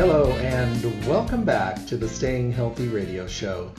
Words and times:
Hello, 0.00 0.32
and 0.38 1.06
welcome 1.06 1.44
back 1.44 1.84
to 1.88 1.94
the 1.98 2.08
Staying 2.08 2.52
Healthy 2.52 2.88
Radio 2.88 3.26
Show. 3.26 3.70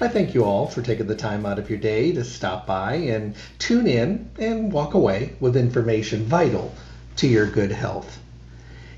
I 0.00 0.08
thank 0.08 0.34
you 0.34 0.42
all 0.42 0.66
for 0.66 0.82
taking 0.82 1.06
the 1.06 1.14
time 1.14 1.46
out 1.46 1.60
of 1.60 1.70
your 1.70 1.78
day 1.78 2.10
to 2.14 2.24
stop 2.24 2.66
by 2.66 2.94
and 2.94 3.36
tune 3.60 3.86
in 3.86 4.28
and 4.40 4.72
walk 4.72 4.94
away 4.94 5.36
with 5.38 5.56
information 5.56 6.24
vital 6.24 6.74
to 7.14 7.28
your 7.28 7.46
good 7.46 7.70
health. 7.70 8.18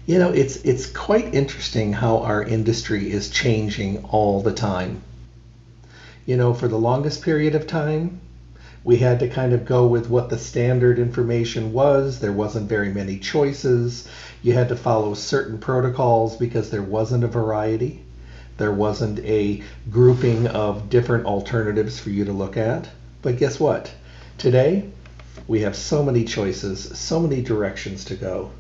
You 0.07 0.19
know, 0.19 0.33
it's 0.33 0.57
it's 0.65 0.87
quite 0.87 1.35
interesting 1.35 1.93
how 1.93 2.21
our 2.21 2.43
industry 2.43 3.11
is 3.11 3.29
changing 3.29 4.03
all 4.05 4.41
the 4.41 4.55
time. 4.55 5.03
You 6.25 6.39
know, 6.39 6.55
for 6.55 6.67
the 6.67 6.79
longest 6.79 7.21
period 7.21 7.55
of 7.55 7.67
time, 7.67 8.23
we 8.85 8.97
had 8.97 9.21
to 9.21 9.29
kind 9.29 9.53
of 9.53 9.67
go 9.67 9.87
with 9.87 10.09
what 10.09 10.31
the 10.31 10.39
standard 10.39 10.99
information 10.99 11.75
was. 11.75 12.21
There 12.21 12.33
wasn't 12.33 12.71
very 12.71 12.91
many 12.91 13.19
choices. 13.19 14.09
You 14.45 14.53
had 14.53 14.69
to 14.69 14.77
follow 14.77 15.15
certain 15.15 15.57
protocols 15.57 16.37
because 16.37 16.69
there 16.69 16.83
wasn't 16.83 17.25
a 17.25 17.29
variety. 17.29 18.03
There 18.59 18.75
wasn't 18.75 19.21
a 19.21 19.63
grouping 19.91 20.49
of 20.49 20.91
different 20.91 21.25
alternatives 21.25 21.99
for 21.99 22.11
you 22.11 22.27
to 22.27 22.33
look 22.35 22.59
at. 22.59 22.87
But 23.23 23.39
guess 23.39 23.59
what? 23.59 23.91
Today, 24.37 24.91
we 25.49 25.63
have 25.63 25.75
so 25.75 26.03
many 26.03 26.27
choices, 26.27 26.99
so 26.99 27.21
many 27.21 27.41
directions 27.41 28.05
to 28.05 28.17
go. 28.17 28.51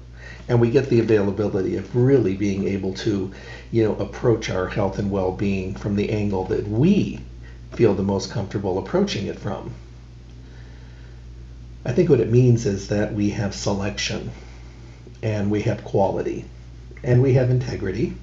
And 0.48 0.58
we 0.58 0.70
get 0.70 0.88
the 0.88 1.00
availability 1.00 1.76
of 1.76 1.94
really 1.94 2.34
being 2.34 2.66
able 2.66 2.94
to, 2.94 3.30
you 3.70 3.84
know, 3.84 3.94
approach 3.96 4.48
our 4.48 4.68
health 4.68 4.98
and 4.98 5.10
well-being 5.10 5.74
from 5.74 5.96
the 5.96 6.08
angle 6.08 6.46
that 6.46 6.66
we 6.66 7.20
feel 7.74 7.92
the 7.92 8.02
most 8.02 8.30
comfortable 8.30 8.78
approaching 8.78 9.26
it 9.26 9.38
from. 9.38 9.74
I 11.84 11.92
think 11.92 12.08
what 12.08 12.20
it 12.20 12.32
means 12.32 12.64
is 12.64 12.88
that 12.88 13.12
we 13.12 13.28
have 13.30 13.54
selection 13.54 14.30
and 15.24 15.50
we 15.50 15.62
have 15.62 15.82
quality 15.84 16.44
and 17.02 17.22
we 17.22 17.32
have 17.32 17.48
integrity 17.48 18.14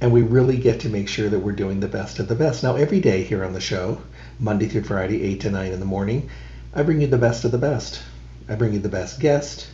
and 0.00 0.12
we 0.12 0.22
really 0.22 0.56
get 0.56 0.80
to 0.80 0.88
make 0.88 1.06
sure 1.06 1.28
that 1.28 1.38
we're 1.38 1.52
doing 1.52 1.78
the 1.78 1.86
best 1.86 2.18
of 2.18 2.26
the 2.26 2.34
best. 2.34 2.64
Now, 2.64 2.74
every 2.74 3.00
day 3.00 3.22
here 3.22 3.44
on 3.44 3.52
the 3.52 3.60
show, 3.60 4.02
Monday 4.40 4.66
through 4.66 4.82
Friday, 4.82 5.22
8 5.22 5.40
to 5.42 5.50
9 5.50 5.72
in 5.72 5.78
the 5.78 5.86
morning, 5.86 6.28
I 6.74 6.82
bring 6.82 7.00
you 7.00 7.06
the 7.06 7.16
best 7.16 7.44
of 7.44 7.52
the 7.52 7.58
best. 7.58 8.02
I 8.48 8.56
bring 8.56 8.72
you 8.72 8.80
the 8.80 8.88
best 8.88 9.20
guest. 9.20 9.68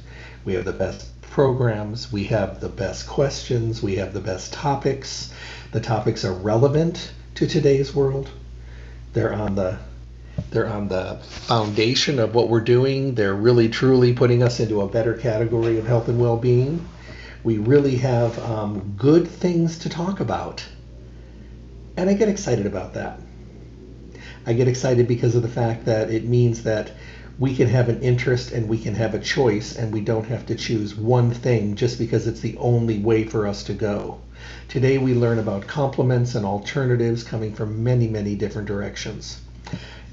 We 0.45 0.53
have 0.53 0.67
the 0.67 0.75
best 0.75 1.19
programs. 1.23 2.13
We 2.13 2.25
have 2.25 2.61
the 2.61 2.69
best 2.69 3.07
questions. 3.07 3.83
We 3.83 3.97
have 3.97 4.13
the 4.13 4.21
best 4.21 4.53
topics. 4.53 5.33
The 5.73 5.81
topics 5.81 6.23
are 6.23 6.35
relevant 6.35 7.13
to 7.37 7.47
today's 7.47 7.95
world. 7.95 8.29
They're 9.15 9.33
on 9.33 9.55
the 9.55 9.79
they're 10.51 10.69
on 10.69 10.89
the 10.89 11.19
foundation 11.23 12.19
of 12.19 12.35
what 12.35 12.49
we're 12.49 12.61
doing. 12.61 13.15
They're 13.15 13.35
really 13.35 13.69
truly 13.69 14.13
putting 14.13 14.43
us 14.43 14.61
into 14.61 14.81
a 14.81 14.89
better 14.89 15.15
category 15.15 15.79
of 15.79 15.87
health 15.87 16.09
and 16.09 16.21
well-being. 16.21 16.87
We 17.45 17.59
really 17.59 17.97
have 17.97 18.39
um, 18.41 18.95
good 18.97 19.29
things 19.29 19.79
to 19.81 19.89
talk 19.89 20.21
about. 20.21 20.65
And 21.97 22.09
I 22.09 22.15
get 22.15 22.29
excited 22.29 22.67
about 22.67 22.95
that. 22.95 23.21
I 24.47 24.53
get 24.53 24.69
excited 24.69 25.07
because 25.09 25.35
of 25.35 25.43
the 25.43 25.49
fact 25.49 25.85
that 25.85 26.11
it 26.11 26.25
means 26.25 26.63
that 26.63 26.93
we 27.39 27.55
can 27.55 27.69
have 27.69 27.89
an 27.89 28.03
interest 28.03 28.51
and 28.51 28.69
we 28.69 28.79
can 28.79 28.95
have 28.95 29.15
a 29.15 29.21
choice 29.21 29.77
and 29.77 29.93
we 29.93 30.01
don't 30.01 30.27
have 30.27 30.47
to 30.47 30.55
choose 30.55 30.95
one 30.95 31.31
thing 31.31 31.77
just 31.77 31.99
because 31.99 32.27
it's 32.27 32.41
the 32.41 32.57
only 32.57 32.99
way 32.99 33.25
for 33.25 33.47
us 33.47 33.63
to 33.65 33.75
go. 33.75 34.21
Today 34.69 34.99
we 34.99 35.15
learn 35.15 35.39
about 35.39 35.67
complements 35.67 36.35
and 36.35 36.45
alternatives 36.45 37.23
coming 37.23 37.55
from 37.55 37.85
many, 37.85 38.09
many 38.09 38.35
different 38.35 38.67
directions. 38.67 39.41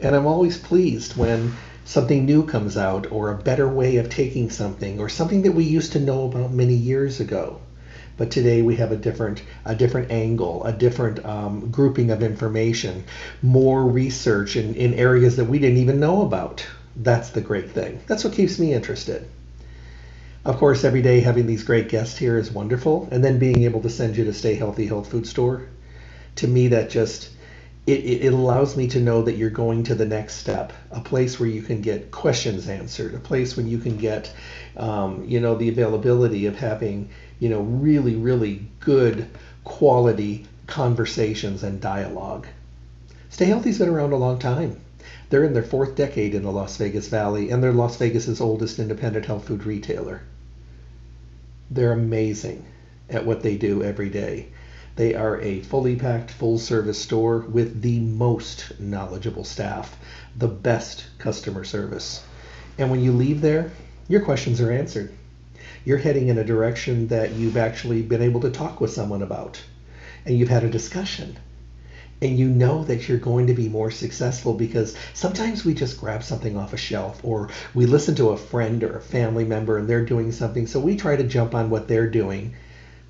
And 0.06 0.16
I'm 0.16 0.28
always 0.28 0.60
pleased 0.60 1.18
when 1.18 1.54
something 1.84 2.28
new 2.28 2.46
comes 2.46 2.78
out 2.78 3.12
or 3.12 3.32
a 3.32 3.42
better 3.42 3.68
way 3.68 3.98
of 3.98 4.08
taking 4.08 4.52
something 4.52 5.00
or 5.00 5.10
something 5.10 5.42
that 5.42 5.54
we 5.54 5.64
used 5.64 5.94
to 5.94 6.00
know 6.00 6.26
about 6.26 6.54
many 6.54 6.76
years 6.76 7.20
ago. 7.20 7.60
But 8.16 8.30
today 8.30 8.62
we 8.62 8.76
have 8.76 8.92
a 8.92 8.98
different 8.98 9.42
a 9.66 9.74
different 9.74 10.12
angle, 10.12 10.64
a 10.64 10.72
different 10.72 11.26
um, 11.26 11.72
grouping 11.72 12.12
of 12.12 12.22
information, 12.22 13.06
more 13.42 13.84
research 13.84 14.56
in, 14.56 14.76
in 14.76 14.94
areas 14.94 15.38
that 15.38 15.46
we 15.46 15.58
didn't 15.58 15.80
even 15.80 16.00
know 16.00 16.22
about. 16.22 16.64
That's 16.96 17.32
the 17.32 17.42
great 17.42 17.72
thing. 17.72 18.00
That's 18.06 18.24
what 18.24 18.36
keeps 18.36 18.60
me 18.60 18.74
interested. 18.74 19.28
Of 20.46 20.58
course, 20.58 20.84
every 20.84 21.02
day 21.02 21.22
having 21.22 21.48
these 21.48 21.64
great 21.64 21.90
guests 21.90 22.16
here 22.16 22.38
is 22.38 22.52
wonderful, 22.52 23.08
and 23.10 23.26
then 23.26 23.40
being 23.40 23.64
able 23.64 23.82
to 23.82 23.90
send 23.90 24.18
you 24.18 24.26
to 24.26 24.34
Stay 24.34 24.54
Healthy 24.54 24.86
Health 24.86 25.10
Food 25.10 25.26
Store, 25.26 25.64
to 26.36 26.48
me 26.48 26.68
that 26.68 26.92
just 26.92 27.30
it, 27.88 28.24
it, 28.24 28.34
allows 28.34 28.76
me 28.76 28.88
to 28.88 29.00
know 29.00 29.22
that 29.22 29.38
you're 29.38 29.52
going 29.52 29.84
to 29.84 29.96
the 29.96 30.08
next 30.08 30.36
step, 30.36 30.74
a 30.90 31.00
place 31.00 31.40
where 31.40 31.50
you 31.50 31.62
can 31.62 31.82
get 31.82 32.10
questions 32.10 32.68
answered, 32.68 33.14
a 33.14 33.20
place 33.20 33.56
when 33.56 33.68
you 33.68 33.78
can 33.78 33.98
get, 33.98 34.34
um, 34.76 35.24
you 35.26 35.40
know, 35.40 35.56
the 35.56 35.70
availability 35.70 36.48
of 36.48 36.56
having, 36.56 37.10
you 37.40 37.48
know, 37.48 37.62
really, 37.62 38.16
really 38.16 38.66
good 38.80 39.30
quality 39.64 40.48
conversations 40.66 41.62
and 41.62 41.80
dialogue. 41.80 42.48
Stay 43.30 43.46
Healthy's 43.46 43.78
been 43.78 43.90
around 43.90 44.14
a 44.14 44.18
long 44.18 44.40
time. 44.40 44.78
They're 45.30 45.44
in 45.44 45.54
their 45.54 45.62
fourth 45.62 45.96
decade 45.96 46.34
in 46.34 46.42
the 46.42 46.52
Las 46.52 46.78
Vegas 46.78 47.08
Valley, 47.08 47.52
and 47.52 47.62
they're 47.62 47.72
Las 47.72 47.98
Vegas's 47.98 48.42
oldest 48.42 48.80
independent 48.80 49.26
health 49.26 49.46
food 49.46 49.66
retailer. 49.66 50.22
They're 51.70 51.92
amazing 51.92 52.66
at 53.10 53.26
what 53.26 53.44
they 53.44 53.58
do 53.58 53.84
every 53.84 54.10
day. 54.10 54.48
They 54.96 55.14
are 55.14 55.42
a 55.42 55.60
fully 55.60 55.98
packed, 55.98 56.32
full 56.32 56.58
service 56.58 57.02
store 57.02 57.40
with 57.40 57.82
the 57.82 58.00
most 58.00 58.80
knowledgeable 58.80 59.44
staff, 59.44 59.98
the 60.38 60.48
best 60.48 61.04
customer 61.18 61.66
service. 61.66 62.24
And 62.78 62.90
when 62.90 63.02
you 63.02 63.12
leave 63.12 63.42
there, 63.42 63.72
your 64.08 64.22
questions 64.22 64.62
are 64.62 64.72
answered. 64.72 65.12
You're 65.84 65.98
heading 65.98 66.30
in 66.30 66.38
a 66.38 66.46
direction 66.46 67.08
that 67.10 67.34
you've 67.34 67.58
actually 67.58 68.04
been 68.04 68.22
able 68.22 68.40
to 68.42 68.50
talk 68.50 68.80
with 68.80 68.94
someone 68.94 69.22
about, 69.22 69.62
and 70.26 70.38
you've 70.38 70.48
had 70.48 70.64
a 70.64 70.70
discussion. 70.70 71.38
And 72.22 72.40
you 72.40 72.48
know 72.48 72.86
that 72.86 73.10
you're 73.10 73.18
going 73.18 73.48
to 73.48 73.54
be 73.54 73.68
more 73.68 73.92
successful 73.92 74.54
because 74.54 74.96
sometimes 75.14 75.66
we 75.66 75.74
just 75.74 76.00
grab 76.00 76.24
something 76.24 76.56
off 76.56 76.72
a 76.72 76.78
shelf 76.78 77.20
or 77.22 77.50
we 77.74 77.86
listen 77.86 78.16
to 78.16 78.30
a 78.30 78.38
friend 78.38 78.82
or 78.82 78.96
a 78.96 79.02
family 79.02 79.44
member 79.44 79.78
and 79.78 79.90
they're 79.90 80.06
doing 80.06 80.32
something, 80.32 80.68
so 80.68 80.80
we 80.80 80.96
try 80.96 81.18
to 81.18 81.24
jump 81.26 81.54
on 81.54 81.70
what 81.70 81.90
they're 81.90 82.10
doing 82.10 82.56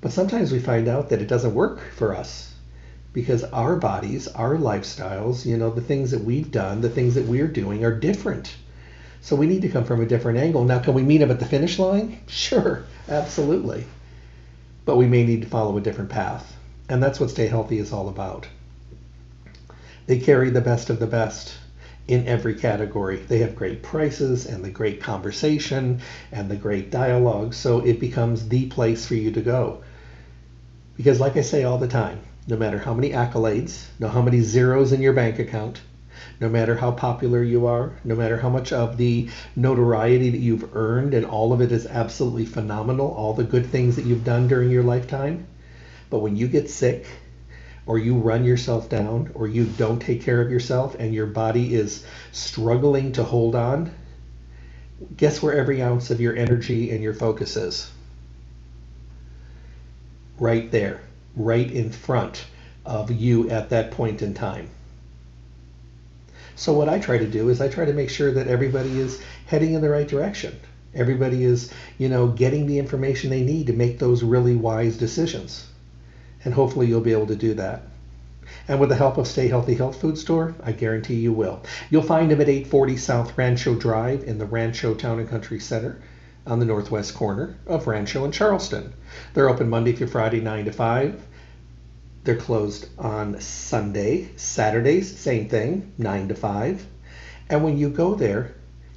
but 0.06 0.12
sometimes 0.12 0.52
we 0.52 0.60
find 0.60 0.86
out 0.86 1.08
that 1.08 1.20
it 1.20 1.26
doesn't 1.26 1.52
work 1.52 1.80
for 1.96 2.14
us 2.14 2.54
because 3.12 3.42
our 3.42 3.74
bodies, 3.74 4.28
our 4.28 4.54
lifestyles, 4.54 5.44
you 5.44 5.56
know, 5.56 5.68
the 5.68 5.80
things 5.80 6.12
that 6.12 6.22
we've 6.22 6.52
done, 6.52 6.80
the 6.80 6.88
things 6.88 7.16
that 7.16 7.26
we're 7.26 7.48
doing 7.48 7.84
are 7.84 7.92
different. 7.92 8.54
So 9.20 9.34
we 9.34 9.48
need 9.48 9.62
to 9.62 9.68
come 9.68 9.82
from 9.82 10.00
a 10.00 10.06
different 10.06 10.38
angle. 10.38 10.64
Now, 10.64 10.78
can 10.78 10.94
we 10.94 11.02
meet 11.02 11.18
them 11.18 11.32
at 11.32 11.40
the 11.40 11.44
finish 11.44 11.80
line? 11.80 12.20
Sure, 12.28 12.84
absolutely. 13.08 13.84
But 14.84 14.96
we 14.96 15.06
may 15.06 15.24
need 15.24 15.42
to 15.42 15.48
follow 15.48 15.76
a 15.76 15.80
different 15.80 16.10
path. 16.10 16.56
And 16.88 17.02
that's 17.02 17.18
what 17.18 17.30
Stay 17.30 17.48
Healthy 17.48 17.78
is 17.78 17.92
all 17.92 18.08
about. 18.08 18.46
They 20.06 20.20
carry 20.20 20.50
the 20.50 20.60
best 20.60 20.88
of 20.88 21.00
the 21.00 21.08
best 21.08 21.52
in 22.06 22.28
every 22.28 22.54
category. 22.54 23.16
They 23.16 23.38
have 23.38 23.56
great 23.56 23.82
prices 23.82 24.46
and 24.46 24.64
the 24.64 24.70
great 24.70 25.00
conversation 25.00 26.00
and 26.30 26.48
the 26.48 26.54
great 26.54 26.92
dialogue. 26.92 27.54
So 27.54 27.80
it 27.80 27.98
becomes 27.98 28.48
the 28.48 28.66
place 28.66 29.04
for 29.04 29.16
you 29.16 29.32
to 29.32 29.40
go. 29.40 29.82
Because, 30.96 31.20
like 31.20 31.36
I 31.36 31.42
say 31.42 31.64
all 31.64 31.78
the 31.78 31.88
time, 31.88 32.20
no 32.46 32.56
matter 32.56 32.78
how 32.78 32.94
many 32.94 33.10
accolades, 33.10 33.86
no 33.98 34.08
how 34.08 34.22
many 34.22 34.40
zeros 34.40 34.92
in 34.92 35.02
your 35.02 35.12
bank 35.12 35.38
account, 35.38 35.80
no 36.40 36.48
matter 36.48 36.74
how 36.76 36.92
popular 36.92 37.42
you 37.42 37.66
are, 37.66 37.92
no 38.04 38.14
matter 38.14 38.38
how 38.38 38.48
much 38.48 38.72
of 38.72 38.96
the 38.96 39.28
notoriety 39.54 40.30
that 40.30 40.38
you've 40.38 40.74
earned, 40.74 41.12
and 41.12 41.26
all 41.26 41.52
of 41.52 41.60
it 41.60 41.72
is 41.72 41.86
absolutely 41.86 42.46
phenomenal, 42.46 43.08
all 43.08 43.34
the 43.34 43.44
good 43.44 43.66
things 43.66 43.96
that 43.96 44.06
you've 44.06 44.24
done 44.24 44.48
during 44.48 44.70
your 44.70 44.82
lifetime. 44.82 45.46
But 46.08 46.20
when 46.20 46.36
you 46.36 46.48
get 46.48 46.70
sick, 46.70 47.06
or 47.84 47.98
you 47.98 48.16
run 48.16 48.44
yourself 48.44 48.88
down, 48.88 49.30
or 49.34 49.46
you 49.46 49.64
don't 49.64 50.00
take 50.00 50.22
care 50.22 50.40
of 50.40 50.50
yourself, 50.50 50.96
and 50.98 51.14
your 51.14 51.26
body 51.26 51.74
is 51.74 52.04
struggling 52.32 53.12
to 53.12 53.24
hold 53.24 53.54
on, 53.54 53.92
guess 55.16 55.42
where 55.42 55.54
every 55.54 55.82
ounce 55.82 56.10
of 56.10 56.20
your 56.20 56.34
energy 56.34 56.90
and 56.90 57.02
your 57.02 57.14
focus 57.14 57.56
is? 57.56 57.90
Right 60.38 60.70
there, 60.70 61.00
right 61.34 61.70
in 61.70 61.90
front 61.90 62.44
of 62.84 63.10
you 63.10 63.50
at 63.50 63.70
that 63.70 63.90
point 63.90 64.22
in 64.22 64.34
time. 64.34 64.68
So 66.54 66.72
what 66.72 66.88
I 66.88 66.98
try 66.98 67.18
to 67.18 67.26
do 67.26 67.50
is 67.50 67.60
I 67.60 67.68
try 67.68 67.84
to 67.84 67.92
make 67.92 68.08
sure 68.08 68.32
that 68.32 68.48
everybody 68.48 68.98
is 68.98 69.20
heading 69.46 69.74
in 69.74 69.82
the 69.82 69.90
right 69.90 70.08
direction. 70.08 70.58
Everybody 70.94 71.44
is, 71.44 71.70
you 71.98 72.08
know, 72.08 72.28
getting 72.28 72.66
the 72.66 72.78
information 72.78 73.28
they 73.28 73.42
need 73.42 73.66
to 73.66 73.74
make 73.74 73.98
those 73.98 74.22
really 74.22 74.56
wise 74.56 74.96
decisions. 74.96 75.66
And 76.44 76.54
hopefully 76.54 76.86
you'll 76.86 77.02
be 77.02 77.12
able 77.12 77.26
to 77.26 77.36
do 77.36 77.52
that. 77.54 77.82
And 78.68 78.80
with 78.80 78.88
the 78.88 78.96
help 78.96 79.18
of 79.18 79.26
Stay 79.26 79.48
Healthy 79.48 79.74
Health 79.74 80.00
Food 80.00 80.16
Store, 80.16 80.54
I 80.62 80.72
guarantee 80.72 81.16
you 81.16 81.32
will. 81.32 81.62
You'll 81.90 82.02
find 82.02 82.30
them 82.30 82.40
at 82.40 82.48
840 82.48 82.96
South 82.96 83.36
Rancho 83.36 83.74
Drive 83.74 84.24
in 84.24 84.38
the 84.38 84.46
Rancho 84.46 84.94
Town 84.94 85.18
and 85.18 85.28
Country 85.28 85.60
Center 85.60 86.00
on 86.46 86.58
the 86.58 86.64
northwest 86.64 87.14
corner 87.14 87.56
of 87.66 87.86
Rancho 87.86 88.24
and 88.24 88.32
Charleston. 88.32 88.92
They're 89.34 89.48
open 89.48 89.68
Monday 89.68 89.92
through 89.92 90.06
Friday, 90.08 90.40
9 90.40 90.66
to 90.66 90.72
5. 90.72 91.22
They're 92.24 92.36
closed 92.36 92.88
on 92.98 93.40
Sunday. 93.40 94.28
Saturdays, 94.36 95.16
same 95.16 95.48
thing, 95.48 95.92
9 95.98 96.28
to 96.28 96.34
5. 96.34 96.86
And 97.48 97.62
when 97.62 97.78
you 97.78 97.88
go 97.88 98.14
there, 98.14 98.54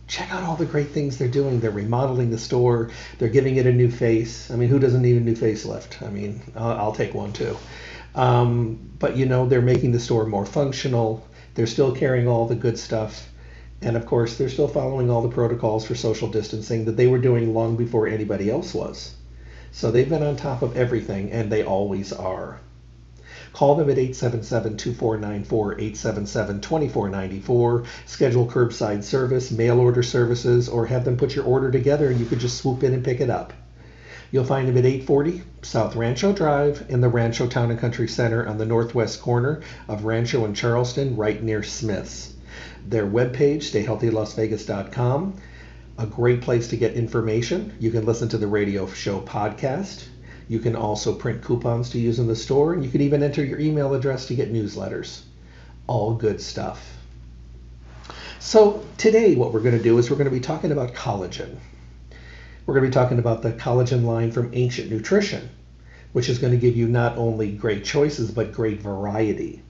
check 0.07 0.31
out 0.31 0.43
all 0.43 0.55
the 0.55 0.65
great 0.65 0.89
things 0.89 1.17
they're 1.17 1.27
doing. 1.27 1.59
They're 1.59 1.71
remodeling 1.71 2.31
the 2.31 2.37
store, 2.37 2.89
they're 3.17 3.29
giving 3.29 3.57
it 3.57 3.67
a 3.67 3.71
new 3.71 3.89
face. 3.89 4.51
I 4.51 4.55
mean, 4.55 4.69
who 4.69 4.79
doesn't 4.79 5.01
need 5.01 5.17
a 5.17 5.21
new 5.21 5.35
facelift? 5.35 6.05
I 6.05 6.09
mean, 6.09 6.41
I'll, 6.55 6.77
I'll 6.77 6.95
take 6.95 7.13
one 7.13 7.31
too. 7.31 7.55
Um, 8.15 8.91
but 8.97 9.15
you 9.15 9.25
know, 9.25 9.47
they're 9.47 9.61
making 9.61 9.91
the 9.91 9.99
store 9.99 10.25
more 10.25 10.45
functional. 10.45 11.25
They're 11.53 11.67
still 11.67 11.95
carrying 11.95 12.27
all 12.27 12.47
the 12.47 12.55
good 12.55 12.77
stuff. 12.77 13.28
And 13.81 13.95
of 13.95 14.05
course, 14.05 14.37
they're 14.37 14.49
still 14.49 14.67
following 14.67 15.09
all 15.09 15.21
the 15.21 15.29
protocols 15.29 15.85
for 15.85 15.95
social 15.95 16.29
distancing 16.29 16.85
that 16.85 16.97
they 16.97 17.07
were 17.07 17.17
doing 17.17 17.53
long 17.53 17.77
before 17.77 18.07
anybody 18.07 18.49
else 18.49 18.73
was. 18.73 19.15
So 19.71 19.89
they've 19.89 20.09
been 20.09 20.23
on 20.23 20.35
top 20.35 20.61
of 20.61 20.75
everything, 20.75 21.31
and 21.31 21.51
they 21.51 21.63
always 21.63 22.11
are. 22.11 22.59
Call 23.53 23.75
them 23.75 23.89
at 23.89 23.97
877-2494, 23.97 25.47
877-2494. 25.49 27.85
Schedule 28.05 28.47
curbside 28.47 29.03
service, 29.03 29.51
mail 29.51 29.79
order 29.79 30.03
services, 30.03 30.69
or 30.69 30.85
have 30.85 31.03
them 31.03 31.17
put 31.17 31.35
your 31.35 31.45
order 31.45 31.71
together 31.71 32.09
and 32.09 32.19
you 32.19 32.25
could 32.25 32.39
just 32.39 32.57
swoop 32.57 32.83
in 32.83 32.93
and 32.93 33.03
pick 33.03 33.21
it 33.21 33.29
up. 33.29 33.53
You'll 34.31 34.45
find 34.45 34.67
them 34.67 34.77
at 34.77 34.85
840 34.85 35.41
South 35.63 35.95
Rancho 35.95 36.33
Drive 36.33 36.85
in 36.89 37.01
the 37.01 37.09
Rancho 37.09 37.47
Town 37.47 37.71
and 37.71 37.79
Country 37.79 38.07
Center 38.07 38.47
on 38.47 38.59
the 38.59 38.65
northwest 38.65 39.21
corner 39.21 39.61
of 39.87 40.05
Rancho 40.05 40.45
and 40.45 40.55
Charleston, 40.55 41.15
right 41.15 41.41
near 41.41 41.63
Smith's. 41.63 42.35
Their 42.87 43.05
webpage, 43.05 43.63
stayhealthylasvegas.com, 43.71 45.41
a 45.97 46.05
great 46.05 46.41
place 46.41 46.69
to 46.69 46.77
get 46.77 46.93
information. 46.93 47.75
You 47.79 47.91
can 47.91 48.05
listen 48.05 48.29
to 48.29 48.37
the 48.37 48.47
radio 48.47 48.87
show 48.87 49.19
podcast. 49.21 50.05
You 50.47 50.59
can 50.59 50.75
also 50.75 51.13
print 51.13 51.43
coupons 51.43 51.91
to 51.91 51.99
use 51.99 52.19
in 52.19 52.27
the 52.27 52.35
store, 52.35 52.73
and 52.73 52.83
you 52.83 52.89
can 52.89 53.01
even 53.01 53.21
enter 53.21 53.43
your 53.43 53.59
email 53.59 53.93
address 53.93 54.27
to 54.27 54.35
get 54.35 54.51
newsletters. 54.51 55.21
All 55.87 56.15
good 56.15 56.41
stuff. 56.41 56.97
So, 58.39 58.83
today, 58.97 59.35
what 59.35 59.53
we're 59.53 59.59
going 59.59 59.77
to 59.77 59.83
do 59.83 59.97
is 59.97 60.09
we're 60.09 60.17
going 60.17 60.29
to 60.29 60.35
be 60.35 60.39
talking 60.39 60.71
about 60.71 60.93
collagen. 60.93 61.57
We're 62.65 62.73
going 62.73 62.85
to 62.85 62.89
be 62.89 62.93
talking 62.93 63.19
about 63.19 63.41
the 63.41 63.51
collagen 63.51 64.05
line 64.05 64.31
from 64.31 64.51
Ancient 64.53 64.89
Nutrition, 64.89 65.49
which 66.13 66.29
is 66.29 66.39
going 66.39 66.53
to 66.53 66.59
give 66.59 66.77
you 66.77 66.87
not 66.87 67.17
only 67.17 67.51
great 67.51 67.83
choices, 67.83 68.31
but 68.31 68.53
great 68.53 68.81
variety. 68.81 69.61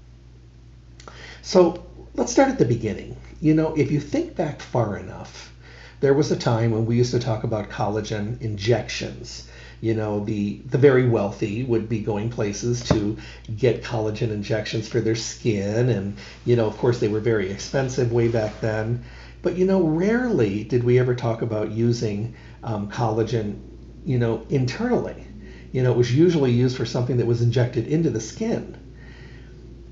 So, 1.42 1.84
let's 2.16 2.32
start 2.32 2.50
at 2.50 2.58
the 2.58 2.66
beginning. 2.66 3.16
You 3.42 3.54
know, 3.54 3.74
if 3.76 3.92
you 3.92 4.00
think 4.00 4.36
back 4.36 4.62
far 4.62 4.98
enough, 4.98 5.54
there 6.00 6.14
was 6.14 6.32
a 6.32 6.38
time 6.38 6.72
when 6.72 6.86
we 6.86 6.96
used 6.96 7.12
to 7.12 7.20
talk 7.20 7.44
about 7.44 7.70
collagen 7.70 8.42
injections. 8.42 9.50
You 9.82 9.94
know 9.94 10.20
the 10.20 10.62
the 10.66 10.78
very 10.78 11.08
wealthy 11.10 11.64
would 11.64 11.88
be 11.88 12.00
going 12.00 12.30
places 12.30 12.82
to 12.90 13.18
get 13.56 13.84
collagen 13.84 14.32
injections 14.32 14.88
for 14.88 15.02
their 15.02 15.16
skin. 15.16 15.90
And 15.90 16.18
you 16.46 16.56
know 16.56 16.68
of 16.68 16.78
course 16.78 17.00
they 17.00 17.08
were 17.08 17.20
very 17.20 17.50
expensive 17.50 18.12
way 18.12 18.28
back 18.28 18.60
then. 18.62 19.04
But 19.42 19.56
you 19.56 19.66
know 19.66 19.82
rarely 19.84 20.64
did 20.64 20.84
we 20.84 21.00
ever 21.00 21.16
talk 21.16 21.42
about 21.42 21.72
using 21.72 22.34
um, 22.64 22.90
collagen 22.90 23.58
you 24.06 24.18
know 24.20 24.46
internally. 24.50 25.26
You 25.72 25.84
know 25.84 25.92
it 25.92 25.98
was 25.98 26.14
usually 26.14 26.52
used 26.52 26.76
for 26.78 26.86
something 26.86 27.18
that 27.18 27.28
was 27.28 27.42
injected 27.42 27.88
into 27.88 28.10
the 28.10 28.20
skin 28.22 28.76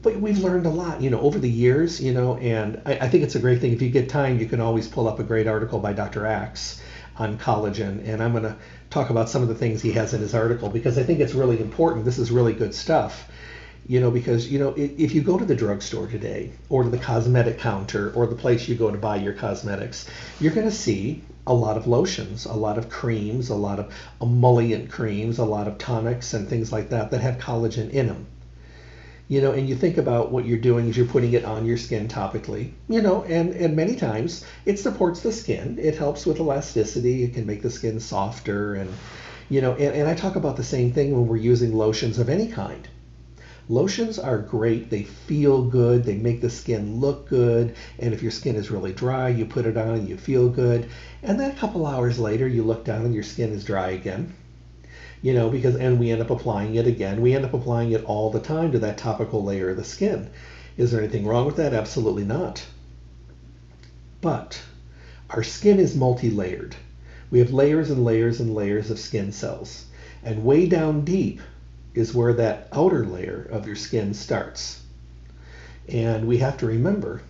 but 0.02 0.16
we've 0.18 0.38
learned 0.40 0.66
a 0.66 0.70
lot, 0.70 1.02
you 1.02 1.10
know, 1.10 1.20
over 1.22 1.40
the 1.40 1.50
years, 1.50 2.00
you 2.00 2.14
know, 2.14 2.38
and 2.38 2.82
I, 2.86 2.98
I, 3.00 3.10
think 3.10 3.24
it's 3.24 3.36
a 3.36 3.40
great 3.40 3.60
thing. 3.60 3.74
If 3.74 3.82
you 3.82 3.90
get 3.90 4.10
time, 4.10 4.40
you 4.40 4.46
can 4.46 4.62
always 4.62 4.88
pull 4.88 5.08
up 5.08 5.20
a 5.20 5.24
great 5.24 5.48
article 5.48 5.80
by 5.80 5.94
Dr. 5.94 6.26
Axe 6.26 6.82
on 7.18 7.38
collagen, 7.38 8.08
and 8.08 8.22
I'm 8.22 8.32
going 8.32 8.44
to 8.44 8.56
talk 8.92 9.10
about 9.10 9.28
some 9.28 9.42
of 9.42 9.48
the 9.48 9.56
things 9.56 9.82
he 9.82 9.92
has 9.94 10.14
in 10.14 10.22
his 10.22 10.36
article 10.36 10.70
because 10.70 10.98
I 10.98 11.04
think 11.04 11.20
it's 11.20 11.34
really 11.34 11.60
important. 11.60 12.06
This 12.06 12.20
is 12.20 12.32
really 12.32 12.54
good 12.54 12.76
stuff. 12.76 13.28
You 13.88 14.02
know, 14.02 14.12
because, 14.12 14.52
you 14.52 14.60
know, 14.60 14.74
if 14.76 15.16
you 15.16 15.22
go 15.22 15.38
to 15.38 15.46
the 15.46 15.56
drugstore 15.56 16.08
today 16.08 16.52
or 16.68 16.84
to 16.84 16.90
the 16.90 16.98
cosmetic 16.98 17.58
counter 17.58 18.12
or 18.12 18.28
the 18.28 18.36
place 18.36 18.68
you 18.68 18.76
go 18.76 18.92
to 18.92 18.98
buy 18.98 19.16
your 19.16 19.32
cosmetics, 19.32 20.10
you're 20.42 20.52
going 20.52 20.68
to 20.68 20.76
see 20.76 21.24
a 21.46 21.54
lot 21.54 21.78
of 21.78 21.88
lotions, 21.88 22.44
a 22.44 22.54
lot 22.54 22.78
of 22.78 22.90
creams, 22.90 23.48
a 23.48 23.56
lot 23.56 23.80
of 23.80 23.94
emollient 24.22 24.92
creams, 24.92 25.38
a 25.40 25.46
lot 25.46 25.70
of 25.70 25.78
tonics 25.78 26.34
and 26.34 26.50
things 26.50 26.74
like 26.74 26.90
that 26.90 27.12
that 27.12 27.22
have 27.22 27.38
collagen 27.38 27.90
in 27.92 28.08
them 28.08 28.28
you 29.28 29.42
know, 29.42 29.52
and 29.52 29.68
you 29.68 29.76
think 29.76 29.98
about 29.98 30.32
what 30.32 30.46
you're 30.46 30.58
doing 30.58 30.88
is 30.88 30.96
you're 30.96 31.06
putting 31.06 31.34
it 31.34 31.44
on 31.44 31.66
your 31.66 31.78
skin 31.78 32.08
topically, 32.08 32.72
you 32.88 33.02
know, 33.02 33.24
and, 33.24 33.54
and 33.54 33.76
many 33.76 33.96
times 33.96 34.46
it 34.66 34.80
supports 34.80 35.20
the 35.20 35.32
skin. 35.34 35.78
It 35.82 35.98
helps 35.98 36.26
with 36.26 36.40
elasticity. 36.40 37.24
It 37.24 37.34
can 37.34 37.46
make 37.46 37.62
the 37.62 37.70
skin 37.70 38.00
softer. 38.00 38.76
And, 38.76 38.90
you 39.50 39.60
know, 39.60 39.74
and, 39.74 39.94
and 39.96 40.08
I 40.08 40.16
talk 40.16 40.38
about 40.38 40.56
the 40.56 40.64
same 40.64 40.94
thing 40.94 41.14
when 41.14 41.28
we're 41.28 41.36
using 41.36 41.76
lotions 41.76 42.20
of 42.20 42.30
any 42.30 42.48
kind. 42.48 42.88
Lotions 43.68 44.18
are 44.18 44.38
great. 44.38 44.90
They 44.90 45.04
feel 45.04 45.62
good. 45.62 46.06
They 46.06 46.16
make 46.16 46.40
the 46.40 46.50
skin 46.50 47.02
look 47.02 47.28
good. 47.28 47.76
And 48.00 48.14
if 48.14 48.22
your 48.22 48.32
skin 48.32 48.56
is 48.56 48.72
really 48.72 48.94
dry, 48.94 49.28
you 49.28 49.46
put 49.46 49.66
it 49.66 49.76
on 49.76 49.90
and 49.90 50.08
you 50.08 50.16
feel 50.16 50.48
good. 50.48 50.90
And 51.22 51.38
then 51.38 51.52
a 51.52 51.56
couple 51.56 51.86
hours 51.86 52.18
later, 52.18 52.48
you 52.48 52.64
look 52.64 52.86
down 52.86 53.04
and 53.04 53.14
your 53.14 53.24
skin 53.24 53.52
is 53.52 53.66
dry 53.66 53.90
again 53.90 54.34
you 55.22 55.34
know, 55.34 55.50
because, 55.50 55.76
and 55.76 56.00
we 56.00 56.12
end 56.12 56.22
up 56.22 56.30
applying 56.30 56.76
it 56.76 56.88
again. 56.88 57.22
We 57.22 57.34
end 57.34 57.46
up 57.46 57.54
applying 57.54 57.92
it 57.92 58.04
all 58.06 58.30
the 58.30 58.40
time 58.40 58.72
to 58.72 58.80
that 58.80 58.98
topical 58.98 59.44
layer 59.44 59.70
of 59.70 59.78
the 59.78 59.84
skin. 59.84 60.30
Is 60.78 60.92
there 60.92 61.02
anything 61.02 61.26
wrong 61.26 61.46
with 61.46 61.56
that? 61.56 61.74
Absolutely 61.74 62.24
not. 62.24 62.66
But 64.22 64.62
our 65.30 65.44
skin 65.44 65.80
is 65.80 65.96
multi 65.96 66.30
layered. 66.30 66.76
We 67.30 67.40
have 67.40 67.52
layers 67.52 67.90
and 67.90 68.06
layers 68.06 68.40
and 68.40 68.54
layers 68.54 68.92
of 68.92 69.00
skin 69.00 69.32
cells. 69.32 69.86
And 70.24 70.44
way 70.44 70.68
down 70.68 71.04
deep 71.04 71.42
is 71.94 72.14
where 72.14 72.34
that 72.34 72.68
outer 72.72 73.06
layer 73.06 73.48
of 73.52 73.66
your 73.66 73.76
skin 73.76 74.14
starts. 74.14 74.82
And 75.90 76.28
we 76.28 76.38
have 76.38 76.58
to 76.58 76.68
remember 76.68 77.22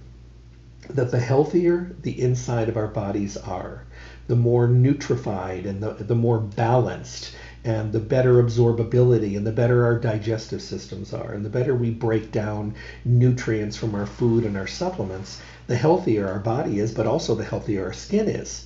that 0.89 1.11
the 1.11 1.19
healthier 1.19 1.95
the 2.01 2.21
inside 2.21 2.69
of 2.69 2.77
our 2.77 2.87
bodies 2.87 3.37
are, 3.37 3.83
the 4.27 4.35
more 4.35 4.67
nutrified 4.67 5.65
and 5.65 5.81
the, 5.81 5.93
the 5.93 6.15
more 6.15 6.39
balanced 6.39 7.33
and 7.63 7.91
the 7.91 7.99
better 7.99 8.41
absorbability 8.41 9.35
and 9.35 9.45
the 9.45 9.51
better 9.51 9.83
our 9.85 9.99
digestive 9.99 10.61
systems 10.61 11.13
are 11.13 11.33
and 11.33 11.43
the 11.43 11.49
better 11.49 11.75
we 11.75 11.89
break 11.89 12.31
down 12.31 12.73
nutrients 13.03 13.75
from 13.75 13.95
our 13.95 14.05
food 14.05 14.45
and 14.45 14.55
our 14.55 14.67
supplements 14.67 15.39
the 15.67 15.75
healthier 15.75 16.27
our 16.27 16.39
body 16.39 16.79
is 16.79 16.93
but 16.93 17.07
also 17.07 17.35
the 17.35 17.43
healthier 17.43 17.85
our 17.85 17.93
skin 17.93 18.27
is. 18.27 18.65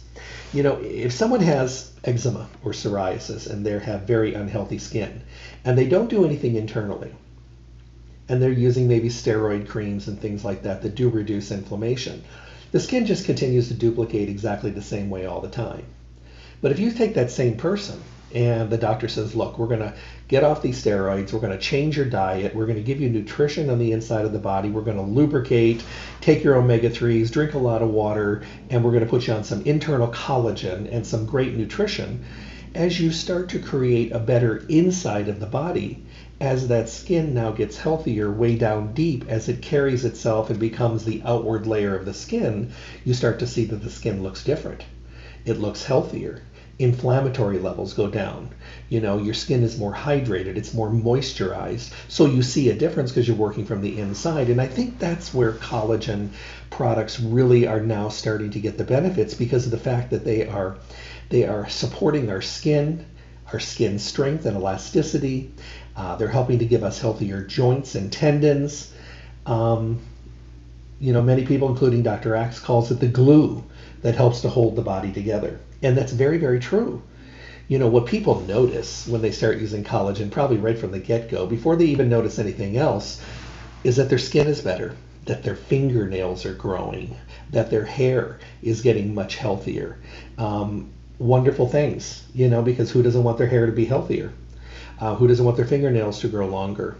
You 0.53 0.63
know 0.63 0.77
if 0.81 1.11
someone 1.11 1.41
has 1.41 1.91
eczema 2.03 2.47
or 2.63 2.71
psoriasis 2.71 3.49
and 3.49 3.65
they 3.65 3.79
have 3.79 4.01
very 4.01 4.33
unhealthy 4.33 4.77
skin 4.77 5.21
and 5.65 5.77
they 5.77 5.87
don't 5.87 6.09
do 6.09 6.25
anything 6.25 6.55
internally 6.55 7.13
and 8.29 8.41
they're 8.41 8.51
using 8.51 8.87
maybe 8.87 9.09
steroid 9.09 9.67
creams 9.67 10.07
and 10.07 10.19
things 10.19 10.45
like 10.45 10.63
that 10.63 10.81
that 10.81 10.95
do 10.95 11.09
reduce 11.09 11.51
inflammation 11.51 12.23
the 12.71 12.79
skin 12.79 13.05
just 13.05 13.25
continues 13.25 13.67
to 13.67 13.73
duplicate 13.73 14.29
exactly 14.29 14.71
the 14.71 14.81
same 14.81 15.09
way 15.09 15.25
all 15.25 15.41
the 15.41 15.49
time. 15.49 15.83
But 16.61 16.71
if 16.71 16.79
you 16.79 16.91
take 16.91 17.15
that 17.15 17.29
same 17.29 17.57
person 17.57 18.01
and 18.33 18.69
the 18.69 18.77
doctor 18.77 19.07
says, 19.07 19.35
look, 19.35 19.57
we're 19.57 19.67
going 19.67 19.81
to 19.81 19.93
get 20.27 20.43
off 20.43 20.61
these 20.61 20.83
steroids. 20.83 21.33
We're 21.33 21.39
going 21.39 21.51
to 21.51 21.59
change 21.59 21.97
your 21.97 22.05
diet. 22.05 22.55
We're 22.55 22.65
going 22.65 22.77
to 22.77 22.83
give 22.83 23.01
you 23.01 23.09
nutrition 23.09 23.69
on 23.69 23.79
the 23.79 23.91
inside 23.91 24.25
of 24.25 24.31
the 24.31 24.39
body. 24.39 24.69
We're 24.69 24.81
going 24.81 24.97
to 24.97 25.03
lubricate, 25.03 25.83
take 26.21 26.43
your 26.43 26.55
omega 26.55 26.89
3s, 26.89 27.31
drink 27.31 27.53
a 27.53 27.59
lot 27.59 27.81
of 27.81 27.89
water, 27.89 28.43
and 28.69 28.83
we're 28.83 28.91
going 28.91 29.03
to 29.03 29.09
put 29.09 29.27
you 29.27 29.33
on 29.33 29.43
some 29.43 29.61
internal 29.63 30.07
collagen 30.07 30.91
and 30.91 31.05
some 31.05 31.25
great 31.25 31.55
nutrition. 31.55 32.23
As 32.73 32.99
you 33.01 33.11
start 33.11 33.49
to 33.49 33.59
create 33.59 34.13
a 34.13 34.19
better 34.19 34.65
inside 34.69 35.27
of 35.27 35.41
the 35.41 35.45
body, 35.45 36.05
as 36.39 36.69
that 36.69 36.89
skin 36.89 37.33
now 37.33 37.51
gets 37.51 37.77
healthier 37.77 38.31
way 38.31 38.55
down 38.55 38.93
deep, 38.93 39.25
as 39.27 39.49
it 39.49 39.61
carries 39.61 40.05
itself 40.05 40.49
and 40.49 40.59
becomes 40.59 41.03
the 41.03 41.21
outward 41.23 41.67
layer 41.67 41.95
of 41.95 42.05
the 42.05 42.13
skin, 42.13 42.71
you 43.03 43.13
start 43.13 43.39
to 43.39 43.45
see 43.45 43.65
that 43.65 43.83
the 43.83 43.89
skin 43.89 44.23
looks 44.23 44.43
different. 44.43 44.83
It 45.45 45.59
looks 45.59 45.83
healthier. 45.83 46.41
Inflammatory 46.81 47.59
levels 47.59 47.93
go 47.93 48.07
down. 48.07 48.49
You 48.89 49.01
know, 49.01 49.19
your 49.19 49.35
skin 49.35 49.61
is 49.61 49.77
more 49.77 49.93
hydrated, 49.93 50.57
it's 50.57 50.73
more 50.73 50.89
moisturized. 50.89 51.91
So 52.07 52.25
you 52.25 52.41
see 52.41 52.69
a 52.69 52.75
difference 52.75 53.11
because 53.11 53.27
you're 53.27 53.37
working 53.37 53.65
from 53.65 53.81
the 53.81 53.99
inside. 53.99 54.49
And 54.49 54.59
I 54.59 54.65
think 54.65 54.97
that's 54.97 55.31
where 55.31 55.51
collagen 55.51 56.29
products 56.71 57.19
really 57.19 57.67
are 57.67 57.79
now 57.79 58.09
starting 58.09 58.49
to 58.51 58.59
get 58.59 58.79
the 58.79 58.83
benefits 58.83 59.35
because 59.35 59.65
of 59.65 59.71
the 59.71 59.77
fact 59.77 60.09
that 60.09 60.25
they 60.25 60.47
are 60.47 60.75
they 61.29 61.45
are 61.45 61.69
supporting 61.69 62.31
our 62.31 62.41
skin, 62.41 63.05
our 63.53 63.59
skin 63.59 63.99
strength 63.99 64.47
and 64.47 64.57
elasticity. 64.57 65.51
Uh, 65.95 66.15
they're 66.15 66.29
helping 66.29 66.59
to 66.59 66.65
give 66.65 66.83
us 66.83 66.99
healthier 66.99 67.43
joints 67.43 67.93
and 67.93 68.11
tendons. 68.11 68.91
Um, 69.45 69.99
you 70.99 71.13
know, 71.13 71.21
many 71.21 71.45
people, 71.45 71.69
including 71.69 72.01
Dr. 72.01 72.35
Axe, 72.35 72.59
calls 72.59 72.89
it 72.89 72.99
the 72.99 73.07
glue 73.07 73.63
that 74.01 74.15
helps 74.15 74.41
to 74.41 74.49
hold 74.49 74.75
the 74.75 74.81
body 74.81 75.11
together. 75.11 75.59
And 75.81 75.97
that's 75.97 76.11
very, 76.11 76.37
very 76.37 76.59
true. 76.59 77.01
You 77.67 77.79
know, 77.79 77.87
what 77.87 78.05
people 78.05 78.41
notice 78.41 79.07
when 79.07 79.21
they 79.21 79.31
start 79.31 79.59
using 79.59 79.83
collagen, 79.83 80.29
probably 80.29 80.57
right 80.57 80.77
from 80.77 80.91
the 80.91 80.99
get 80.99 81.29
go, 81.29 81.45
before 81.45 81.75
they 81.75 81.85
even 81.85 82.09
notice 82.09 82.37
anything 82.37 82.77
else, 82.77 83.21
is 83.83 83.95
that 83.95 84.09
their 84.09 84.17
skin 84.17 84.47
is 84.47 84.61
better, 84.61 84.93
that 85.25 85.43
their 85.43 85.55
fingernails 85.55 86.45
are 86.45 86.53
growing, 86.53 87.15
that 87.51 87.69
their 87.69 87.85
hair 87.85 88.37
is 88.61 88.81
getting 88.81 89.15
much 89.15 89.35
healthier. 89.35 89.97
Um, 90.37 90.89
wonderful 91.17 91.67
things, 91.67 92.23
you 92.33 92.49
know, 92.49 92.61
because 92.61 92.91
who 92.91 93.01
doesn't 93.01 93.23
want 93.23 93.37
their 93.37 93.47
hair 93.47 93.65
to 93.65 93.71
be 93.71 93.85
healthier? 93.85 94.31
Uh, 94.99 95.15
who 95.15 95.27
doesn't 95.27 95.45
want 95.45 95.57
their 95.57 95.65
fingernails 95.65 96.19
to 96.19 96.27
grow 96.27 96.47
longer? 96.47 96.95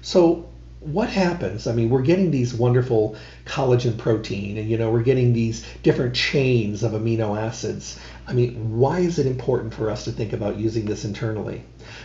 So, 0.00 0.48
what 0.80 1.08
happens? 1.08 1.66
I 1.66 1.72
mean, 1.72 1.90
we're 1.90 2.02
getting 2.02 2.30
these 2.30 2.54
wonderful 2.54 3.16
collagen 3.44 3.98
protein, 3.98 4.56
and 4.58 4.70
you 4.70 4.78
know, 4.78 4.90
we're 4.90 5.02
getting 5.02 5.32
these 5.32 5.66
different 5.82 6.14
chains 6.14 6.84
of 6.84 6.92
amino 6.92 7.36
acids. 7.36 7.98
I 8.28 8.32
mean, 8.32 8.78
why 8.78 9.00
is 9.00 9.18
it 9.18 9.26
important 9.26 9.74
for 9.74 9.90
us 9.90 10.04
to 10.04 10.12
think 10.12 10.32
about 10.32 10.56
using 10.56 10.84
this 10.84 11.04
internally? 11.04 11.64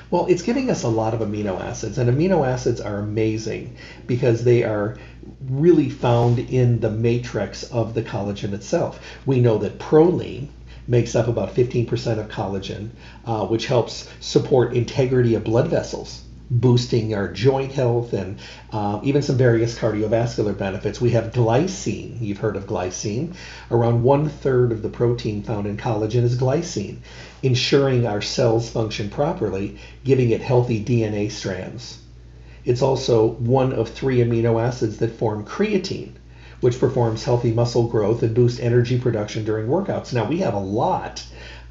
Well, 0.09 0.25
it's 0.25 0.41
giving 0.41 0.71
us 0.71 0.83
a 0.83 0.87
lot 0.87 1.13
of 1.13 1.19
amino 1.19 1.59
acids, 1.61 1.99
and 1.99 2.09
amino 2.09 2.47
acids 2.47 2.81
are 2.81 2.97
amazing 2.97 3.75
because 4.07 4.43
they 4.43 4.63
are 4.63 4.97
really 5.45 5.89
found 5.89 6.39
in 6.39 6.79
the 6.79 6.89
matrix 6.89 7.63
of 7.63 7.93
the 7.93 8.01
collagen 8.01 8.53
itself. 8.53 8.99
We 9.25 9.39
know 9.39 9.59
that 9.59 9.77
proline, 9.77 10.47
makes 10.87 11.15
up 11.15 11.27
about 11.27 11.55
15% 11.55 12.19
of 12.19 12.27
collagen, 12.27 12.89
uh, 13.25 13.45
which 13.45 13.67
helps 13.67 14.09
support 14.19 14.73
integrity 14.73 15.35
of 15.35 15.43
blood 15.43 15.69
vessels, 15.69 16.23
boosting 16.59 17.13
our 17.15 17.27
joint 17.27 17.71
health 17.71 18.13
and 18.13 18.39
uh, 18.71 18.99
even 19.03 19.21
some 19.21 19.37
various 19.37 19.77
cardiovascular 19.77 20.57
benefits. 20.57 21.01
We 21.01 21.11
have 21.11 21.31
glycine. 21.31 22.21
You've 22.21 22.37
heard 22.37 22.55
of 22.55 22.67
glycine. 22.67 23.35
Around 23.71 24.03
one 24.03 24.29
third 24.29 24.71
of 24.71 24.81
the 24.81 24.89
protein 24.89 25.41
found 25.41 25.65
in 25.65 25.77
collagen 25.77 26.23
is 26.23 26.37
glycine, 26.37 26.97
ensuring 27.41 28.05
our 28.05 28.21
cells 28.21 28.69
function 28.69 29.09
properly, 29.09 29.77
giving 30.03 30.29
it 30.29 30.41
healthy 30.41 30.83
DNA 30.83 31.31
strands. 31.31 31.99
It's 32.65 32.81
also 32.81 33.27
one 33.27 33.73
of 33.73 33.89
three 33.89 34.19
amino 34.19 34.61
acids 34.61 34.97
that 34.97 35.17
form 35.17 35.45
creatine 35.45 36.13
which 36.63 36.79
performs 36.79 37.25
healthy 37.25 37.51
muscle 37.51 37.89
growth 37.89 38.23
and 38.23 38.33
boosts 38.33 38.61
energy 38.61 38.97
production 38.97 39.43
during 39.43 39.67
workouts. 39.67 40.13
Now, 40.13 40.23
we 40.23 40.37
have 40.37 40.53
a 40.53 40.59
lot 40.59 41.21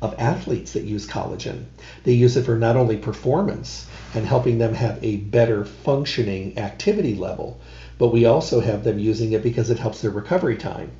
of 0.03 0.15
athletes 0.19 0.73
that 0.73 0.83
use 0.83 1.07
collagen. 1.07 1.65
They 2.03 2.13
use 2.13 2.37
it 2.37 2.45
for 2.45 2.59
not 2.59 2.77
only 2.77 2.97
performance 2.97 3.87
and 4.15 4.27
helping 4.27 4.59
them 4.59 4.75
have 4.75 4.99
a 5.03 5.17
better 5.17 5.65
functioning 5.65 6.59
activity 6.59 7.15
level, 7.15 7.61
but 7.99 8.13
we 8.13 8.25
also 8.25 8.59
have 8.59 8.83
them 8.83 8.99
using 8.99 9.31
it 9.31 9.45
because 9.45 9.71
it 9.71 9.79
helps 9.79 10.03
their 10.03 10.11
recovery 10.11 10.57
time. 10.57 10.91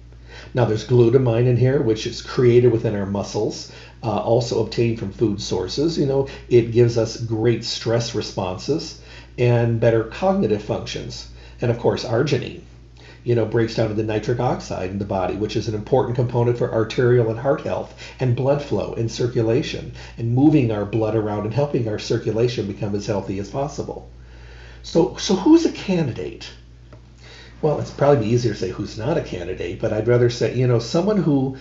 Now, 0.55 0.65
there's 0.65 0.87
glutamine 0.87 1.47
in 1.47 1.57
here, 1.57 1.83
which 1.83 2.07
is 2.07 2.23
created 2.23 2.71
within 2.71 2.95
our 2.95 3.05
muscles, 3.05 3.73
uh, 4.05 4.19
also 4.19 4.65
obtained 4.65 5.01
from 5.01 5.13
food 5.13 5.43
sources. 5.43 5.99
You 5.99 6.07
know, 6.07 6.29
it 6.49 6.71
gives 6.73 6.97
us 6.97 7.17
great 7.17 7.65
stress 7.65 8.15
responses 8.15 9.01
and 9.37 9.81
better 9.81 10.05
cognitive 10.05 10.63
functions. 10.63 11.27
And 11.61 11.71
of 11.71 11.79
course, 11.79 12.05
arginine 12.05 12.63
you 13.25 13.37
know, 13.37 13.45
breaks 13.45 13.77
down 13.77 13.91
into 13.91 14.03
the 14.03 14.07
nitric 14.07 14.41
oxide 14.41 14.91
in 14.91 14.99
the 14.99 15.05
body, 15.05 15.37
which 15.37 15.55
is 15.55 15.69
an 15.69 15.75
important 15.75 16.17
component 16.17 16.59
for 16.59 16.73
arterial 16.73 17.31
and 17.31 17.39
heart 17.39 17.61
health 17.61 17.95
and 18.19 18.35
blood 18.35 18.61
flow 18.61 18.95
and 18.95 19.11
circulation 19.11 19.93
and 20.19 20.35
moving 20.35 20.73
our 20.73 20.85
blood 20.85 21.15
around 21.15 21.45
and 21.45 21.55
helping 21.55 21.87
our 21.87 22.01
circulation 22.01 22.67
become 22.67 22.95
as 22.97 23.07
healthy 23.07 23.39
as 23.39 23.49
possible. 23.49 24.11
So, 24.83 25.17
so 25.17 25.37
who's 25.37 25.65
a 25.65 25.71
candidate? 25.71 26.51
Well, 27.61 27.79
it's 27.79 27.93
probably 27.93 28.27
easier 28.27 28.55
to 28.55 28.59
say 28.59 28.71
who's 28.71 28.99
not 28.99 29.17
a 29.17 29.23
candidate, 29.23 29.81
but 29.81 29.93
I'd 29.93 30.09
rather 30.09 30.29
say, 30.29 30.57
you 30.57 30.67
know, 30.67 30.81
someone 30.81 31.19
who, 31.19 31.57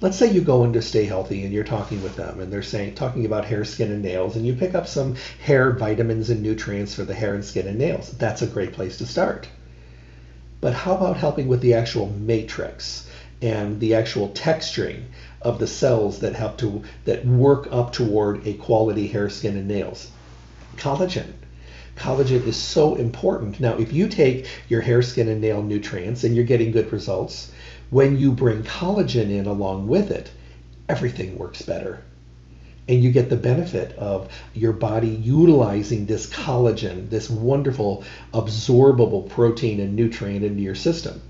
let's 0.00 0.16
say 0.16 0.30
you 0.30 0.42
go 0.42 0.62
in 0.62 0.72
to 0.74 0.82
stay 0.82 1.06
healthy 1.06 1.42
and 1.42 1.52
you're 1.52 1.64
talking 1.64 2.04
with 2.04 2.14
them 2.14 2.38
and 2.38 2.52
they're 2.52 2.62
saying, 2.62 2.94
talking 2.94 3.26
about 3.26 3.44
hair, 3.44 3.64
skin, 3.64 3.90
and 3.90 4.02
nails, 4.02 4.36
and 4.36 4.46
you 4.46 4.54
pick 4.54 4.76
up 4.76 4.86
some 4.86 5.16
hair 5.42 5.72
vitamins 5.72 6.30
and 6.30 6.40
nutrients 6.40 6.94
for 6.94 7.04
the 7.04 7.14
hair 7.14 7.34
and 7.34 7.44
skin 7.44 7.66
and 7.66 7.78
nails. 7.78 8.12
That's 8.12 8.42
a 8.42 8.46
great 8.46 8.72
place 8.72 8.96
to 8.98 9.06
start 9.06 9.48
but 10.60 10.74
how 10.74 10.96
about 10.96 11.16
helping 11.16 11.48
with 11.48 11.60
the 11.60 11.74
actual 11.74 12.08
matrix 12.08 13.08
and 13.40 13.80
the 13.80 13.94
actual 13.94 14.28
texturing 14.30 15.02
of 15.40 15.58
the 15.58 15.66
cells 15.66 16.18
that 16.20 16.34
have 16.34 16.56
to 16.58 16.82
that 17.04 17.24
work 17.24 17.68
up 17.70 17.92
toward 17.92 18.46
a 18.46 18.54
quality 18.54 19.06
hair, 19.06 19.30
skin, 19.30 19.56
and 19.56 19.68
nails? 19.68 20.10
Collagen. 20.76 21.32
Collagen 21.96 22.46
is 22.46 22.56
so 22.56 22.94
important. 22.94 23.60
Now, 23.60 23.76
if 23.78 23.92
you 23.92 24.08
take 24.08 24.46
your 24.68 24.80
hair, 24.80 25.02
skin, 25.02 25.28
and 25.28 25.40
nail 25.40 25.62
nutrients 25.62 26.24
and 26.24 26.34
you're 26.34 26.44
getting 26.44 26.72
good 26.72 26.92
results, 26.92 27.50
when 27.90 28.18
you 28.18 28.32
bring 28.32 28.62
collagen 28.62 29.30
in 29.30 29.46
along 29.46 29.88
with 29.88 30.10
it, 30.10 30.30
everything 30.88 31.36
works 31.36 31.62
better 31.62 32.02
and 32.88 33.02
you 33.02 33.10
get 33.12 33.30
the 33.30 33.36
benefit 33.36 33.96
of 33.96 34.32
your 34.54 34.72
body 34.72 35.08
utilizing 35.08 36.06
this 36.06 36.28
collagen, 36.28 37.08
this 37.08 37.30
wonderful 37.30 38.04
absorbable 38.34 39.28
protein 39.28 39.80
and 39.80 39.94
nutrient 39.94 40.44
into 40.44 40.62
your 40.62 40.74
system. 40.74 41.20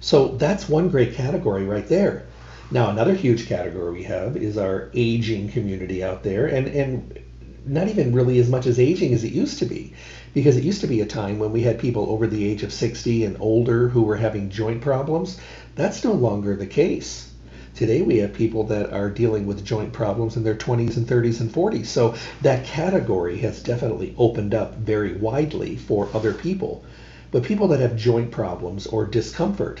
So 0.00 0.28
that's 0.28 0.68
one 0.68 0.90
great 0.90 1.14
category 1.14 1.64
right 1.64 1.88
there. 1.88 2.26
Now 2.70 2.90
another 2.90 3.14
huge 3.14 3.46
category 3.46 3.92
we 3.92 4.02
have 4.04 4.36
is 4.36 4.58
our 4.58 4.90
aging 4.94 5.50
community 5.50 6.02
out 6.02 6.22
there 6.22 6.46
and 6.46 6.68
and 6.68 7.18
not 7.66 7.88
even 7.88 8.12
really 8.12 8.38
as 8.38 8.48
much 8.48 8.66
as 8.66 8.78
aging 8.78 9.14
as 9.14 9.24
it 9.24 9.32
used 9.32 9.58
to 9.58 9.66
be 9.66 9.94
because 10.34 10.56
it 10.56 10.64
used 10.64 10.80
to 10.82 10.86
be 10.86 11.00
a 11.00 11.06
time 11.06 11.38
when 11.38 11.52
we 11.52 11.62
had 11.62 11.78
people 11.78 12.10
over 12.10 12.26
the 12.26 12.44
age 12.44 12.62
of 12.62 12.72
60 12.72 13.24
and 13.24 13.36
older 13.40 13.88
who 13.88 14.02
were 14.02 14.16
having 14.16 14.50
joint 14.50 14.82
problems. 14.82 15.38
That's 15.74 16.04
no 16.04 16.12
longer 16.12 16.56
the 16.56 16.66
case. 16.66 17.32
Today 17.74 18.02
we 18.02 18.18
have 18.18 18.32
people 18.32 18.62
that 18.68 18.92
are 18.92 19.10
dealing 19.10 19.46
with 19.46 19.64
joint 19.64 19.92
problems 19.92 20.36
in 20.36 20.44
their 20.44 20.54
20s 20.54 20.96
and 20.96 21.08
30s 21.08 21.40
and 21.40 21.52
40s. 21.52 21.86
So 21.86 22.14
that 22.40 22.64
category 22.64 23.38
has 23.38 23.64
definitely 23.64 24.14
opened 24.16 24.54
up 24.54 24.76
very 24.76 25.14
widely 25.14 25.74
for 25.74 26.08
other 26.14 26.32
people. 26.32 26.84
But 27.32 27.42
people 27.42 27.66
that 27.68 27.80
have 27.80 27.96
joint 27.96 28.30
problems 28.30 28.86
or 28.86 29.06
discomfort, 29.06 29.80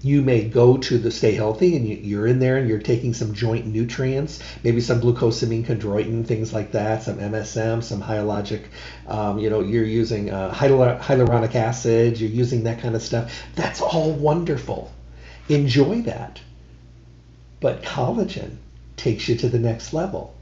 you 0.00 0.22
may 0.22 0.44
go 0.44 0.76
to 0.76 0.96
the 0.96 1.10
Stay 1.10 1.32
Healthy 1.32 1.74
and 1.74 1.88
you, 1.88 2.20
are 2.20 2.26
in 2.28 2.38
there 2.38 2.56
and 2.56 2.68
you're 2.68 2.78
taking 2.78 3.12
some 3.12 3.34
joint 3.34 3.66
nutrients, 3.66 4.38
maybe 4.62 4.80
some 4.80 5.00
glucosamine 5.00 5.66
chondroitin, 5.66 6.24
things 6.24 6.52
like 6.52 6.70
that, 6.70 7.02
some 7.02 7.18
MSM, 7.18 7.82
some 7.82 8.00
hyaluronic, 8.00 8.62
um, 9.08 9.40
you 9.40 9.50
know, 9.50 9.58
you're 9.58 9.82
using 9.82 10.30
uh, 10.30 10.54
hyaluronic 10.54 11.56
acid, 11.56 12.20
you're 12.20 12.30
using 12.30 12.62
that 12.62 12.78
kind 12.78 12.94
of 12.94 13.02
stuff. 13.02 13.34
That's 13.56 13.80
all 13.80 14.12
wonderful. 14.12 14.92
Enjoy 15.48 16.02
that. 16.02 16.38
But 17.60 17.82
collagen 17.82 18.58
takes 18.96 19.28
you 19.28 19.34
to 19.36 19.48
the 19.48 19.58
next 19.58 19.92
level. 19.92 20.34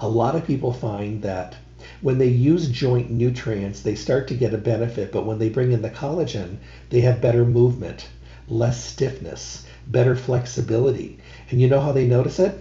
A 0.00 0.08
lot 0.08 0.34
of 0.34 0.46
people 0.46 0.72
find 0.72 1.20
that 1.22 1.56
when 2.00 2.16
they 2.16 2.28
use 2.28 2.68
joint 2.68 3.10
nutrients, 3.10 3.80
they 3.80 3.94
start 3.94 4.28
to 4.28 4.34
get 4.34 4.54
a 4.54 4.58
benefit, 4.58 5.12
but 5.12 5.26
when 5.26 5.38
they 5.38 5.50
bring 5.50 5.72
in 5.72 5.82
the 5.82 5.90
collagen, 5.90 6.56
they 6.88 7.00
have 7.02 7.20
better 7.20 7.44
movement, 7.44 8.08
less 8.48 8.82
stiffness, 8.82 9.64
better 9.86 10.16
flexibility. 10.16 11.18
And 11.50 11.60
you 11.60 11.68
know 11.68 11.80
how 11.80 11.92
they 11.92 12.06
notice 12.06 12.38
it? 12.38 12.58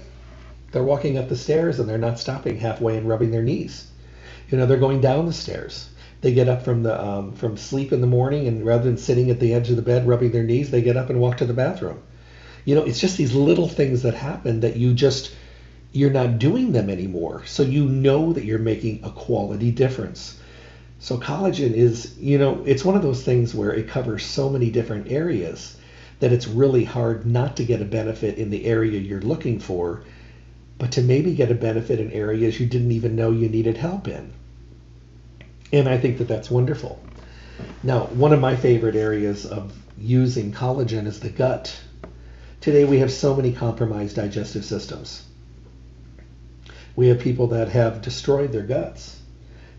They're 0.73 0.83
walking 0.83 1.17
up 1.17 1.29
the 1.29 1.37
stairs 1.37 1.79
and 1.79 1.87
they're 1.87 1.97
not 1.97 2.19
stopping 2.19 2.57
halfway 2.57 2.97
and 2.97 3.07
rubbing 3.07 3.31
their 3.31 3.41
knees. 3.41 3.87
You 4.49 4.57
know, 4.57 4.65
they're 4.65 4.77
going 4.77 4.99
down 4.99 5.27
the 5.27 5.33
stairs. 5.33 5.87
They 6.19 6.33
get 6.33 6.49
up 6.49 6.63
from 6.63 6.83
the 6.83 7.01
um, 7.01 7.31
from 7.33 7.55
sleep 7.57 7.93
in 7.93 8.01
the 8.01 8.07
morning, 8.07 8.47
and 8.47 8.65
rather 8.65 8.83
than 8.83 8.97
sitting 8.97 9.29
at 9.29 9.39
the 9.39 9.53
edge 9.53 9.69
of 9.69 9.75
the 9.75 9.81
bed 9.81 10.07
rubbing 10.07 10.31
their 10.31 10.43
knees, 10.43 10.71
they 10.71 10.81
get 10.81 10.97
up 10.97 11.09
and 11.09 11.19
walk 11.19 11.37
to 11.37 11.45
the 11.45 11.53
bathroom. 11.53 11.99
You 12.65 12.75
know, 12.75 12.83
it's 12.83 12.99
just 12.99 13.17
these 13.17 13.33
little 13.33 13.67
things 13.67 14.03
that 14.03 14.13
happen 14.13 14.61
that 14.61 14.77
you 14.77 14.93
just 14.93 15.33
you're 15.91 16.09
not 16.09 16.39
doing 16.39 16.71
them 16.71 16.89
anymore. 16.89 17.45
So 17.45 17.63
you 17.63 17.85
know 17.85 18.33
that 18.33 18.45
you're 18.45 18.59
making 18.59 19.03
a 19.03 19.11
quality 19.11 19.71
difference. 19.71 20.39
So 20.99 21.17
collagen 21.17 21.73
is, 21.73 22.17
you 22.17 22.39
know, 22.39 22.63
it's 22.65 22.83
one 22.83 22.95
of 22.95 23.03
those 23.03 23.23
things 23.23 23.53
where 23.53 23.73
it 23.73 23.87
covers 23.87 24.25
so 24.25 24.49
many 24.49 24.71
different 24.71 25.11
areas 25.11 25.77
that 26.19 26.31
it's 26.31 26.47
really 26.47 26.83
hard 26.83 27.25
not 27.25 27.57
to 27.57 27.65
get 27.65 27.81
a 27.81 27.85
benefit 27.85 28.37
in 28.37 28.49
the 28.49 28.65
area 28.65 28.99
you're 28.99 29.21
looking 29.21 29.59
for, 29.59 30.03
but 30.79 30.93
to 30.93 31.01
maybe 31.01 31.35
get 31.35 31.51
a 31.51 31.55
benefit 31.55 31.99
in 31.99 32.11
areas 32.11 32.59
you 32.59 32.65
didn't 32.65 32.91
even 32.91 33.15
know 33.15 33.31
you 33.31 33.49
needed 33.49 33.77
help 33.77 34.07
in. 34.07 34.31
And 35.71 35.89
I 35.89 35.97
think 35.97 36.17
that 36.19 36.27
that's 36.27 36.49
wonderful. 36.49 36.99
Now, 37.83 38.05
one 38.05 38.33
of 38.33 38.39
my 38.39 38.55
favorite 38.55 38.95
areas 38.95 39.45
of 39.45 39.73
using 39.97 40.51
collagen 40.51 41.05
is 41.05 41.19
the 41.19 41.29
gut. 41.29 41.75
Today 42.63 42.85
we 42.85 42.99
have 42.99 43.11
so 43.11 43.35
many 43.35 43.51
compromised 43.51 44.15
digestive 44.15 44.63
systems. 44.63 45.21
We 46.95 47.07
have 47.07 47.19
people 47.19 47.47
that 47.47 47.67
have 47.67 48.01
destroyed 48.01 48.53
their 48.53 48.63
guts. 48.63 49.19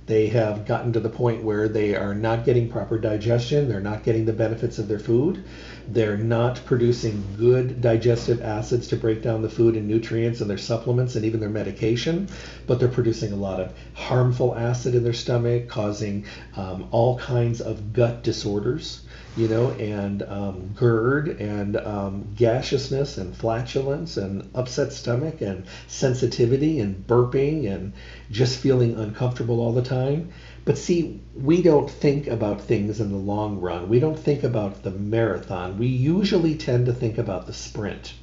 They 0.05 0.27
have 0.27 0.67
gotten 0.67 0.93
to 0.93 1.01
the 1.01 1.09
point 1.09 1.43
where 1.43 1.67
they 1.67 1.97
are 1.97 2.13
not 2.15 2.45
getting 2.45 2.69
proper 2.69 2.99
digestion, 2.99 3.69
they're 3.69 3.81
not 3.81 4.03
getting 4.03 4.27
the 4.27 4.35
benefits 4.35 4.79
of 4.79 4.87
their 4.87 4.99
food, 4.99 5.41
they're 5.89 6.17
not 6.17 6.65
producing 6.65 7.23
good 7.37 7.81
digestive 7.81 8.43
acids 8.43 8.89
to 8.89 8.97
break 8.97 9.23
down 9.23 9.43
the 9.43 9.49
food 9.49 9.77
and 9.77 9.87
nutrients 9.87 10.41
and 10.41 10.49
their 10.49 10.59
supplements 10.59 11.17
and 11.17 11.25
even 11.25 11.41
their 11.41 11.49
medication, 11.49 12.29
but 12.67 12.79
they're 12.81 12.89
producing 12.89 13.33
a 13.33 13.37
lot 13.37 13.61
of 13.61 13.73
harmful 13.95 14.55
acid 14.55 14.95
in 14.95 15.05
their 15.05 15.13
stomach, 15.13 15.69
causing 15.69 16.25
um, 16.57 16.89
all 16.91 17.19
kinds 17.19 17.61
of 17.61 17.93
gut 17.93 18.23
disorders 18.23 19.01
you 19.37 19.49
know, 19.49 19.71
and 19.73 20.23
um, 20.23 20.75
GERD 20.77 21.41
and 21.41 21.77
um, 21.77 22.29
gaseousness 22.37 23.19
and 23.19 23.37
flatulence 23.37 24.17
and 24.17 24.49
upset 24.55 24.93
stomach 24.93 25.41
and 25.41 25.65
sensitivity 25.89 26.79
and 26.79 27.05
burping 27.07 27.69
and 27.69 27.93
just 28.31 28.59
feeling 28.59 28.95
uncomfortable 28.95 29.61
all 29.61 29.73
the 29.73 29.83
time. 29.83 30.31
But 30.65 30.79
see, 30.79 31.21
we 31.35 31.61
don't 31.63 31.91
think 31.91 32.27
about 32.27 32.63
things 32.63 33.01
in 33.01 33.13
the 33.13 33.19
long 33.19 33.61
run. 33.61 33.89
We 33.89 34.01
don't 34.01 34.19
think 34.19 34.45
about 34.45 34.83
the 34.83 34.91
marathon. 34.91 35.79
We 35.79 35.89
usually 35.89 36.55
tend 36.55 36.87
to 36.87 36.93
think 36.93 37.19
about 37.19 37.47
the 37.47 37.53
sprint. 37.53 38.15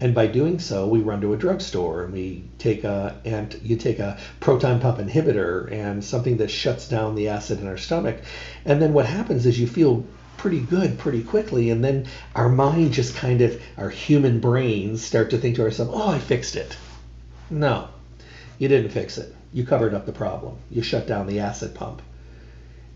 And 0.00 0.14
by 0.14 0.28
doing 0.28 0.60
so, 0.60 0.86
we 0.86 1.00
run 1.00 1.20
to 1.22 1.32
a 1.32 1.36
drugstore 1.36 2.04
and 2.04 2.12
we 2.12 2.44
take 2.58 2.84
a 2.84 3.20
and 3.24 3.58
you 3.64 3.74
take 3.74 3.98
a 3.98 4.16
proton 4.38 4.78
pump 4.78 4.98
inhibitor 4.98 5.72
and 5.72 6.04
something 6.04 6.36
that 6.36 6.50
shuts 6.52 6.88
down 6.88 7.16
the 7.16 7.28
acid 7.28 7.60
in 7.60 7.66
our 7.66 7.76
stomach. 7.76 8.18
And 8.64 8.80
then 8.80 8.92
what 8.92 9.06
happens 9.06 9.44
is 9.44 9.58
you 9.58 9.66
feel 9.66 10.04
pretty 10.36 10.60
good 10.60 10.96
pretty 10.98 11.22
quickly 11.24 11.68
and 11.70 11.84
then 11.84 12.06
our 12.36 12.48
mind 12.48 12.92
just 12.92 13.16
kind 13.16 13.40
of 13.40 13.60
our 13.76 13.90
human 13.90 14.38
brains 14.38 15.04
start 15.04 15.30
to 15.30 15.36
think 15.36 15.56
to 15.56 15.62
ourselves 15.62 15.90
oh 15.92 16.10
i 16.10 16.18
fixed 16.20 16.54
it 16.54 16.76
no 17.50 17.88
you 18.56 18.68
didn't 18.68 18.92
fix 18.92 19.18
it 19.18 19.34
you 19.52 19.64
covered 19.64 19.94
up 19.94 20.06
the 20.06 20.12
problem. 20.12 20.56
You 20.70 20.82
shut 20.82 21.06
down 21.06 21.26
the 21.26 21.40
acid 21.40 21.74
pump. 21.74 22.02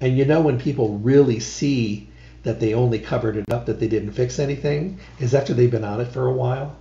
And 0.00 0.18
you 0.18 0.24
know 0.24 0.40
when 0.40 0.58
people 0.58 0.98
really 0.98 1.40
see 1.40 2.08
that 2.42 2.60
they 2.60 2.74
only 2.74 2.98
covered 2.98 3.36
it 3.36 3.50
up 3.50 3.66
that 3.66 3.78
they 3.78 3.88
didn't 3.88 4.12
fix 4.12 4.38
anything 4.38 4.98
is 5.20 5.34
after 5.34 5.54
they've 5.54 5.70
been 5.70 5.84
on 5.84 6.00
it 6.00 6.08
for 6.08 6.26
a 6.26 6.32
while. 6.32 6.76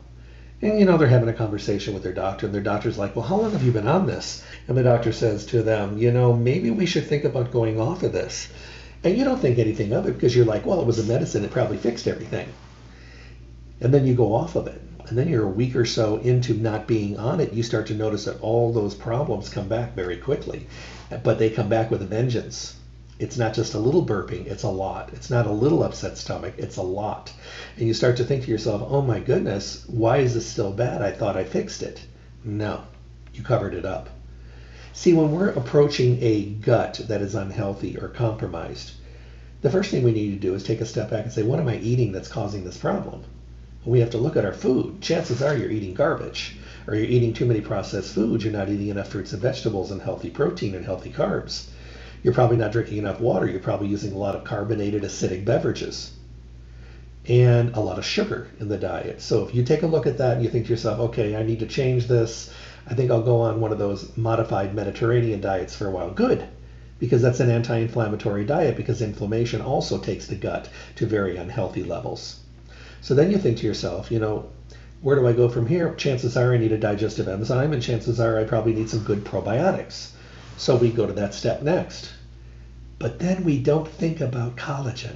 And 0.61 0.79
you 0.79 0.85
know 0.85 0.97
they're 0.97 1.07
having 1.07 1.29
a 1.29 1.33
conversation 1.33 1.93
with 1.93 2.03
their 2.03 2.13
doctor 2.13 2.45
and 2.45 2.53
their 2.53 2.61
doctor's 2.61 2.97
like 2.97 3.15
well 3.15 3.25
how 3.25 3.37
long 3.37 3.51
have 3.51 3.63
you 3.63 3.71
been 3.71 3.87
on 3.87 4.05
this? 4.05 4.43
And 4.67 4.77
the 4.77 4.83
doctor 4.83 5.11
says 5.11 5.45
to 5.47 5.61
them 5.63 5.97
you 5.97 6.11
know 6.11 6.33
maybe 6.33 6.69
we 6.69 6.85
should 6.85 7.07
think 7.07 7.23
about 7.23 7.51
going 7.51 7.79
off 7.79 8.03
of 8.03 8.11
this. 8.11 8.47
And 9.03 9.17
you 9.17 9.23
don't 9.23 9.39
think 9.39 9.57
anything 9.57 9.93
of 9.93 10.05
it 10.07 10.13
because 10.13 10.35
you're 10.35 10.45
like, 10.45 10.65
well, 10.65 10.79
it 10.79 10.85
was 10.85 10.99
a 10.99 11.11
medicine, 11.11 11.43
it 11.43 11.51
probably 11.51 11.77
fixed 11.77 12.07
everything. 12.07 12.47
And 13.79 13.91
then 13.91 14.05
you 14.05 14.13
go 14.13 14.35
off 14.35 14.55
of 14.55 14.67
it. 14.67 14.79
And 15.11 15.17
then 15.17 15.27
you're 15.27 15.43
a 15.43 15.49
week 15.49 15.75
or 15.75 15.83
so 15.83 16.19
into 16.19 16.53
not 16.53 16.87
being 16.87 17.19
on 17.19 17.41
it, 17.41 17.51
you 17.51 17.63
start 17.63 17.87
to 17.87 17.93
notice 17.93 18.23
that 18.23 18.39
all 18.39 18.71
those 18.71 18.95
problems 18.95 19.49
come 19.49 19.67
back 19.67 19.93
very 19.93 20.15
quickly. 20.15 20.67
But 21.21 21.37
they 21.37 21.49
come 21.49 21.67
back 21.67 21.91
with 21.91 22.01
a 22.01 22.05
vengeance. 22.05 22.75
It's 23.19 23.37
not 23.37 23.53
just 23.53 23.73
a 23.73 23.77
little 23.77 24.05
burping, 24.05 24.45
it's 24.45 24.63
a 24.63 24.69
lot. 24.69 25.09
It's 25.11 25.29
not 25.29 25.47
a 25.47 25.51
little 25.51 25.83
upset 25.83 26.17
stomach, 26.17 26.53
it's 26.57 26.77
a 26.77 26.81
lot. 26.81 27.33
And 27.75 27.89
you 27.89 27.93
start 27.93 28.15
to 28.17 28.23
think 28.23 28.45
to 28.45 28.51
yourself, 28.51 28.87
oh 28.89 29.01
my 29.01 29.19
goodness, 29.19 29.83
why 29.87 30.19
is 30.19 30.33
this 30.33 30.45
still 30.45 30.71
bad? 30.71 31.01
I 31.01 31.11
thought 31.11 31.35
I 31.35 31.43
fixed 31.43 31.83
it. 31.83 32.05
No, 32.45 32.83
you 33.33 33.43
covered 33.43 33.73
it 33.73 33.83
up. 33.83 34.11
See, 34.93 35.11
when 35.11 35.33
we're 35.33 35.49
approaching 35.49 36.19
a 36.21 36.45
gut 36.45 37.01
that 37.09 37.21
is 37.21 37.35
unhealthy 37.35 37.97
or 37.97 38.07
compromised, 38.07 38.93
the 39.59 39.71
first 39.71 39.91
thing 39.91 40.03
we 40.03 40.13
need 40.13 40.31
to 40.31 40.39
do 40.39 40.53
is 40.53 40.63
take 40.63 40.79
a 40.79 40.85
step 40.85 41.09
back 41.09 41.25
and 41.25 41.33
say, 41.33 41.43
what 41.43 41.59
am 41.59 41.67
I 41.67 41.79
eating 41.79 42.13
that's 42.13 42.29
causing 42.29 42.63
this 42.63 42.77
problem? 42.77 43.25
We 43.83 43.99
have 43.99 44.11
to 44.11 44.19
look 44.19 44.37
at 44.37 44.45
our 44.45 44.53
food. 44.53 45.01
Chances 45.01 45.41
are 45.41 45.55
you're 45.55 45.71
eating 45.71 45.95
garbage, 45.95 46.55
or 46.85 46.93
you're 46.93 47.03
eating 47.03 47.33
too 47.33 47.47
many 47.47 47.61
processed 47.61 48.13
foods. 48.13 48.43
You're 48.43 48.53
not 48.53 48.69
eating 48.69 48.89
enough 48.89 49.07
fruits 49.07 49.33
and 49.33 49.41
vegetables 49.41 49.89
and 49.91 49.99
healthy 49.99 50.29
protein 50.29 50.75
and 50.75 50.85
healthy 50.85 51.09
carbs. 51.09 51.63
You're 52.21 52.35
probably 52.35 52.57
not 52.57 52.71
drinking 52.71 52.99
enough 52.99 53.19
water. 53.19 53.47
You're 53.47 53.59
probably 53.59 53.87
using 53.87 54.13
a 54.13 54.17
lot 54.17 54.35
of 54.35 54.43
carbonated 54.43 55.01
acidic 55.01 55.45
beverages 55.45 56.11
and 57.27 57.71
a 57.73 57.79
lot 57.79 57.97
of 57.97 58.05
sugar 58.05 58.47
in 58.59 58.67
the 58.67 58.77
diet. 58.77 59.19
So 59.19 59.43
if 59.43 59.55
you 59.55 59.63
take 59.63 59.81
a 59.81 59.87
look 59.87 60.05
at 60.05 60.17
that 60.17 60.33
and 60.33 60.43
you 60.43 60.49
think 60.49 60.67
to 60.67 60.73
yourself, 60.73 60.99
okay, 60.99 61.35
I 61.35 61.41
need 61.41 61.59
to 61.59 61.65
change 61.65 62.05
this, 62.05 62.51
I 62.85 62.93
think 62.93 63.09
I'll 63.09 63.23
go 63.23 63.37
on 63.37 63.59
one 63.59 63.71
of 63.71 63.79
those 63.79 64.15
modified 64.15 64.75
Mediterranean 64.75 65.41
diets 65.41 65.75
for 65.75 65.87
a 65.87 65.91
while. 65.91 66.11
Good, 66.11 66.45
because 66.99 67.23
that's 67.23 67.39
an 67.39 67.49
anti 67.49 67.77
inflammatory 67.77 68.45
diet, 68.45 68.75
because 68.75 69.01
inflammation 69.01 69.59
also 69.59 69.97
takes 69.97 70.27
the 70.27 70.35
gut 70.35 70.69
to 70.97 71.07
very 71.07 71.35
unhealthy 71.35 71.83
levels. 71.83 72.40
So 73.01 73.15
then 73.15 73.31
you 73.31 73.37
think 73.37 73.57
to 73.57 73.65
yourself, 73.65 74.11
you 74.11 74.19
know, 74.19 74.49
where 75.01 75.15
do 75.15 75.27
I 75.27 75.33
go 75.33 75.49
from 75.49 75.65
here? 75.65 75.95
Chances 75.95 76.37
are 76.37 76.53
I 76.53 76.57
need 76.57 76.71
a 76.71 76.77
digestive 76.77 77.27
enzyme, 77.27 77.73
and 77.73 77.81
chances 77.81 78.19
are 78.19 78.37
I 78.37 78.43
probably 78.43 78.73
need 78.73 78.89
some 78.89 79.03
good 79.03 79.23
probiotics. 79.23 80.11
So 80.57 80.75
we 80.75 80.91
go 80.91 81.07
to 81.07 81.13
that 81.13 81.33
step 81.33 81.63
next. 81.63 82.11
But 82.99 83.17
then 83.17 83.43
we 83.43 83.57
don't 83.57 83.87
think 83.87 84.21
about 84.21 84.57
collagen. 84.57 85.15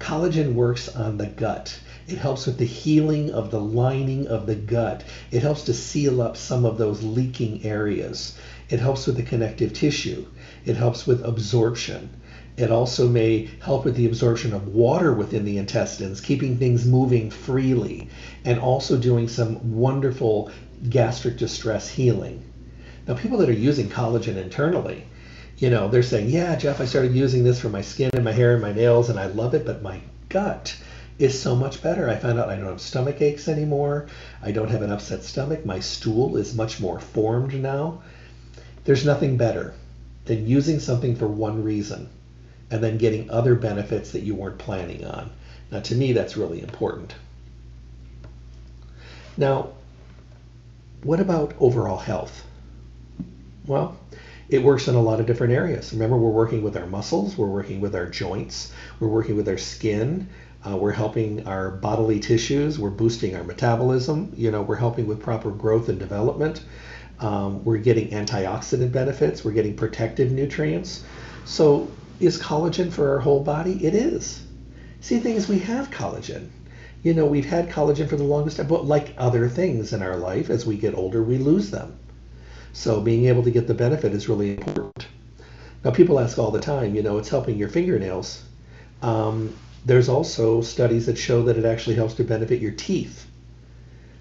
Collagen 0.00 0.54
works 0.54 0.88
on 0.88 1.18
the 1.18 1.26
gut. 1.26 1.78
It 2.06 2.16
helps 2.16 2.46
with 2.46 2.56
the 2.56 2.64
healing 2.64 3.30
of 3.32 3.50
the 3.50 3.60
lining 3.60 4.26
of 4.26 4.46
the 4.46 4.54
gut. 4.54 5.04
It 5.30 5.42
helps 5.42 5.64
to 5.64 5.74
seal 5.74 6.22
up 6.22 6.38
some 6.38 6.64
of 6.64 6.78
those 6.78 7.02
leaking 7.02 7.66
areas. 7.66 8.38
It 8.70 8.80
helps 8.80 9.06
with 9.06 9.16
the 9.16 9.22
connective 9.22 9.74
tissue. 9.74 10.24
It 10.64 10.76
helps 10.76 11.06
with 11.06 11.22
absorption. 11.22 12.08
It 12.58 12.72
also 12.72 13.08
may 13.08 13.48
help 13.60 13.84
with 13.84 13.94
the 13.94 14.06
absorption 14.06 14.52
of 14.52 14.74
water 14.74 15.12
within 15.12 15.44
the 15.44 15.58
intestines, 15.58 16.20
keeping 16.20 16.56
things 16.56 16.84
moving 16.84 17.30
freely, 17.30 18.08
and 18.44 18.58
also 18.58 18.96
doing 18.96 19.28
some 19.28 19.76
wonderful 19.76 20.50
gastric 20.90 21.36
distress 21.36 21.88
healing. 21.88 22.42
Now, 23.06 23.14
people 23.14 23.38
that 23.38 23.48
are 23.48 23.52
using 23.52 23.88
collagen 23.88 24.34
internally, 24.34 25.04
you 25.58 25.70
know, 25.70 25.86
they're 25.86 26.02
saying, 26.02 26.30
Yeah, 26.30 26.56
Jeff, 26.56 26.80
I 26.80 26.86
started 26.86 27.14
using 27.14 27.44
this 27.44 27.60
for 27.60 27.68
my 27.68 27.80
skin 27.80 28.10
and 28.12 28.24
my 28.24 28.32
hair 28.32 28.54
and 28.54 28.62
my 28.62 28.72
nails, 28.72 29.08
and 29.08 29.20
I 29.20 29.26
love 29.26 29.54
it, 29.54 29.64
but 29.64 29.80
my 29.80 30.00
gut 30.28 30.74
is 31.16 31.40
so 31.40 31.54
much 31.54 31.80
better. 31.80 32.08
I 32.10 32.16
found 32.16 32.40
out 32.40 32.48
I 32.48 32.56
don't 32.56 32.66
have 32.66 32.80
stomach 32.80 33.22
aches 33.22 33.46
anymore. 33.46 34.08
I 34.42 34.50
don't 34.50 34.70
have 34.70 34.82
an 34.82 34.90
upset 34.90 35.22
stomach. 35.22 35.64
My 35.64 35.78
stool 35.78 36.36
is 36.36 36.56
much 36.56 36.80
more 36.80 36.98
formed 36.98 37.54
now. 37.54 38.02
There's 38.82 39.06
nothing 39.06 39.36
better 39.36 39.74
than 40.24 40.48
using 40.48 40.80
something 40.80 41.14
for 41.14 41.28
one 41.28 41.62
reason 41.62 42.08
and 42.70 42.82
then 42.82 42.98
getting 42.98 43.30
other 43.30 43.54
benefits 43.54 44.12
that 44.12 44.22
you 44.22 44.34
weren't 44.34 44.58
planning 44.58 45.04
on. 45.04 45.30
Now, 45.70 45.80
to 45.80 45.94
me, 45.94 46.12
that's 46.12 46.36
really 46.36 46.62
important. 46.62 47.14
Now, 49.36 49.70
what 51.02 51.20
about 51.20 51.54
overall 51.60 51.98
health? 51.98 52.44
Well, 53.66 53.98
it 54.48 54.62
works 54.62 54.88
in 54.88 54.94
a 54.94 55.02
lot 55.02 55.20
of 55.20 55.26
different 55.26 55.52
areas. 55.52 55.92
Remember, 55.92 56.16
we're 56.16 56.30
working 56.30 56.62
with 56.62 56.76
our 56.76 56.86
muscles, 56.86 57.36
we're 57.36 57.46
working 57.46 57.80
with 57.80 57.94
our 57.94 58.06
joints, 58.06 58.72
we're 58.98 59.08
working 59.08 59.36
with 59.36 59.48
our 59.48 59.58
skin, 59.58 60.28
uh, 60.66 60.76
we're 60.76 60.92
helping 60.92 61.46
our 61.46 61.70
bodily 61.70 62.18
tissues. 62.18 62.78
We're 62.78 62.90
boosting 62.90 63.36
our 63.36 63.44
metabolism. 63.44 64.32
You 64.36 64.50
know, 64.50 64.62
we're 64.62 64.76
helping 64.76 65.06
with 65.06 65.20
proper 65.20 65.50
growth 65.50 65.88
and 65.88 65.98
development. 65.98 66.62
Um, 67.20 67.64
we're 67.64 67.78
getting 67.78 68.08
antioxidant 68.10 68.92
benefits. 68.92 69.44
We're 69.44 69.52
getting 69.52 69.76
protective 69.76 70.32
nutrients. 70.32 71.04
So, 71.44 71.88
is 72.20 72.40
collagen 72.40 72.92
for 72.92 73.10
our 73.10 73.18
whole 73.18 73.42
body? 73.42 73.84
It 73.84 73.94
is. 73.94 74.42
See, 75.00 75.16
the 75.16 75.22
thing 75.22 75.36
is, 75.36 75.48
we 75.48 75.60
have 75.60 75.90
collagen. 75.90 76.48
You 77.02 77.14
know, 77.14 77.26
we've 77.26 77.46
had 77.46 77.68
collagen 77.68 78.08
for 78.08 78.16
the 78.16 78.24
longest 78.24 78.56
time, 78.56 78.66
but 78.66 78.86
like 78.86 79.14
other 79.16 79.48
things 79.48 79.92
in 79.92 80.02
our 80.02 80.16
life, 80.16 80.50
as 80.50 80.66
we 80.66 80.76
get 80.76 80.94
older, 80.94 81.22
we 81.22 81.38
lose 81.38 81.70
them. 81.70 81.96
So, 82.72 83.00
being 83.00 83.26
able 83.26 83.42
to 83.44 83.50
get 83.50 83.66
the 83.66 83.74
benefit 83.74 84.12
is 84.12 84.28
really 84.28 84.58
important. 84.58 85.06
Now, 85.84 85.92
people 85.92 86.18
ask 86.18 86.38
all 86.38 86.50
the 86.50 86.60
time, 86.60 86.94
you 86.94 87.02
know, 87.02 87.18
it's 87.18 87.28
helping 87.28 87.56
your 87.56 87.68
fingernails. 87.68 88.42
Um, 89.00 89.54
there's 89.84 90.08
also 90.08 90.60
studies 90.60 91.06
that 91.06 91.16
show 91.16 91.42
that 91.44 91.56
it 91.56 91.64
actually 91.64 91.96
helps 91.96 92.14
to 92.14 92.24
benefit 92.24 92.60
your 92.60 92.72
teeth. 92.72 93.26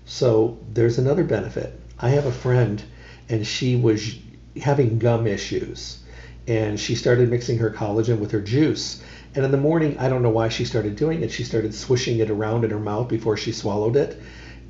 So 0.05 0.57
there's 0.71 0.97
another 0.97 1.23
benefit. 1.23 1.79
I 1.99 2.09
have 2.09 2.25
a 2.25 2.31
friend 2.31 2.81
and 3.27 3.45
she 3.45 3.75
was 3.75 4.17
having 4.55 4.99
gum 4.99 5.27
issues 5.27 5.99
and 6.47 6.79
she 6.79 6.95
started 6.95 7.29
mixing 7.29 7.57
her 7.57 7.69
collagen 7.69 8.19
with 8.19 8.31
her 8.31 8.41
juice. 8.41 9.01
And 9.35 9.43
in 9.43 9.51
the 9.51 9.57
morning, 9.57 9.97
I 9.97 10.07
don't 10.07 10.23
know 10.23 10.29
why 10.29 10.47
she 10.47 10.63
started 10.63 10.95
doing 10.95 11.21
it. 11.21 11.31
She 11.31 11.43
started 11.43 11.73
swishing 11.73 12.19
it 12.19 12.29
around 12.29 12.63
in 12.63 12.71
her 12.71 12.79
mouth 12.79 13.09
before 13.09 13.35
she 13.35 13.51
swallowed 13.51 13.97
it. 13.97 14.17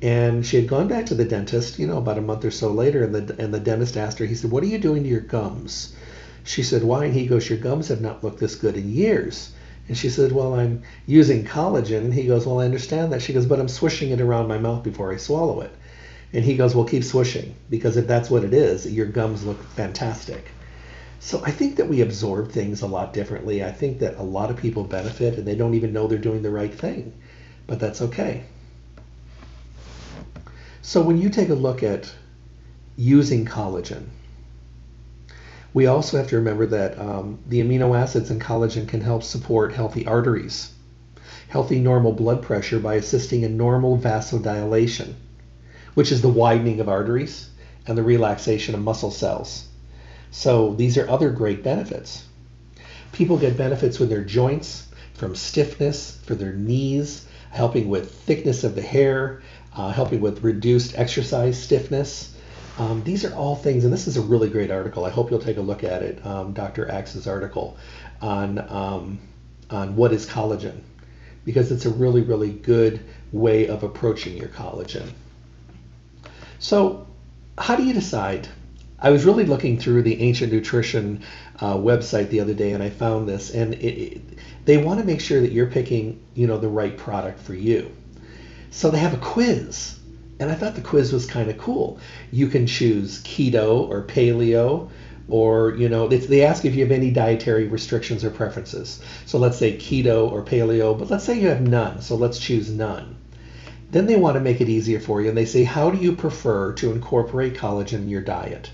And 0.02 0.44
she 0.44 0.56
had 0.56 0.68
gone 0.68 0.88
back 0.88 1.06
to 1.06 1.14
the 1.14 1.24
dentist, 1.24 1.78
you 1.78 1.86
know, 1.86 1.98
about 1.98 2.18
a 2.18 2.22
month 2.22 2.44
or 2.44 2.50
so 2.50 2.70
later, 2.70 3.02
and 3.04 3.14
the 3.14 3.34
and 3.42 3.52
the 3.52 3.60
dentist 3.60 3.96
asked 3.96 4.18
her, 4.18 4.26
he 4.26 4.34
said, 4.34 4.50
"What 4.50 4.62
are 4.62 4.66
you 4.66 4.78
doing 4.78 5.02
to 5.02 5.08
your 5.08 5.20
gums?" 5.20 5.94
She 6.44 6.62
said, 6.62 6.84
"Why?" 6.84 7.06
And 7.06 7.14
he 7.14 7.26
goes, 7.26 7.48
"Your 7.48 7.58
gums 7.58 7.88
have 7.88 8.00
not 8.00 8.22
looked 8.22 8.38
this 8.38 8.54
good 8.54 8.76
in 8.76 8.92
years." 8.92 9.50
And 9.88 9.96
she 9.96 10.10
said, 10.10 10.32
Well, 10.32 10.54
I'm 10.54 10.82
using 11.06 11.44
collagen. 11.44 12.04
And 12.04 12.14
he 12.14 12.26
goes, 12.26 12.46
Well, 12.46 12.60
I 12.60 12.66
understand 12.66 13.12
that. 13.12 13.22
She 13.22 13.32
goes, 13.32 13.46
But 13.46 13.58
I'm 13.58 13.68
swishing 13.68 14.10
it 14.10 14.20
around 14.20 14.46
my 14.46 14.58
mouth 14.58 14.84
before 14.84 15.12
I 15.12 15.16
swallow 15.16 15.62
it. 15.62 15.70
And 16.34 16.44
he 16.44 16.56
goes, 16.56 16.74
Well, 16.74 16.84
keep 16.84 17.02
swishing 17.02 17.54
because 17.70 17.96
if 17.96 18.06
that's 18.06 18.28
what 18.28 18.44
it 18.44 18.52
is, 18.52 18.90
your 18.90 19.06
gums 19.06 19.44
look 19.44 19.62
fantastic. 19.70 20.50
So 21.20 21.42
I 21.44 21.50
think 21.50 21.76
that 21.76 21.88
we 21.88 22.00
absorb 22.00 22.52
things 22.52 22.80
a 22.80 22.86
lot 22.86 23.12
differently. 23.12 23.64
I 23.64 23.72
think 23.72 23.98
that 23.98 24.18
a 24.18 24.22
lot 24.22 24.50
of 24.50 24.56
people 24.56 24.84
benefit 24.84 25.34
and 25.36 25.46
they 25.46 25.56
don't 25.56 25.74
even 25.74 25.92
know 25.92 26.06
they're 26.06 26.18
doing 26.18 26.42
the 26.42 26.50
right 26.50 26.72
thing, 26.72 27.12
but 27.66 27.80
that's 27.80 28.00
okay. 28.02 28.44
So 30.80 31.02
when 31.02 31.18
you 31.18 31.28
take 31.28 31.48
a 31.50 31.54
look 31.54 31.82
at 31.82 32.12
using 32.96 33.44
collagen, 33.44 34.04
we 35.74 35.86
also 35.86 36.16
have 36.16 36.28
to 36.28 36.36
remember 36.36 36.66
that 36.66 36.98
um, 36.98 37.38
the 37.46 37.60
amino 37.60 37.98
acids 37.98 38.30
in 38.30 38.38
collagen 38.38 38.88
can 38.88 39.00
help 39.00 39.22
support 39.22 39.72
healthy 39.72 40.06
arteries, 40.06 40.72
healthy 41.48 41.78
normal 41.78 42.12
blood 42.12 42.42
pressure 42.42 42.80
by 42.80 42.94
assisting 42.94 43.42
in 43.42 43.56
normal 43.56 43.98
vasodilation, 43.98 45.14
which 45.94 46.10
is 46.10 46.22
the 46.22 46.28
widening 46.28 46.80
of 46.80 46.88
arteries 46.88 47.50
and 47.86 47.98
the 47.98 48.02
relaxation 48.02 48.74
of 48.74 48.80
muscle 48.80 49.10
cells. 49.10 49.67
So 50.30 50.74
these 50.74 50.98
are 50.98 51.08
other 51.08 51.30
great 51.30 51.62
benefits. 51.62 52.24
People 53.12 53.38
get 53.38 53.56
benefits 53.56 53.98
with 53.98 54.10
their 54.10 54.24
joints, 54.24 54.86
from 55.14 55.34
stiffness, 55.34 56.18
for 56.24 56.34
their 56.34 56.52
knees, 56.52 57.26
helping 57.50 57.88
with 57.88 58.12
thickness 58.12 58.64
of 58.64 58.74
the 58.74 58.82
hair, 58.82 59.42
uh, 59.74 59.90
helping 59.90 60.20
with 60.20 60.42
reduced 60.42 60.96
exercise 60.96 61.60
stiffness. 61.60 62.34
Um, 62.78 63.02
these 63.02 63.24
are 63.24 63.34
all 63.34 63.56
things, 63.56 63.84
and 63.84 63.92
this 63.92 64.06
is 64.06 64.16
a 64.16 64.20
really 64.20 64.48
great 64.48 64.70
article. 64.70 65.04
I 65.04 65.10
hope 65.10 65.30
you'll 65.30 65.40
take 65.40 65.56
a 65.56 65.62
look 65.62 65.82
at 65.82 66.02
it, 66.02 66.24
um, 66.24 66.52
Dr. 66.52 66.88
Axe's 66.88 67.26
article 67.26 67.76
on 68.20 68.58
um, 68.70 69.18
on 69.70 69.96
what 69.96 70.12
is 70.12 70.26
collagen, 70.26 70.80
because 71.44 71.72
it's 71.72 71.86
a 71.86 71.90
really 71.90 72.20
really 72.20 72.50
good 72.50 73.00
way 73.32 73.66
of 73.66 73.82
approaching 73.82 74.36
your 74.36 74.48
collagen. 74.48 75.10
So, 76.60 77.06
how 77.56 77.74
do 77.76 77.82
you 77.82 77.94
decide? 77.94 78.48
I 79.00 79.10
was 79.10 79.24
really 79.24 79.44
looking 79.44 79.78
through 79.78 80.02
the 80.02 80.20
Ancient 80.20 80.52
Nutrition 80.52 81.22
uh, 81.60 81.76
website 81.76 82.30
the 82.30 82.40
other 82.40 82.54
day, 82.54 82.72
and 82.72 82.82
I 82.82 82.90
found 82.90 83.28
this, 83.28 83.50
and 83.54 83.74
it, 83.74 83.84
it, 83.84 84.22
they 84.64 84.76
want 84.76 84.98
to 84.98 85.06
make 85.06 85.20
sure 85.20 85.40
that 85.40 85.52
you're 85.52 85.70
picking, 85.70 86.20
you 86.34 86.48
know, 86.48 86.58
the 86.58 86.68
right 86.68 86.96
product 86.96 87.38
for 87.38 87.54
you. 87.54 87.92
So 88.70 88.90
they 88.90 88.98
have 88.98 89.14
a 89.14 89.18
quiz. 89.18 89.98
And 90.40 90.50
I 90.50 90.54
thought 90.54 90.74
the 90.74 90.80
quiz 90.80 91.12
was 91.12 91.26
kind 91.26 91.48
of 91.50 91.58
cool. 91.58 91.98
You 92.32 92.48
can 92.48 92.66
choose 92.66 93.22
keto 93.22 93.88
or 93.88 94.02
paleo, 94.02 94.90
or, 95.28 95.74
you 95.76 95.88
know, 95.88 96.08
they 96.08 96.44
ask 96.44 96.64
if 96.64 96.74
you 96.74 96.82
have 96.82 96.92
any 96.92 97.10
dietary 97.10 97.68
restrictions 97.68 98.24
or 98.24 98.30
preferences. 98.30 99.00
So 99.26 99.38
let's 99.38 99.58
say 99.58 99.76
keto 99.76 100.30
or 100.30 100.44
paleo, 100.44 100.98
but 100.98 101.10
let's 101.10 101.24
say 101.24 101.38
you 101.40 101.48
have 101.48 101.60
none. 101.60 102.00
So 102.00 102.16
let's 102.16 102.38
choose 102.38 102.70
none. 102.70 103.16
Then 103.90 104.06
they 104.06 104.16
want 104.16 104.34
to 104.34 104.40
make 104.40 104.60
it 104.60 104.68
easier 104.68 105.00
for 105.00 105.20
you, 105.22 105.28
and 105.28 105.38
they 105.38 105.44
say, 105.44 105.64
how 105.64 105.90
do 105.90 105.98
you 105.98 106.14
prefer 106.14 106.72
to 106.74 106.92
incorporate 106.92 107.54
collagen 107.54 108.02
in 108.02 108.08
your 108.08 108.22
diet? 108.22 108.70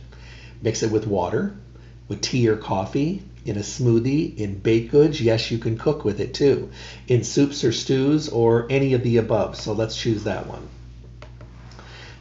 Mix 0.65 0.83
it 0.83 0.91
with 0.91 1.07
water, 1.07 1.55
with 2.09 2.23
tea 2.23 2.49
or 2.49 2.57
coffee, 2.57 3.23
in 3.45 3.59
a 3.59 3.61
smoothie, 3.61 4.35
in 4.39 4.59
baked 4.59 4.91
goods. 4.91 5.21
Yes, 5.21 5.51
you 5.51 5.59
can 5.59 5.77
cook 5.77 6.07
with 6.07 6.21
it 6.21 6.33
too. 6.33 6.71
In 7.07 7.23
soups 7.23 7.63
or 7.65 7.71
stews 7.71 8.31
or 8.31 8.67
any 8.71 8.95
of 8.95 9.03
the 9.03 9.19
above. 9.19 9.57
So 9.57 9.75
let's 9.75 9.95
choose 9.95 10.25
that 10.25 10.47
one. 10.47 10.67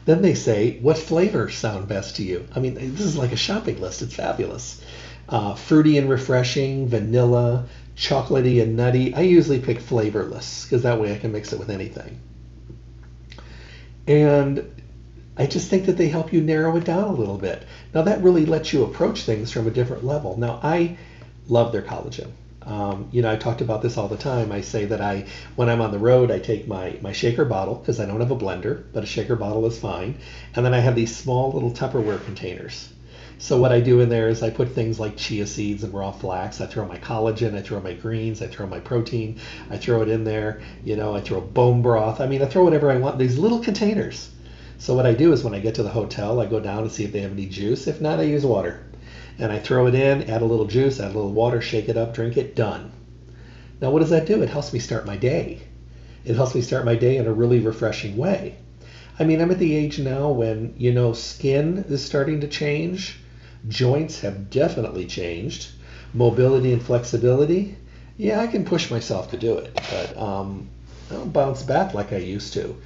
Then 0.04 0.20
they 0.20 0.34
say, 0.34 0.78
what 0.80 0.98
flavors 0.98 1.54
sound 1.56 1.88
best 1.88 2.16
to 2.16 2.22
you? 2.22 2.44
I 2.54 2.60
mean, 2.60 2.74
this 2.74 3.00
is 3.00 3.16
like 3.16 3.32
a 3.32 3.36
shopping 3.36 3.80
list. 3.80 4.02
It's 4.02 4.14
fabulous. 4.14 4.78
Uh, 5.26 5.54
fruity 5.54 5.96
and 5.96 6.10
refreshing, 6.10 6.86
vanilla, 6.86 7.64
chocolatey 7.96 8.60
and 8.60 8.76
nutty. 8.76 9.14
I 9.14 9.22
usually 9.22 9.58
pick 9.58 9.80
flavorless 9.80 10.64
because 10.64 10.82
that 10.82 11.00
way 11.00 11.14
I 11.14 11.16
can 11.16 11.32
mix 11.32 11.54
it 11.54 11.58
with 11.58 11.70
anything. 11.70 12.18
And 14.06 14.83
I 15.36 15.46
just 15.46 15.68
think 15.68 15.86
that 15.86 15.96
they 15.96 16.08
help 16.08 16.32
you 16.32 16.40
narrow 16.40 16.76
it 16.76 16.84
down 16.84 17.08
a 17.08 17.12
little 17.12 17.38
bit. 17.38 17.64
Now 17.92 18.02
that 18.02 18.22
really 18.22 18.46
lets 18.46 18.72
you 18.72 18.84
approach 18.84 19.22
things 19.22 19.50
from 19.50 19.66
a 19.66 19.70
different 19.70 20.04
level. 20.04 20.38
Now 20.38 20.60
I 20.62 20.96
love 21.48 21.72
their 21.72 21.82
collagen. 21.82 22.30
Um, 22.62 23.08
you 23.12 23.20
know, 23.20 23.30
I 23.30 23.36
talked 23.36 23.60
about 23.60 23.82
this 23.82 23.98
all 23.98 24.08
the 24.08 24.16
time. 24.16 24.52
I 24.52 24.62
say 24.62 24.86
that 24.86 25.00
I, 25.00 25.26
when 25.56 25.68
I'm 25.68 25.80
on 25.80 25.90
the 25.90 25.98
road, 25.98 26.30
I 26.30 26.38
take 26.38 26.66
my, 26.66 26.98
my 27.02 27.12
shaker 27.12 27.44
bottle 27.44 27.74
because 27.74 28.00
I 28.00 28.06
don't 28.06 28.20
have 28.20 28.30
a 28.30 28.36
blender, 28.36 28.84
but 28.92 29.02
a 29.02 29.06
shaker 29.06 29.36
bottle 29.36 29.66
is 29.66 29.78
fine. 29.78 30.18
And 30.54 30.64
then 30.64 30.72
I 30.72 30.78
have 30.78 30.94
these 30.94 31.14
small 31.14 31.50
little 31.52 31.70
Tupperware 31.70 32.24
containers. 32.24 32.88
So 33.38 33.58
what 33.58 33.72
I 33.72 33.80
do 33.80 34.00
in 34.00 34.08
there 34.08 34.28
is 34.28 34.42
I 34.42 34.50
put 34.50 34.70
things 34.70 35.00
like 35.00 35.16
chia 35.16 35.46
seeds 35.46 35.82
and 35.82 35.92
raw 35.92 36.12
flax. 36.12 36.60
I 36.60 36.66
throw 36.66 36.86
my 36.86 36.96
collagen, 36.98 37.54
I 37.54 37.60
throw 37.60 37.80
my 37.80 37.92
greens, 37.92 38.40
I 38.40 38.46
throw 38.46 38.66
my 38.66 38.80
protein, 38.80 39.36
I 39.68 39.76
throw 39.76 40.00
it 40.02 40.08
in 40.08 40.24
there. 40.24 40.60
You 40.84 40.96
know, 40.96 41.14
I 41.14 41.20
throw 41.20 41.40
bone 41.40 41.82
broth. 41.82 42.20
I 42.20 42.26
mean, 42.26 42.40
I 42.40 42.46
throw 42.46 42.64
whatever 42.64 42.90
I 42.90 42.96
want. 42.96 43.18
These 43.18 43.36
little 43.36 43.58
containers. 43.58 44.30
So 44.84 44.94
what 44.94 45.06
I 45.06 45.14
do 45.14 45.32
is 45.32 45.42
when 45.42 45.54
I 45.54 45.60
get 45.60 45.76
to 45.76 45.82
the 45.82 45.88
hotel, 45.88 46.40
I 46.40 46.44
go 46.44 46.60
down 46.60 46.82
and 46.82 46.92
see 46.92 47.04
if 47.04 47.12
they 47.14 47.20
have 47.20 47.32
any 47.32 47.46
juice. 47.46 47.86
If 47.86 48.02
not, 48.02 48.20
I 48.20 48.24
use 48.24 48.44
water 48.44 48.80
and 49.38 49.50
I 49.50 49.58
throw 49.58 49.86
it 49.86 49.94
in, 49.94 50.28
add 50.28 50.42
a 50.42 50.44
little 50.44 50.66
juice, 50.66 51.00
add 51.00 51.12
a 51.12 51.14
little 51.14 51.32
water, 51.32 51.62
shake 51.62 51.88
it 51.88 51.96
up, 51.96 52.12
drink 52.12 52.36
it, 52.36 52.54
done. 52.54 52.92
Now, 53.80 53.90
what 53.90 54.00
does 54.00 54.10
that 54.10 54.26
do? 54.26 54.42
It 54.42 54.50
helps 54.50 54.74
me 54.74 54.78
start 54.78 55.06
my 55.06 55.16
day. 55.16 55.60
It 56.26 56.36
helps 56.36 56.54
me 56.54 56.60
start 56.60 56.84
my 56.84 56.96
day 56.96 57.16
in 57.16 57.26
a 57.26 57.32
really 57.32 57.60
refreshing 57.60 58.18
way. 58.18 58.56
I 59.18 59.24
mean, 59.24 59.40
I'm 59.40 59.50
at 59.50 59.58
the 59.58 59.74
age 59.74 59.98
now 59.98 60.28
when, 60.28 60.74
you 60.76 60.92
know, 60.92 61.14
skin 61.14 61.86
is 61.88 62.02
starting 62.02 62.42
to 62.42 62.46
change, 62.46 63.16
joints 63.66 64.20
have 64.20 64.50
definitely 64.50 65.06
changed, 65.06 65.68
mobility 66.12 66.74
and 66.74 66.82
flexibility. 66.82 67.74
Yeah, 68.18 68.38
I 68.38 68.48
can 68.48 68.66
push 68.66 68.90
myself 68.90 69.30
to 69.30 69.38
do 69.38 69.56
it, 69.56 69.80
but 69.90 70.14
um, 70.18 70.68
I 71.10 71.14
don't 71.14 71.32
bounce 71.32 71.62
back 71.62 71.94
like 71.94 72.12
I 72.12 72.18
used 72.18 72.52
to. 72.52 72.76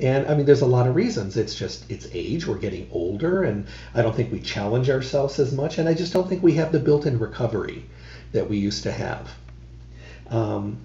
And 0.00 0.26
I 0.28 0.34
mean, 0.34 0.46
there's 0.46 0.62
a 0.62 0.66
lot 0.66 0.86
of 0.86 0.96
reasons. 0.96 1.36
It's 1.36 1.54
just 1.54 1.90
it's 1.90 2.08
age. 2.12 2.46
We're 2.46 2.58
getting 2.58 2.88
older, 2.90 3.42
and 3.42 3.66
I 3.94 4.02
don't 4.02 4.16
think 4.16 4.32
we 4.32 4.40
challenge 4.40 4.88
ourselves 4.88 5.38
as 5.38 5.52
much. 5.52 5.78
And 5.78 5.88
I 5.88 5.94
just 5.94 6.12
don't 6.12 6.28
think 6.28 6.42
we 6.42 6.54
have 6.54 6.72
the 6.72 6.80
built-in 6.80 7.18
recovery 7.18 7.84
that 8.32 8.48
we 8.48 8.56
used 8.56 8.84
to 8.84 8.92
have. 8.92 9.30
Um, 10.28 10.78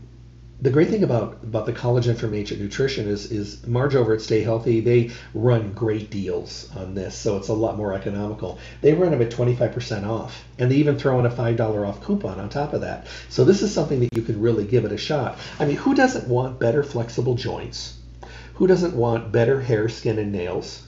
the 0.62 0.70
great 0.70 0.90
thing 0.90 1.04
about 1.04 1.40
about 1.44 1.66
the 1.66 1.74
collagen 1.74 2.18
from 2.18 2.34
Ancient 2.34 2.62
Nutrition 2.62 3.08
is 3.08 3.32
is 3.32 3.66
Marge 3.68 3.96
over 3.96 4.14
at 4.14 4.22
Stay 4.22 4.42
Healthy. 4.42 4.80
They 4.80 5.12
run 5.34 5.74
great 5.74 6.10
deals 6.10 6.70
on 6.76 6.96
this, 6.96 7.16
so 7.16 7.38
it's 7.38 7.50
a 7.50 7.54
lot 7.54 7.78
more 7.78 7.94
economical. 7.94 8.58
They 8.82 8.94
run 8.94 9.12
them 9.12 9.22
at 9.22 9.32
25% 9.32 10.08
off, 10.08 10.46
and 10.58 10.72
they 10.72 10.76
even 10.76 10.98
throw 10.98 11.20
in 11.20 11.26
a 11.26 11.32
five 11.32 11.58
dollar 11.58 11.86
off 11.86 12.02
coupon 12.02 12.40
on 12.40 12.50
top 12.50 12.74
of 12.74 12.82
that. 12.82 13.08
So 13.30 13.44
this 13.44 13.62
is 13.62 13.74
something 13.74 14.00
that 14.00 14.16
you 14.16 14.22
can 14.22 14.42
really 14.42 14.66
give 14.66 14.86
it 14.86 14.92
a 14.92 14.98
shot. 14.98 15.38
I 15.60 15.66
mean, 15.66 15.78
who 15.78 15.94
doesn't 15.94 16.28
want 16.28 16.60
better 16.60 16.84
flexible 16.84 17.36
joints? 17.36 17.98
Who 18.56 18.68
doesn't 18.68 18.96
want 18.96 19.34
better 19.34 19.60
hair, 19.60 19.90
skin, 19.90 20.18
and 20.18 20.32
nails? 20.32 20.84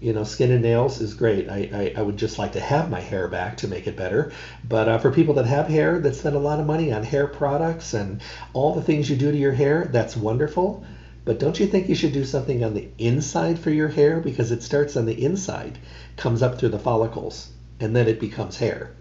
You 0.00 0.12
know, 0.12 0.22
skin 0.22 0.52
and 0.52 0.62
nails 0.62 1.00
is 1.00 1.14
great. 1.14 1.50
I, 1.50 1.68
I, 1.74 1.94
I 1.98 2.02
would 2.02 2.16
just 2.16 2.38
like 2.38 2.52
to 2.52 2.60
have 2.60 2.88
my 2.88 3.00
hair 3.00 3.26
back 3.26 3.56
to 3.56 3.68
make 3.68 3.88
it 3.88 3.96
better. 3.96 4.30
But 4.62 4.88
uh, 4.88 4.98
for 4.98 5.10
people 5.10 5.34
that 5.34 5.46
have 5.46 5.66
hair 5.66 5.98
that 5.98 6.14
spend 6.14 6.36
a 6.36 6.38
lot 6.38 6.60
of 6.60 6.66
money 6.66 6.92
on 6.92 7.02
hair 7.02 7.26
products 7.26 7.92
and 7.92 8.20
all 8.52 8.72
the 8.72 8.82
things 8.82 9.10
you 9.10 9.16
do 9.16 9.32
to 9.32 9.36
your 9.36 9.52
hair, 9.52 9.86
that's 9.86 10.16
wonderful. 10.16 10.84
But 11.24 11.40
don't 11.40 11.58
you 11.58 11.66
think 11.66 11.88
you 11.88 11.96
should 11.96 12.12
do 12.12 12.24
something 12.24 12.62
on 12.62 12.74
the 12.74 12.88
inside 12.98 13.58
for 13.58 13.70
your 13.70 13.88
hair? 13.88 14.20
Because 14.20 14.52
it 14.52 14.62
starts 14.62 14.96
on 14.96 15.06
the 15.06 15.24
inside, 15.24 15.80
comes 16.14 16.40
up 16.40 16.56
through 16.56 16.68
the 16.68 16.78
follicles, 16.78 17.48
and 17.80 17.96
then 17.96 18.06
it 18.06 18.20
becomes 18.20 18.58
hair 18.58 18.92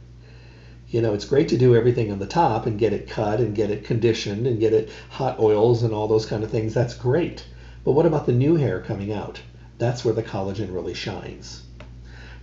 you 0.93 1.01
know, 1.01 1.15
it's 1.15 1.25
great 1.25 1.47
to 1.47 1.58
do 1.58 1.75
everything 1.75 2.12
on 2.12 2.19
the 2.19 2.27
top 2.27 2.67
and 2.67 2.77
get 2.77 2.93
it 2.93 3.10
cut 3.10 3.39
and 3.39 3.56
get 3.56 3.71
it 3.71 3.84
conditioned 3.84 4.45
and 4.45 4.60
get 4.60 4.73
it 4.73 4.91
hot 5.10 5.39
oils 5.39 5.82
and 5.82 5.91
all 5.91 6.08
those 6.08 6.27
kind 6.27 6.43
of 6.43 6.51
things. 6.51 6.71
That's 6.71 6.93
great. 6.93 7.43
But 7.84 7.93
what 7.93 8.06
about 8.06 8.27
the 8.27 8.32
new 8.32 8.58
hair 8.58 8.79
coming 8.79 9.12
out? 9.12 9.41
That's 9.79 10.06
where 10.06 10.13
the 10.13 10.21
collagen 10.21 10.71
really 10.71 10.93
shines. 10.93 11.63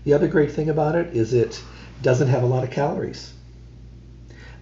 The 0.02 0.14
other 0.14 0.26
great 0.26 0.50
thing 0.50 0.68
about 0.68 0.96
it 0.96 1.14
is 1.14 1.32
it 1.32 1.62
doesn't 2.02 2.26
have 2.26 2.42
a 2.42 2.46
lot 2.46 2.64
of 2.64 2.72
calories. 2.72 3.32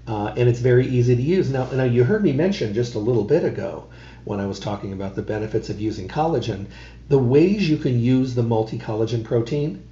Uh, 0.06 0.34
and 0.36 0.50
it's 0.50 0.60
very 0.60 0.86
easy 0.86 1.16
to 1.16 1.22
use. 1.22 1.48
Now, 1.48 1.64
now, 1.70 1.84
you 1.84 2.04
heard 2.04 2.22
me 2.22 2.34
mention 2.34 2.74
just 2.74 2.94
a 2.94 2.98
little 2.98 3.24
bit 3.24 3.42
ago 3.42 3.86
when 4.24 4.38
I 4.38 4.44
was 4.44 4.60
talking 4.60 4.92
about 4.92 5.14
the 5.14 5.22
benefits 5.22 5.70
of 5.70 5.80
using 5.80 6.08
collagen. 6.08 6.66
The 7.08 7.18
ways 7.18 7.70
you 7.70 7.78
can 7.78 7.98
use 7.98 8.34
the 8.34 8.42
multi 8.42 8.78
collagen 8.78 9.24
protein 9.24 9.82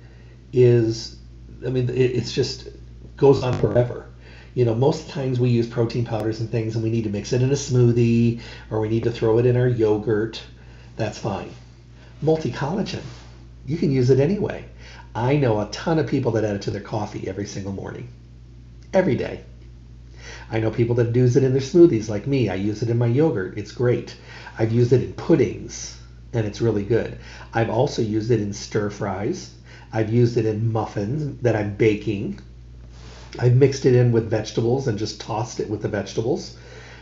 is, 0.52 1.16
I 1.64 1.70
mean, 1.70 1.88
it, 1.88 1.94
it's 1.94 2.34
just 2.34 2.68
goes 3.16 3.42
on 3.42 3.54
forever. 3.54 4.06
You 4.54 4.64
know, 4.64 4.74
most 4.74 5.10
times 5.10 5.38
we 5.38 5.50
use 5.50 5.66
protein 5.66 6.04
powders 6.04 6.40
and 6.40 6.50
things 6.50 6.74
and 6.74 6.84
we 6.84 6.90
need 6.90 7.04
to 7.04 7.10
mix 7.10 7.32
it 7.32 7.42
in 7.42 7.50
a 7.50 7.54
smoothie 7.54 8.40
or 8.70 8.80
we 8.80 8.88
need 8.88 9.04
to 9.04 9.10
throw 9.10 9.38
it 9.38 9.46
in 9.46 9.56
our 9.56 9.68
yogurt. 9.68 10.42
That's 10.96 11.18
fine. 11.18 11.50
Multi 12.22 12.50
collagen, 12.50 13.02
you 13.66 13.76
can 13.76 13.90
use 13.92 14.08
it 14.08 14.18
anyway. 14.18 14.64
I 15.14 15.36
know 15.36 15.60
a 15.60 15.66
ton 15.66 15.98
of 15.98 16.06
people 16.06 16.32
that 16.32 16.44
add 16.44 16.56
it 16.56 16.62
to 16.62 16.70
their 16.70 16.80
coffee 16.80 17.28
every 17.28 17.46
single 17.46 17.72
morning, 17.72 18.08
every 18.94 19.14
day. 19.14 19.42
I 20.50 20.60
know 20.60 20.70
people 20.70 20.94
that 20.96 21.14
use 21.14 21.36
it 21.36 21.44
in 21.44 21.52
their 21.52 21.60
smoothies 21.60 22.08
like 22.08 22.26
me. 22.26 22.48
I 22.48 22.54
use 22.54 22.82
it 22.82 22.90
in 22.90 22.98
my 22.98 23.06
yogurt. 23.06 23.58
It's 23.58 23.72
great. 23.72 24.16
I've 24.58 24.72
used 24.72 24.92
it 24.92 25.02
in 25.02 25.12
puddings 25.12 25.98
and 26.32 26.46
it's 26.46 26.60
really 26.60 26.84
good. 26.84 27.18
I've 27.52 27.70
also 27.70 28.02
used 28.02 28.30
it 28.30 28.40
in 28.40 28.52
stir 28.52 28.90
fries. 28.90 29.50
I've 29.92 30.10
used 30.10 30.36
it 30.36 30.46
in 30.46 30.72
muffins 30.72 31.42
that 31.42 31.56
I'm 31.56 31.74
baking 31.74 32.40
I 33.38 33.50
mixed 33.50 33.86
it 33.86 33.94
in 33.94 34.12
with 34.12 34.30
vegetables 34.30 34.88
and 34.88 34.98
just 34.98 35.20
tossed 35.20 35.60
it 35.60 35.68
with 35.68 35.82
the 35.82 35.88
vegetables. 35.88 36.56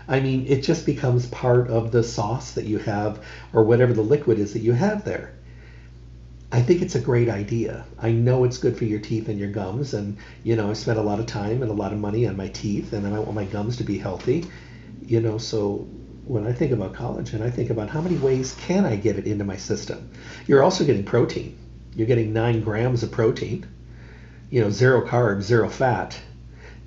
I 0.06 0.20
mean, 0.20 0.46
it 0.46 0.62
just 0.62 0.84
becomes 0.84 1.26
part 1.26 1.68
of 1.68 1.90
the 1.90 2.02
sauce 2.02 2.52
that 2.52 2.64
you 2.64 2.78
have 2.78 3.20
or 3.52 3.64
whatever 3.64 3.92
the 3.92 4.02
liquid 4.02 4.38
is 4.38 4.52
that 4.52 4.60
you 4.60 4.72
have 4.72 5.04
there. 5.04 5.32
I 6.52 6.62
think 6.62 6.82
it's 6.82 6.94
a 6.94 7.00
great 7.00 7.28
idea. 7.28 7.84
I 7.98 8.12
know 8.12 8.44
it's 8.44 8.58
good 8.58 8.76
for 8.76 8.84
your 8.84 9.00
teeth 9.00 9.28
and 9.28 9.40
your 9.40 9.50
gums, 9.50 9.92
and 9.92 10.16
you 10.44 10.54
know 10.54 10.70
I 10.70 10.74
spent 10.74 10.98
a 10.98 11.02
lot 11.02 11.18
of 11.18 11.26
time 11.26 11.62
and 11.62 11.70
a 11.70 11.74
lot 11.74 11.92
of 11.92 11.98
money 11.98 12.26
on 12.28 12.36
my 12.36 12.48
teeth, 12.48 12.92
and 12.92 13.06
I 13.06 13.18
want 13.18 13.34
my 13.34 13.44
gums 13.44 13.76
to 13.78 13.84
be 13.84 13.98
healthy. 13.98 14.44
You 15.04 15.20
know, 15.20 15.38
so 15.38 15.86
when 16.26 16.46
I 16.46 16.52
think 16.52 16.70
about 16.70 16.94
collagen, 16.94 17.40
I 17.40 17.50
think 17.50 17.70
about 17.70 17.88
how 17.88 18.00
many 18.00 18.16
ways 18.16 18.54
can 18.60 18.84
I 18.84 18.96
get 18.96 19.18
it 19.18 19.26
into 19.26 19.44
my 19.44 19.56
system. 19.56 20.10
You're 20.46 20.62
also 20.62 20.84
getting 20.84 21.04
protein. 21.04 21.58
You're 21.96 22.06
getting 22.06 22.32
nine 22.32 22.60
grams 22.60 23.02
of 23.02 23.10
protein. 23.10 23.66
You 24.50 24.60
know, 24.60 24.70
zero 24.70 25.06
carbs, 25.06 25.42
zero 25.42 25.68
fat, 25.68 26.18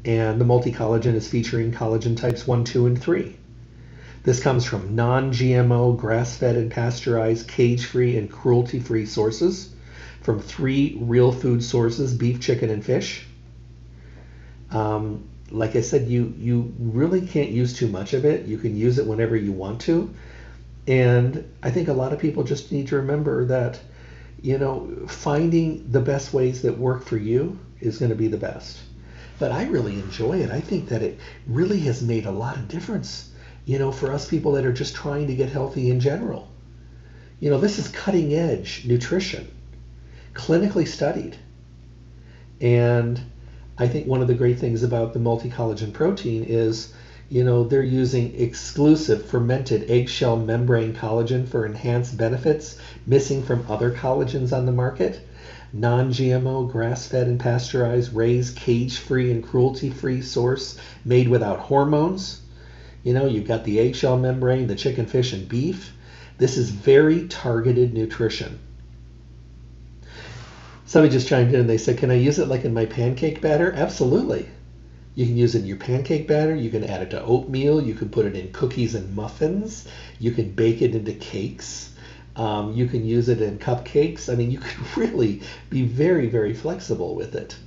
and 0.06 0.40
the 0.40 0.46
multi 0.46 0.72
collagen 0.72 1.16
is 1.16 1.28
featuring 1.28 1.72
collagen 1.72 2.16
types 2.16 2.48
one, 2.48 2.64
two, 2.64 2.86
and 2.86 3.02
three. 3.02 3.36
This 4.24 4.42
comes 4.42 4.66
from 4.66 4.96
non 4.96 5.32
GMO, 5.32 5.98
grass 5.98 6.36
fed 6.36 6.56
and 6.58 6.70
pasture-raised, 6.70 7.48
cage 7.48 7.86
free, 7.86 8.18
and 8.18 8.30
cruelty 8.30 8.80
free 8.80 9.06
sources 9.06 9.70
from 10.22 10.42
three 10.42 10.98
real 11.00 11.32
food 11.32 11.64
sources 11.64 12.14
beef, 12.14 12.42
chicken, 12.42 12.70
and 12.70 12.84
fish. 12.84 13.26
Um, 14.72 15.24
like 15.50 15.78
I 15.78 15.82
said, 15.82 16.08
you, 16.08 16.34
you 16.38 16.74
really 16.78 17.26
can't 17.26 17.50
use 17.50 17.74
too 17.74 17.88
much 17.88 18.14
of 18.14 18.26
it. 18.26 18.46
You 18.46 18.58
can 18.58 18.76
use 18.76 19.00
it 19.00 19.08
whenever 19.08 19.36
you 19.38 19.54
want 19.54 19.80
to. 19.82 20.14
And 20.88 21.50
I 21.64 21.72
think 21.72 21.88
a 21.88 21.94
lot 21.94 22.12
of 22.12 22.20
people 22.20 22.44
just 22.44 22.72
need 22.72 22.88
to 22.88 22.98
remember 22.98 23.46
that, 23.46 23.80
you 24.42 24.58
know, 24.58 25.06
finding 25.08 25.90
the 25.92 26.02
best 26.02 26.34
ways 26.34 26.62
that 26.62 26.78
work 26.78 27.06
for 27.06 27.18
you 27.18 27.60
is 27.80 27.98
going 27.98 28.10
to 28.10 28.16
be 28.16 28.28
the 28.28 28.38
best. 28.38 28.80
But 29.40 29.52
I 29.52 29.66
really 29.66 29.94
enjoy 29.94 30.40
it. 30.40 30.50
I 30.50 30.62
think 30.62 30.90
that 30.90 31.04
it 31.04 31.20
really 31.46 31.80
has 31.82 32.02
made 32.02 32.26
a 32.26 32.32
lot 32.32 32.58
of 32.58 32.68
difference 32.68 33.32
you 33.68 33.78
know, 33.78 33.92
for 33.92 34.14
us 34.14 34.28
people 34.28 34.54
that 34.54 34.66
are 34.66 34.72
just 34.72 34.96
trying 34.96 35.28
to 35.28 35.36
get 35.36 35.50
healthy 35.50 35.92
in 35.92 36.00
general. 36.00 36.48
You 37.42 37.50
know, 37.50 37.60
this 37.60 37.78
is 37.78 37.90
cutting 37.90 38.34
edge 38.34 38.86
nutrition, 38.86 39.52
clinically 40.34 40.88
studied. 40.88 41.38
And 42.62 43.20
I 43.78 43.90
think 43.90 44.08
one 44.08 44.22
of 44.22 44.30
the 44.30 44.36
great 44.36 44.58
things 44.58 44.84
about 44.84 45.12
the 45.12 45.20
multi 45.20 45.50
collagen 45.50 45.92
protein 45.92 46.46
is, 46.46 46.94
you 47.30 47.44
know, 47.44 47.64
they're 47.64 47.84
using 47.84 48.40
exclusive 48.40 49.26
fermented 49.26 49.90
eggshell 49.90 50.38
membrane 50.38 50.94
collagen 50.94 51.48
for 51.48 51.66
enhanced 51.66 52.18
benefits 52.18 52.78
missing 53.06 53.44
from 53.44 53.66
other 53.70 53.92
collagens 53.92 54.56
on 54.56 54.66
the 54.66 54.72
market. 54.72 55.20
Non 55.74 56.12
GMO, 56.12 56.72
grass 56.72 57.08
fed 57.08 57.28
and 57.28 57.40
pasteurized, 57.40 58.14
raised, 58.14 58.56
cage 58.56 58.98
free, 58.98 59.32
and 59.32 59.44
cruelty 59.44 59.90
free 59.90 60.22
source 60.22 60.78
made 61.06 61.28
without 61.28 61.60
hormones 61.60 62.40
you 63.08 63.14
know, 63.14 63.26
you've 63.26 63.48
got 63.48 63.64
the 63.64 63.80
eggshell 63.80 64.18
membrane, 64.18 64.68
the 64.68 64.76
chicken, 64.76 65.06
fish, 65.06 65.32
and 65.32 65.48
beef. 65.48 65.94
This 66.38 66.58
is 66.58 66.72
very 66.72 67.24
targeted 67.24 67.94
nutrition. 67.94 68.60
Somebody 70.86 71.14
just 71.14 71.26
chimed 71.26 71.54
in 71.54 71.62
and 71.62 71.70
they 71.70 71.78
said, 71.78 71.98
Can 71.98 72.12
I 72.12 72.16
use 72.16 72.38
it 72.38 72.50
like 72.50 72.66
in 72.66 72.74
my 72.74 72.86
pancake 72.86 73.40
batter? 73.40 73.72
Absolutely. 73.74 74.50
You 75.18 75.26
can 75.26 75.36
use 75.36 75.56
it 75.56 75.62
in 75.62 75.66
your 75.66 75.78
pancake 75.78 76.28
batter. 76.28 76.54
You 76.54 76.70
can 76.70 76.84
add 76.84 77.02
it 77.02 77.10
to 77.10 77.24
oatmeal. 77.24 77.82
You 77.82 77.96
can 77.96 78.10
put 78.10 78.28
it 78.28 78.36
in 78.36 78.52
cookies 78.52 78.94
and 78.94 79.16
muffins. 79.16 79.88
You 80.20 80.30
can 80.30 80.52
bake 80.52 80.84
it 80.84 80.94
into 80.94 81.12
cakes. 81.14 81.90
Um, 82.36 82.74
you 82.74 82.86
can 82.86 83.04
use 83.04 83.28
it 83.28 83.42
in 83.42 83.58
cupcakes. 83.58 84.32
I 84.32 84.36
mean, 84.36 84.52
you 84.52 84.60
can 84.60 84.86
really 84.96 85.42
be 85.72 85.82
very, 85.82 86.28
very 86.28 86.54
flexible 86.54 87.16
with 87.16 87.34
it. 87.34 87.58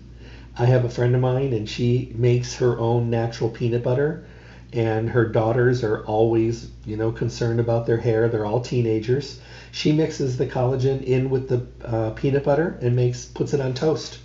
I 0.56 0.66
have 0.66 0.84
a 0.84 0.88
friend 0.88 1.12
of 1.12 1.22
mine, 1.22 1.52
and 1.52 1.68
she 1.68 2.12
makes 2.14 2.54
her 2.54 2.78
own 2.78 3.10
natural 3.10 3.50
peanut 3.50 3.82
butter 3.82 4.24
and 4.72 5.10
her 5.10 5.26
daughters 5.26 5.82
are 5.82 6.04
always, 6.04 6.70
you 6.86 6.96
know, 6.96 7.10
concerned 7.10 7.58
about 7.58 7.84
their 7.84 7.96
hair. 7.96 8.28
They're 8.28 8.46
all 8.46 8.60
teenagers. 8.60 9.40
She 9.72 9.90
mixes 9.90 10.36
the 10.36 10.46
collagen 10.46 11.02
in 11.02 11.30
with 11.30 11.48
the 11.48 11.66
uh, 11.84 12.10
peanut 12.10 12.44
butter 12.44 12.78
and 12.80 12.94
makes 12.94 13.24
puts 13.24 13.54
it 13.54 13.60
on 13.60 13.74
toast. 13.74 14.20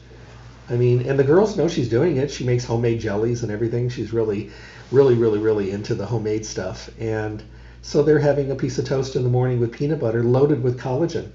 I 0.69 0.75
mean, 0.75 1.07
and 1.07 1.19
the 1.19 1.23
girls 1.23 1.57
know 1.57 1.67
she's 1.67 1.89
doing 1.89 2.17
it. 2.17 2.31
She 2.31 2.43
makes 2.43 2.65
homemade 2.65 2.99
jellies 2.99 3.43
and 3.43 3.51
everything. 3.51 3.89
She's 3.89 4.11
really, 4.11 4.51
really, 4.91 5.15
really, 5.15 5.39
really 5.39 5.71
into 5.71 5.95
the 5.95 6.05
homemade 6.05 6.45
stuff. 6.45 6.89
And 6.99 7.43
so 7.81 8.01
they're 8.01 8.19
having 8.19 8.49
a 8.49 8.55
piece 8.55 8.79
of 8.79 8.85
toast 8.85 9.15
in 9.15 9.23
the 9.23 9.29
morning 9.29 9.59
with 9.59 9.71
peanut 9.71 9.99
butter 9.99 10.23
loaded 10.23 10.63
with 10.63 10.79
collagen. 10.79 11.31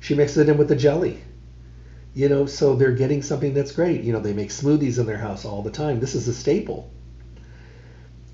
She 0.00 0.14
mixes 0.14 0.38
it 0.38 0.48
in 0.48 0.58
with 0.58 0.68
the 0.68 0.76
jelly. 0.76 1.18
You 2.14 2.28
know, 2.28 2.46
so 2.46 2.74
they're 2.74 2.92
getting 2.92 3.22
something 3.22 3.52
that's 3.52 3.72
great. 3.72 4.02
You 4.02 4.12
know, 4.12 4.20
they 4.20 4.32
make 4.32 4.50
smoothies 4.50 4.98
in 4.98 5.06
their 5.06 5.18
house 5.18 5.44
all 5.44 5.62
the 5.62 5.70
time. 5.70 6.00
This 6.00 6.14
is 6.14 6.28
a 6.28 6.34
staple 6.34 6.90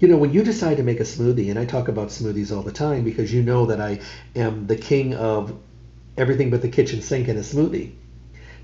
you 0.01 0.09
know, 0.09 0.17
when 0.17 0.33
you 0.33 0.43
decide 0.43 0.77
to 0.77 0.83
make 0.83 1.01
a 1.01 1.05
smoothie, 1.05 1.49
and 1.51 1.59
I 1.59 1.65
talk 1.65 1.89
about 1.89 2.09
smoothies 2.09 2.55
all 2.55 2.63
the 2.63 2.73
time 2.73 3.05
because 3.05 3.33
you 3.33 3.43
know 3.43 3.67
that 3.67 3.81
I 3.81 4.01
am 4.35 4.67
the 4.67 4.77
king 4.77 5.15
of 5.15 5.59
everything 6.17 6.51
but 6.51 6.63
the 6.63 6.69
kitchen 6.69 7.01
sink 7.01 7.29
in 7.29 7.37
a 7.39 7.41
smoothie. 7.41 7.93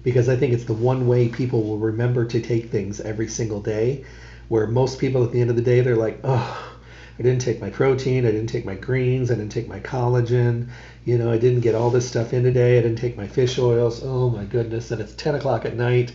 Because 0.02 0.28
I 0.28 0.36
think 0.36 0.52
it's 0.52 0.64
the 0.64 0.72
one 0.72 1.06
way 1.06 1.28
people 1.28 1.62
will 1.62 1.78
remember 1.78 2.24
to 2.24 2.40
take 2.40 2.70
things 2.70 3.00
every 3.00 3.28
single 3.28 3.60
day. 3.60 4.04
Where 4.48 4.66
most 4.66 4.98
people 4.98 5.22
at 5.24 5.32
the 5.32 5.40
end 5.40 5.50
of 5.50 5.56
the 5.56 5.62
day, 5.62 5.80
they're 5.80 5.96
like, 5.96 6.20
oh, 6.24 6.76
I 7.18 7.22
didn't 7.22 7.42
take 7.42 7.60
my 7.60 7.70
protein, 7.70 8.26
I 8.26 8.32
didn't 8.32 8.48
take 8.48 8.64
my 8.64 8.74
greens, 8.74 9.30
I 9.30 9.34
didn't 9.34 9.52
take 9.52 9.68
my 9.68 9.80
collagen, 9.80 10.68
you 11.04 11.18
know, 11.18 11.30
I 11.30 11.38
didn't 11.38 11.60
get 11.60 11.74
all 11.74 11.90
this 11.90 12.08
stuff 12.08 12.32
in 12.32 12.42
today, 12.42 12.78
I 12.78 12.82
didn't 12.82 12.98
take 12.98 13.16
my 13.16 13.28
fish 13.28 13.58
oils. 13.58 14.02
Oh 14.02 14.30
my 14.30 14.44
goodness, 14.44 14.90
and 14.90 15.00
it's 15.00 15.14
10 15.14 15.34
o'clock 15.34 15.64
at 15.64 15.76
night. 15.76 16.12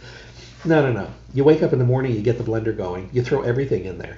No, 0.66 0.82
no, 0.82 0.92
no. 0.92 1.12
You 1.34 1.44
wake 1.44 1.64
up 1.64 1.74
in 1.74 1.80
the 1.80 1.86
morning, 1.86 2.14
you 2.14 2.22
get 2.22 2.38
the 2.38 2.44
blender 2.44 2.76
going, 2.76 3.10
you 3.14 3.22
throw 3.22 3.42
everything 3.42 3.86
in 3.86 3.98
there 4.00 4.18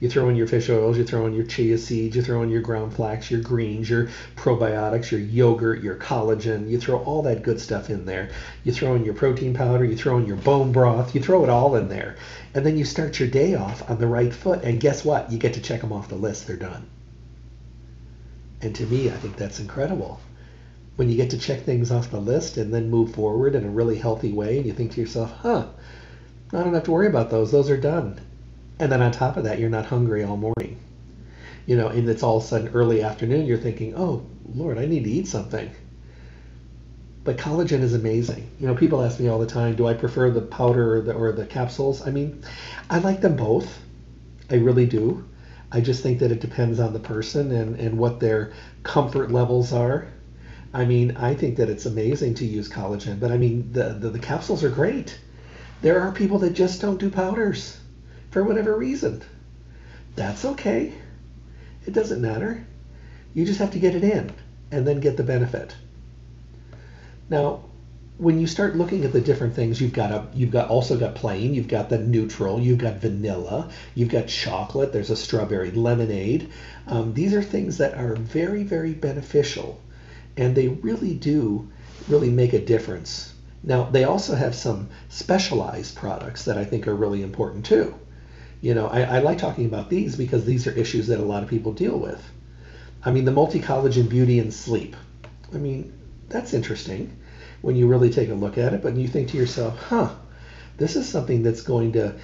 you 0.00 0.08
throw 0.08 0.28
in 0.28 0.36
your 0.36 0.46
fish 0.46 0.70
oils, 0.70 0.96
you 0.96 1.04
throw 1.04 1.26
in 1.26 1.32
your 1.32 1.44
chia 1.44 1.76
seeds, 1.76 2.14
you 2.14 2.22
throw 2.22 2.42
in 2.42 2.50
your 2.50 2.60
ground 2.60 2.94
flax, 2.94 3.32
your 3.32 3.40
greens, 3.40 3.90
your 3.90 4.08
probiotics, 4.36 5.10
your 5.10 5.20
yogurt, 5.20 5.82
your 5.82 5.96
collagen. 5.96 6.68
You 6.68 6.78
throw 6.78 6.98
all 6.98 7.22
that 7.22 7.42
good 7.42 7.60
stuff 7.60 7.90
in 7.90 8.04
there. 8.04 8.30
You 8.62 8.72
throw 8.72 8.94
in 8.94 9.04
your 9.04 9.14
protein 9.14 9.54
powder, 9.54 9.84
you 9.84 9.96
throw 9.96 10.18
in 10.18 10.26
your 10.26 10.36
bone 10.36 10.70
broth, 10.70 11.16
you 11.16 11.20
throw 11.20 11.42
it 11.42 11.50
all 11.50 11.74
in 11.74 11.88
there. 11.88 12.14
And 12.54 12.64
then 12.64 12.76
you 12.76 12.84
start 12.84 13.18
your 13.18 13.28
day 13.28 13.56
off 13.56 13.90
on 13.90 13.98
the 13.98 14.06
right 14.06 14.32
foot. 14.32 14.62
And 14.62 14.78
guess 14.78 15.04
what? 15.04 15.32
You 15.32 15.38
get 15.38 15.54
to 15.54 15.60
check 15.60 15.80
them 15.80 15.92
off 15.92 16.08
the 16.08 16.14
list. 16.14 16.46
They're 16.46 16.56
done. 16.56 16.86
And 18.60 18.74
to 18.76 18.86
me, 18.86 19.08
I 19.08 19.16
think 19.16 19.36
that's 19.36 19.58
incredible. 19.58 20.20
When 20.94 21.08
you 21.08 21.16
get 21.16 21.30
to 21.30 21.38
check 21.38 21.62
things 21.62 21.90
off 21.90 22.10
the 22.10 22.20
list 22.20 22.56
and 22.56 22.72
then 22.72 22.90
move 22.90 23.14
forward 23.14 23.56
in 23.56 23.64
a 23.64 23.70
really 23.70 23.96
healthy 23.96 24.32
way, 24.32 24.58
and 24.58 24.66
you 24.66 24.72
think 24.72 24.92
to 24.92 25.00
yourself, 25.00 25.32
huh, 25.42 25.66
I 26.52 26.62
don't 26.62 26.74
have 26.74 26.84
to 26.84 26.92
worry 26.92 27.08
about 27.08 27.30
those. 27.30 27.50
Those 27.50 27.68
are 27.68 27.76
done. 27.76 28.20
And 28.80 28.92
then 28.92 29.02
on 29.02 29.10
top 29.10 29.36
of 29.36 29.44
that, 29.44 29.58
you're 29.58 29.70
not 29.70 29.86
hungry 29.86 30.22
all 30.22 30.36
morning. 30.36 30.78
You 31.66 31.76
know, 31.76 31.88
and 31.88 32.08
it's 32.08 32.22
all 32.22 32.36
of 32.36 32.44
a 32.44 32.46
sudden 32.46 32.68
early 32.68 33.02
afternoon, 33.02 33.46
you're 33.46 33.58
thinking, 33.58 33.94
oh, 33.96 34.24
Lord, 34.54 34.78
I 34.78 34.86
need 34.86 35.04
to 35.04 35.10
eat 35.10 35.26
something. 35.26 35.70
But 37.24 37.36
collagen 37.36 37.80
is 37.80 37.92
amazing. 37.92 38.48
You 38.58 38.68
know, 38.68 38.74
people 38.74 39.02
ask 39.02 39.18
me 39.18 39.28
all 39.28 39.38
the 39.38 39.46
time, 39.46 39.74
do 39.74 39.86
I 39.86 39.94
prefer 39.94 40.30
the 40.30 40.40
powder 40.40 40.96
or 40.96 41.00
the, 41.02 41.12
or 41.12 41.32
the 41.32 41.44
capsules? 41.44 42.06
I 42.06 42.10
mean, 42.10 42.42
I 42.88 43.00
like 43.00 43.20
them 43.20 43.36
both. 43.36 43.80
I 44.48 44.54
really 44.54 44.86
do. 44.86 45.24
I 45.70 45.80
just 45.80 46.02
think 46.02 46.20
that 46.20 46.32
it 46.32 46.40
depends 46.40 46.80
on 46.80 46.94
the 46.94 47.00
person 47.00 47.52
and, 47.52 47.76
and 47.78 47.98
what 47.98 48.20
their 48.20 48.52
comfort 48.84 49.30
levels 49.30 49.72
are. 49.72 50.06
I 50.72 50.84
mean, 50.84 51.16
I 51.16 51.34
think 51.34 51.56
that 51.56 51.68
it's 51.68 51.84
amazing 51.84 52.34
to 52.34 52.46
use 52.46 52.68
collagen, 52.68 53.20
but 53.20 53.30
I 53.30 53.36
mean, 53.36 53.72
the, 53.72 53.90
the, 53.90 54.10
the 54.10 54.18
capsules 54.18 54.62
are 54.64 54.70
great. 54.70 55.18
There 55.82 56.00
are 56.00 56.12
people 56.12 56.38
that 56.38 56.50
just 56.50 56.80
don't 56.80 56.98
do 56.98 57.10
powders 57.10 57.77
for 58.30 58.44
whatever 58.44 58.76
reason. 58.76 59.22
That's 60.16 60.44
okay. 60.44 60.92
It 61.86 61.92
doesn't 61.92 62.20
matter. 62.20 62.66
You 63.34 63.44
just 63.44 63.60
have 63.60 63.72
to 63.72 63.78
get 63.78 63.94
it 63.94 64.04
in 64.04 64.32
and 64.70 64.86
then 64.86 65.00
get 65.00 65.16
the 65.16 65.22
benefit. 65.22 65.74
Now, 67.30 67.64
when 68.18 68.40
you 68.40 68.48
start 68.48 68.76
looking 68.76 69.04
at 69.04 69.12
the 69.12 69.20
different 69.20 69.54
things, 69.54 69.80
you've 69.80 69.92
got 69.92 70.10
a, 70.10 70.26
you've 70.34 70.50
got 70.50 70.68
also 70.68 70.98
got 70.98 71.14
plain, 71.14 71.54
you've 71.54 71.68
got 71.68 71.88
the 71.88 71.98
neutral, 71.98 72.60
you've 72.60 72.78
got 72.78 72.96
vanilla, 72.96 73.70
you've 73.94 74.08
got 74.08 74.26
chocolate. 74.26 74.92
There's 74.92 75.10
a 75.10 75.16
strawberry 75.16 75.70
lemonade. 75.70 76.50
Um, 76.88 77.14
these 77.14 77.32
are 77.32 77.42
things 77.42 77.78
that 77.78 77.94
are 77.94 78.16
very 78.16 78.64
very 78.64 78.92
beneficial, 78.92 79.80
and 80.36 80.54
they 80.54 80.68
really 80.68 81.14
do 81.14 81.68
really 82.08 82.30
make 82.30 82.54
a 82.54 82.64
difference. 82.64 83.32
Now 83.62 83.84
they 83.84 84.02
also 84.02 84.34
have 84.34 84.54
some 84.54 84.88
specialized 85.08 85.94
products 85.94 86.44
that 86.46 86.58
I 86.58 86.64
think 86.64 86.88
are 86.88 86.96
really 86.96 87.22
important 87.22 87.66
too. 87.66 87.94
You 88.60 88.74
know, 88.74 88.88
I, 88.88 89.02
I 89.02 89.18
like 89.20 89.38
talking 89.38 89.66
about 89.66 89.88
these 89.88 90.16
because 90.16 90.44
these 90.44 90.66
are 90.66 90.72
issues 90.72 91.06
that 91.08 91.20
a 91.20 91.24
lot 91.24 91.42
of 91.42 91.48
people 91.48 91.72
deal 91.72 91.98
with. 91.98 92.22
I 93.04 93.12
mean, 93.12 93.24
the 93.24 93.32
multi-collagen 93.32 94.08
beauty 94.08 94.38
and 94.40 94.52
sleep. 94.52 94.96
I 95.54 95.58
mean, 95.58 95.92
that's 96.28 96.52
interesting 96.52 97.16
when 97.62 97.76
you 97.76 97.86
really 97.86 98.10
take 98.10 98.30
a 98.30 98.34
look 98.34 98.58
at 98.58 98.74
it, 98.74 98.82
but 98.82 98.96
you 98.96 99.08
think 99.08 99.28
to 99.28 99.36
yourself, 99.36 99.78
huh, 99.78 100.10
this 100.76 100.96
is 100.96 101.08
something 101.08 101.42
that's 101.42 101.62
going 101.62 101.92
to 101.92 102.14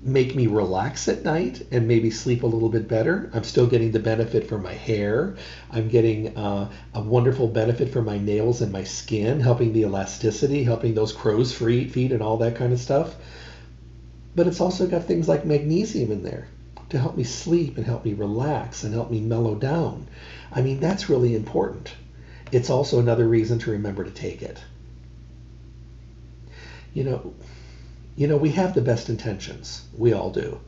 make 0.00 0.34
me 0.34 0.46
relax 0.46 1.08
at 1.08 1.24
night 1.24 1.66
and 1.72 1.88
maybe 1.88 2.10
sleep 2.10 2.42
a 2.42 2.46
little 2.46 2.68
bit 2.68 2.86
better. 2.86 3.30
I'm 3.34 3.42
still 3.42 3.66
getting 3.66 3.90
the 3.90 3.98
benefit 3.98 4.46
for 4.46 4.58
my 4.58 4.72
hair. 4.72 5.34
I'm 5.70 5.88
getting 5.88 6.36
uh, 6.36 6.70
a 6.94 7.00
wonderful 7.00 7.48
benefit 7.48 7.88
for 7.88 8.02
my 8.02 8.18
nails 8.18 8.60
and 8.60 8.70
my 8.70 8.84
skin, 8.84 9.40
helping 9.40 9.72
the 9.72 9.80
elasticity, 9.80 10.62
helping 10.62 10.94
those 10.94 11.12
crow's 11.12 11.52
feet 11.52 12.12
and 12.12 12.22
all 12.22 12.36
that 12.38 12.54
kind 12.54 12.72
of 12.72 12.78
stuff. 12.78 13.16
But 14.38 14.46
it's 14.46 14.60
also 14.60 14.86
got 14.86 15.04
things 15.04 15.28
like 15.28 15.44
magnesium 15.44 16.12
in 16.12 16.22
there 16.22 16.46
to 16.90 16.98
help 16.98 17.16
me 17.16 17.24
sleep 17.24 17.76
and 17.76 17.84
help 17.84 18.04
me 18.04 18.14
relax 18.14 18.84
and 18.84 18.94
help 18.94 19.10
me 19.10 19.20
mellow 19.20 19.56
down. 19.56 20.06
I 20.52 20.62
mean, 20.62 20.78
that's 20.78 21.10
really 21.10 21.34
important. 21.34 21.92
It's 22.52 22.70
also 22.70 23.00
another 23.00 23.26
reason 23.26 23.58
to 23.58 23.72
remember 23.72 24.04
to 24.04 24.12
take 24.12 24.42
it. 24.42 24.58
you 26.94 27.04
know, 27.04 27.34
you 28.16 28.28
know, 28.28 28.36
we 28.36 28.50
have 28.50 28.74
the 28.74 28.80
best 28.80 29.08
intentions. 29.08 29.82
We 29.96 30.12
all 30.12 30.30
do. 30.30 30.60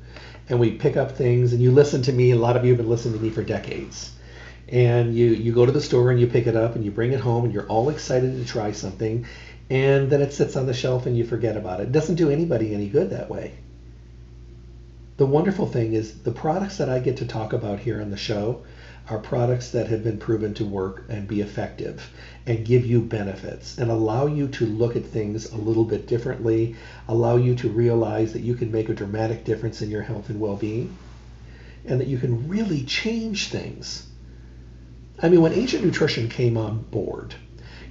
And 0.49 0.61
we 0.61 0.73
pick 0.73 0.97
up 0.97 1.13
things 1.13 1.53
and 1.53 1.63
you 1.63 1.71
listen 1.73 2.03
to 2.03 2.13
me. 2.13 2.33
A 2.33 2.37
lot 2.37 2.57
of 2.57 2.65
you 2.65 2.71
have 2.71 2.79
been 2.79 2.91
listening 2.91 3.19
to 3.19 3.25
me 3.25 3.31
for 3.31 3.43
decades. 3.43 4.13
And 4.69 5.15
you, 5.15 5.27
you 5.27 5.53
go 5.53 5.67
to 5.67 5.73
the 5.73 5.81
store 5.81 6.11
and 6.11 6.21
you 6.21 6.27
pick 6.29 6.47
it 6.47 6.57
up 6.57 6.77
and 6.77 6.85
you 6.85 6.91
bring 6.91 7.13
it 7.13 7.21
home 7.21 7.45
and 7.45 7.55
you're 7.55 7.69
all 7.69 7.89
excited 7.89 8.37
to 8.37 8.45
try 8.45 8.73
something. 8.73 9.27
And 9.71 10.11
then 10.11 10.21
it 10.21 10.33
sits 10.33 10.57
on 10.57 10.67
the 10.67 10.75
shelf 10.75 11.07
and 11.07 11.17
you 11.17 11.25
forget 11.25 11.57
about 11.57 11.81
it. 11.81 11.85
It 11.85 11.93
doesn't 11.93 12.17
do 12.17 12.29
anybody 12.29 12.75
any 12.75 12.89
good 12.89 13.11
that 13.11 13.31
way. 13.31 13.55
The 15.17 15.27
wonderful 15.27 15.67
thing 15.67 15.93
is 15.93 16.13
the 16.23 16.33
products 16.33 16.79
that 16.79 16.89
I 16.89 16.99
get 16.99 17.19
to 17.19 17.27
talk 17.27 17.53
about 17.53 17.79
here 17.79 18.01
on 18.01 18.11
the 18.11 18.17
show 18.17 18.63
are 19.09 19.19
products 19.19 19.71
that 19.71 19.89
have 19.89 20.03
been 20.03 20.19
proven 20.19 20.55
to 20.55 20.65
work 20.65 21.05
and 21.09 21.29
be 21.29 21.41
effective 21.41 22.11
and 22.47 22.65
give 22.65 22.85
you 22.87 23.01
benefits 23.01 23.79
and 23.79 23.91
allow 23.91 24.27
you 24.27 24.49
to 24.49 24.67
look 24.67 24.97
at 24.97 25.05
things 25.05 25.53
a 25.53 25.57
little 25.57 25.85
bit 25.85 26.07
differently, 26.07 26.75
allow 27.07 27.37
you 27.37 27.55
to 27.57 27.69
realize 27.69 28.33
that 28.33 28.43
you 28.43 28.55
can 28.55 28.73
make 28.73 28.89
a 28.89 28.95
dramatic 28.95 29.45
difference 29.45 29.83
in 29.83 29.91
your 29.91 30.03
health 30.03 30.31
and 30.31 30.41
well 30.41 30.57
being, 30.57 30.97
and 31.85 32.01
that 32.01 32.09
you 32.09 32.19
can 32.19 32.49
really 32.49 32.83
change 32.85 33.49
things. 33.49 34.07
I 35.23 35.29
mean, 35.29 35.43
when 35.43 35.53
Ancient 35.53 35.85
Nutrition 35.85 36.29
came 36.29 36.57
on 36.57 36.83
board, 36.85 37.35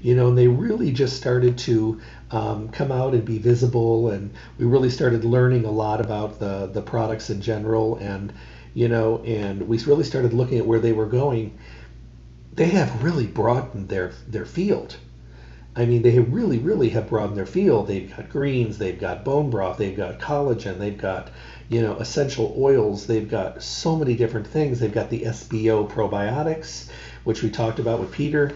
you 0.01 0.15
know, 0.15 0.27
and 0.29 0.37
they 0.37 0.47
really 0.47 0.91
just 0.91 1.17
started 1.17 1.57
to 1.59 1.99
um, 2.31 2.69
come 2.69 2.91
out 2.91 3.13
and 3.13 3.25
be 3.25 3.37
visible, 3.37 4.09
and 4.09 4.31
we 4.57 4.65
really 4.65 4.89
started 4.89 5.25
learning 5.25 5.65
a 5.65 5.71
lot 5.71 6.01
about 6.01 6.39
the 6.39 6.67
the 6.67 6.81
products 6.81 7.29
in 7.29 7.41
general, 7.41 7.97
and 7.97 8.33
you 8.73 8.87
know, 8.87 9.19
and 9.25 9.67
we 9.67 9.77
really 9.79 10.03
started 10.03 10.33
looking 10.33 10.57
at 10.57 10.65
where 10.65 10.79
they 10.79 10.93
were 10.93 11.07
going. 11.07 11.57
They 12.53 12.67
have 12.67 13.03
really 13.03 13.27
broadened 13.27 13.89
their 13.89 14.11
their 14.27 14.45
field. 14.45 14.97
I 15.75 15.85
mean, 15.85 16.01
they 16.01 16.19
really, 16.19 16.57
really 16.57 16.89
have 16.89 17.07
broadened 17.07 17.37
their 17.37 17.45
field. 17.45 17.87
They've 17.87 18.09
got 18.09 18.29
greens, 18.29 18.77
they've 18.77 18.99
got 18.99 19.23
bone 19.23 19.49
broth, 19.49 19.77
they've 19.77 19.95
got 19.95 20.19
collagen, 20.19 20.77
they've 20.77 20.97
got, 20.97 21.29
you 21.69 21.81
know, 21.81 21.95
essential 21.95 22.53
oils, 22.57 23.05
they've 23.05 23.29
got 23.29 23.61
so 23.61 23.95
many 23.95 24.15
different 24.15 24.47
things. 24.47 24.79
They've 24.79 24.91
got 24.91 25.09
the 25.09 25.21
SBO 25.21 25.89
probiotics, 25.89 26.89
which 27.23 27.43
we 27.43 27.49
talked 27.49 27.79
about 27.79 27.99
with 27.99 28.11
Peter. 28.11 28.51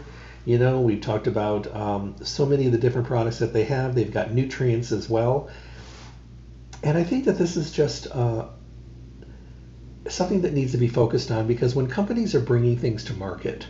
You 0.45 0.57
know, 0.57 0.81
we've 0.81 0.99
talked 0.99 1.27
about 1.27 1.73
um, 1.73 2.15
so 2.21 2.45
many 2.45 2.65
of 2.65 2.73
the 2.73 2.77
different 2.77 3.07
products 3.07 3.39
that 3.39 3.53
they 3.53 3.63
have. 3.63 3.95
They've 3.95 4.11
got 4.11 4.33
nutrients 4.33 4.91
as 4.91 5.09
well. 5.09 5.49
And 6.83 6.97
I 6.97 7.03
think 7.03 7.25
that 7.25 7.37
this 7.37 7.55
is 7.55 7.71
just 7.71 8.11
uh, 8.11 8.47
something 10.09 10.41
that 10.41 10.53
needs 10.53 10.73
to 10.73 10.77
be 10.77 10.89
focused 10.89 11.31
on 11.31 11.47
because 11.47 11.75
when 11.75 11.87
companies 11.87 12.35
are 12.35 12.41
bringing 12.41 12.77
things 12.77 13.05
to 13.05 13.13
market, 13.13 13.67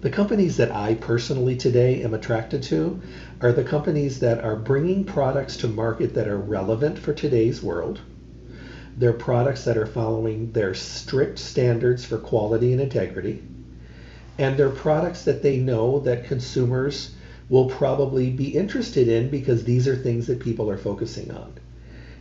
the 0.00 0.10
companies 0.10 0.58
that 0.58 0.72
I 0.72 0.94
personally 0.94 1.56
today 1.56 2.02
am 2.02 2.14
attracted 2.14 2.62
to 2.64 3.00
are 3.40 3.50
the 3.50 3.64
companies 3.64 4.20
that 4.20 4.44
are 4.44 4.54
bringing 4.54 5.02
products 5.02 5.56
to 5.58 5.68
market 5.68 6.14
that 6.14 6.28
are 6.28 6.38
relevant 6.38 6.96
for 6.96 7.12
today's 7.12 7.60
world. 7.60 8.00
They're 8.96 9.12
products 9.12 9.64
that 9.64 9.76
are 9.76 9.86
following 9.86 10.52
their 10.52 10.74
strict 10.74 11.40
standards 11.40 12.04
for 12.04 12.18
quality 12.18 12.70
and 12.70 12.80
integrity. 12.80 13.42
And 14.38 14.56
they're 14.56 14.70
products 14.70 15.24
that 15.24 15.42
they 15.42 15.58
know 15.58 16.00
that 16.00 16.24
consumers 16.24 17.10
will 17.48 17.68
probably 17.68 18.30
be 18.30 18.56
interested 18.56 19.08
in 19.08 19.30
because 19.30 19.64
these 19.64 19.88
are 19.88 19.96
things 19.96 20.26
that 20.28 20.40
people 20.40 20.70
are 20.70 20.78
focusing 20.78 21.30
on. 21.30 21.52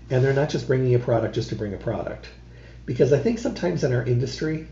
And 0.10 0.24
they're 0.24 0.34
not 0.34 0.50
just 0.50 0.68
bringing 0.68 0.96
a 0.96 1.00
product 1.00 1.36
just 1.36 1.50
to 1.50 1.56
bring 1.56 1.74
a 1.74 1.78
product. 1.78 2.28
Because 2.86 3.12
I 3.14 3.20
think 3.20 3.40
sometimes 3.40 3.84
in 3.84 3.94
our 3.94 4.04
industry, 4.04 4.68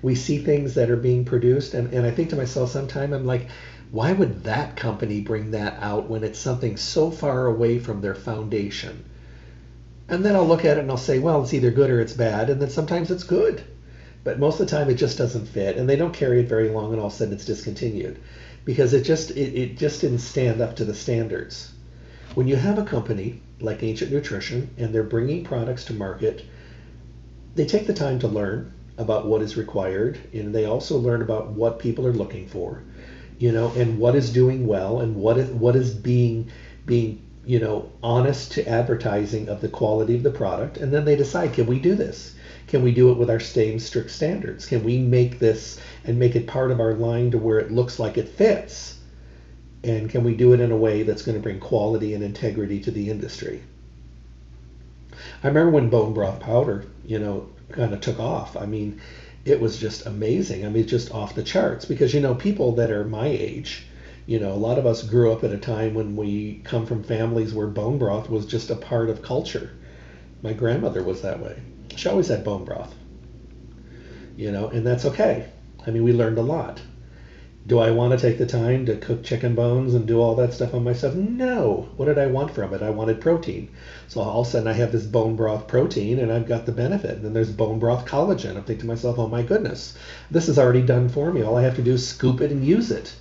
we 0.00 0.14
see 0.14 0.38
things 0.38 0.74
that 0.74 0.90
are 0.90 0.96
being 0.96 1.24
produced, 1.24 1.74
and, 1.74 1.92
and 1.92 2.06
I 2.06 2.10
think 2.10 2.30
to 2.30 2.36
myself 2.36 2.70
sometimes, 2.70 3.12
I'm 3.12 3.26
like, 3.26 3.48
why 3.90 4.12
would 4.12 4.44
that 4.44 4.76
company 4.76 5.20
bring 5.20 5.50
that 5.52 5.76
out 5.80 6.08
when 6.08 6.24
it's 6.24 6.38
something 6.38 6.76
so 6.76 7.10
far 7.10 7.46
away 7.46 7.78
from 7.78 8.00
their 8.00 8.14
foundation? 8.14 9.04
And 10.08 10.24
then 10.24 10.34
I'll 10.34 10.46
look 10.46 10.64
at 10.64 10.78
it 10.78 10.80
and 10.80 10.90
I'll 10.90 10.96
say, 10.96 11.18
well, 11.18 11.42
it's 11.42 11.52
either 11.52 11.70
good 11.70 11.90
or 11.90 12.00
it's 12.00 12.14
bad, 12.14 12.48
and 12.48 12.60
then 12.62 12.70
sometimes 12.70 13.10
it's 13.10 13.24
good. 13.24 13.62
But 14.24 14.38
most 14.38 14.60
of 14.60 14.66
the 14.66 14.70
time 14.70 14.90
it 14.90 14.94
just 14.94 15.16
doesn't 15.18 15.46
fit, 15.48 15.76
and 15.76 15.88
they 15.88 15.96
don't 15.96 16.12
carry 16.12 16.40
it 16.40 16.48
very 16.48 16.68
long, 16.68 16.92
and 16.92 17.00
all 17.00 17.06
of 17.06 17.12
a 17.12 17.16
sudden 17.16 17.32
it's 17.32 17.44
discontinued 17.44 18.18
because 18.64 18.92
it 18.92 19.02
just 19.02 19.30
it, 19.30 19.54
it 19.54 19.76
just 19.76 20.00
didn't 20.00 20.18
stand 20.18 20.60
up 20.60 20.74
to 20.76 20.84
the 20.84 20.94
standards. 20.94 21.70
When 22.34 22.46
you 22.48 22.56
have 22.56 22.78
a 22.78 22.82
company 22.82 23.34
like 23.60 23.82
Ancient 23.82 24.10
Nutrition 24.10 24.68
and 24.76 24.94
they're 24.94 25.02
bringing 25.02 25.42
products 25.42 25.84
to 25.84 25.92
market 25.92 26.42
they 27.54 27.64
take 27.64 27.86
the 27.86 27.92
time 27.92 28.18
to 28.20 28.28
learn 28.28 28.72
about 28.98 29.26
what 29.26 29.42
is 29.42 29.56
required 29.56 30.18
and 30.32 30.54
they 30.54 30.64
also 30.64 30.96
learn 30.96 31.22
about 31.22 31.48
what 31.50 31.78
people 31.78 32.06
are 32.06 32.12
looking 32.12 32.46
for 32.46 32.82
you 33.38 33.50
know 33.50 33.72
and 33.76 33.98
what 33.98 34.14
is 34.14 34.30
doing 34.30 34.66
well 34.66 35.00
and 35.00 35.16
what 35.16 35.36
is 35.38 35.48
what 35.50 35.74
is 35.74 35.92
being 35.92 36.48
being 36.86 37.20
you 37.44 37.58
know 37.58 37.90
honest 38.02 38.52
to 38.52 38.68
advertising 38.68 39.48
of 39.48 39.60
the 39.60 39.68
quality 39.68 40.14
of 40.14 40.22
the 40.22 40.30
product 40.30 40.76
and 40.76 40.92
then 40.92 41.04
they 41.04 41.16
decide 41.16 41.52
can 41.52 41.66
we 41.66 41.78
do 41.80 41.94
this 41.94 42.34
can 42.68 42.82
we 42.82 42.92
do 42.92 43.10
it 43.10 43.16
with 43.16 43.30
our 43.30 43.40
same 43.40 43.78
strict 43.78 44.10
standards 44.10 44.66
can 44.66 44.82
we 44.82 44.98
make 44.98 45.38
this 45.38 45.76
and 46.04 46.18
make 46.18 46.36
it 46.36 46.46
part 46.46 46.70
of 46.70 46.80
our 46.80 46.94
line 46.94 47.30
to 47.30 47.38
where 47.38 47.58
it 47.58 47.70
looks 47.70 47.98
like 47.98 48.18
it 48.18 48.28
fits 48.28 48.94
and 49.84 50.08
can 50.10 50.24
we 50.24 50.34
do 50.34 50.52
it 50.52 50.60
in 50.60 50.70
a 50.70 50.76
way 50.76 51.02
that's 51.02 51.22
going 51.22 51.34
to 51.34 51.40
bring 51.40 51.58
quality 51.58 52.14
and 52.14 52.22
integrity 52.22 52.80
to 52.80 52.90
the 52.90 53.08
industry 53.08 53.62
I 55.42 55.48
remember 55.48 55.70
when 55.70 55.88
bone 55.88 56.12
broth 56.12 56.38
powder, 56.38 56.84
you 57.04 57.18
know, 57.18 57.46
kind 57.70 57.92
of 57.92 58.00
took 58.00 58.20
off. 58.20 58.56
I 58.56 58.66
mean, 58.66 58.94
it 59.44 59.58
was 59.60 59.76
just 59.76 60.06
amazing. 60.06 60.64
I 60.64 60.68
mean, 60.68 60.84
just 60.84 61.10
off 61.10 61.34
the 61.34 61.42
charts 61.42 61.84
because 61.84 62.12
you 62.14 62.20
know, 62.20 62.34
people 62.34 62.72
that 62.72 62.90
are 62.90 63.04
my 63.04 63.26
age, 63.26 63.82
you 64.26 64.38
know, 64.38 64.52
a 64.52 64.56
lot 64.56 64.78
of 64.78 64.86
us 64.86 65.02
grew 65.02 65.30
up 65.32 65.42
at 65.44 65.52
a 65.52 65.58
time 65.58 65.94
when 65.94 66.16
we 66.16 66.58
come 66.64 66.84
from 66.84 67.02
families 67.02 67.54
where 67.54 67.66
bone 67.66 67.98
broth 67.98 68.28
was 68.28 68.44
just 68.46 68.70
a 68.70 68.76
part 68.76 69.08
of 69.08 69.22
culture. 69.22 69.72
My 70.42 70.52
grandmother 70.52 71.02
was 71.02 71.20
that 71.22 71.38
way. 71.40 71.62
She 71.96 72.08
always 72.08 72.28
had 72.28 72.44
bone 72.44 72.64
broth. 72.64 72.94
You 74.36 74.52
know, 74.52 74.68
and 74.68 74.86
that's 74.86 75.04
okay. 75.04 75.48
I 75.86 75.90
mean, 75.90 76.04
we 76.04 76.12
learned 76.12 76.38
a 76.38 76.42
lot. 76.42 76.80
Do 77.66 77.78
I 77.80 77.90
want 77.90 78.12
to 78.12 78.18
take 78.18 78.38
the 78.38 78.46
time 78.46 78.86
to 78.86 78.96
cook 78.96 79.22
chicken 79.22 79.54
bones 79.54 79.92
and 79.92 80.06
do 80.06 80.20
all 80.20 80.36
that 80.36 80.54
stuff 80.54 80.72
on 80.72 80.84
myself? 80.84 81.14
No. 81.14 81.88
What 81.96 82.06
did 82.06 82.16
I 82.16 82.26
want 82.26 82.52
from 82.52 82.72
it? 82.72 82.80
I 82.80 82.88
wanted 82.88 83.20
protein. 83.20 83.68
So 84.06 84.22
all 84.22 84.40
of 84.40 84.46
a 84.46 84.50
sudden 84.50 84.68
I 84.68 84.72
have 84.72 84.90
this 84.90 85.04
bone 85.04 85.36
broth 85.36 85.66
protein 85.66 86.18
and 86.18 86.32
I've 86.32 86.46
got 86.46 86.64
the 86.64 86.72
benefit. 86.72 87.16
And 87.16 87.24
then 87.24 87.34
there's 87.34 87.50
bone 87.50 87.78
broth 87.78 88.06
collagen. 88.06 88.56
I'm 88.56 88.64
thinking 88.64 88.78
to 88.78 88.86
myself, 88.86 89.18
oh 89.18 89.28
my 89.28 89.42
goodness, 89.42 89.92
this 90.30 90.48
is 90.48 90.58
already 90.58 90.80
done 90.80 91.10
for 91.10 91.30
me. 91.30 91.42
All 91.42 91.58
I 91.58 91.62
have 91.62 91.76
to 91.76 91.82
do 91.82 91.92
is 91.92 92.08
scoop 92.08 92.40
it 92.40 92.50
and 92.50 92.64
use 92.64 92.90
it. 92.90 93.14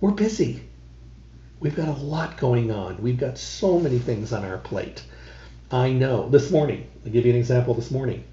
We're 0.00 0.10
busy. 0.10 0.62
We've 1.60 1.76
got 1.76 1.88
a 1.88 1.92
lot 1.92 2.38
going 2.38 2.72
on. 2.72 3.00
We've 3.00 3.18
got 3.18 3.38
so 3.38 3.78
many 3.78 4.00
things 4.00 4.32
on 4.32 4.44
our 4.44 4.58
plate. 4.58 5.02
I 5.70 5.92
know. 5.92 6.28
This 6.28 6.50
morning, 6.50 6.88
I'll 7.04 7.12
give 7.12 7.24
you 7.24 7.32
an 7.32 7.38
example 7.38 7.74
this 7.74 7.90
morning. 7.90 8.24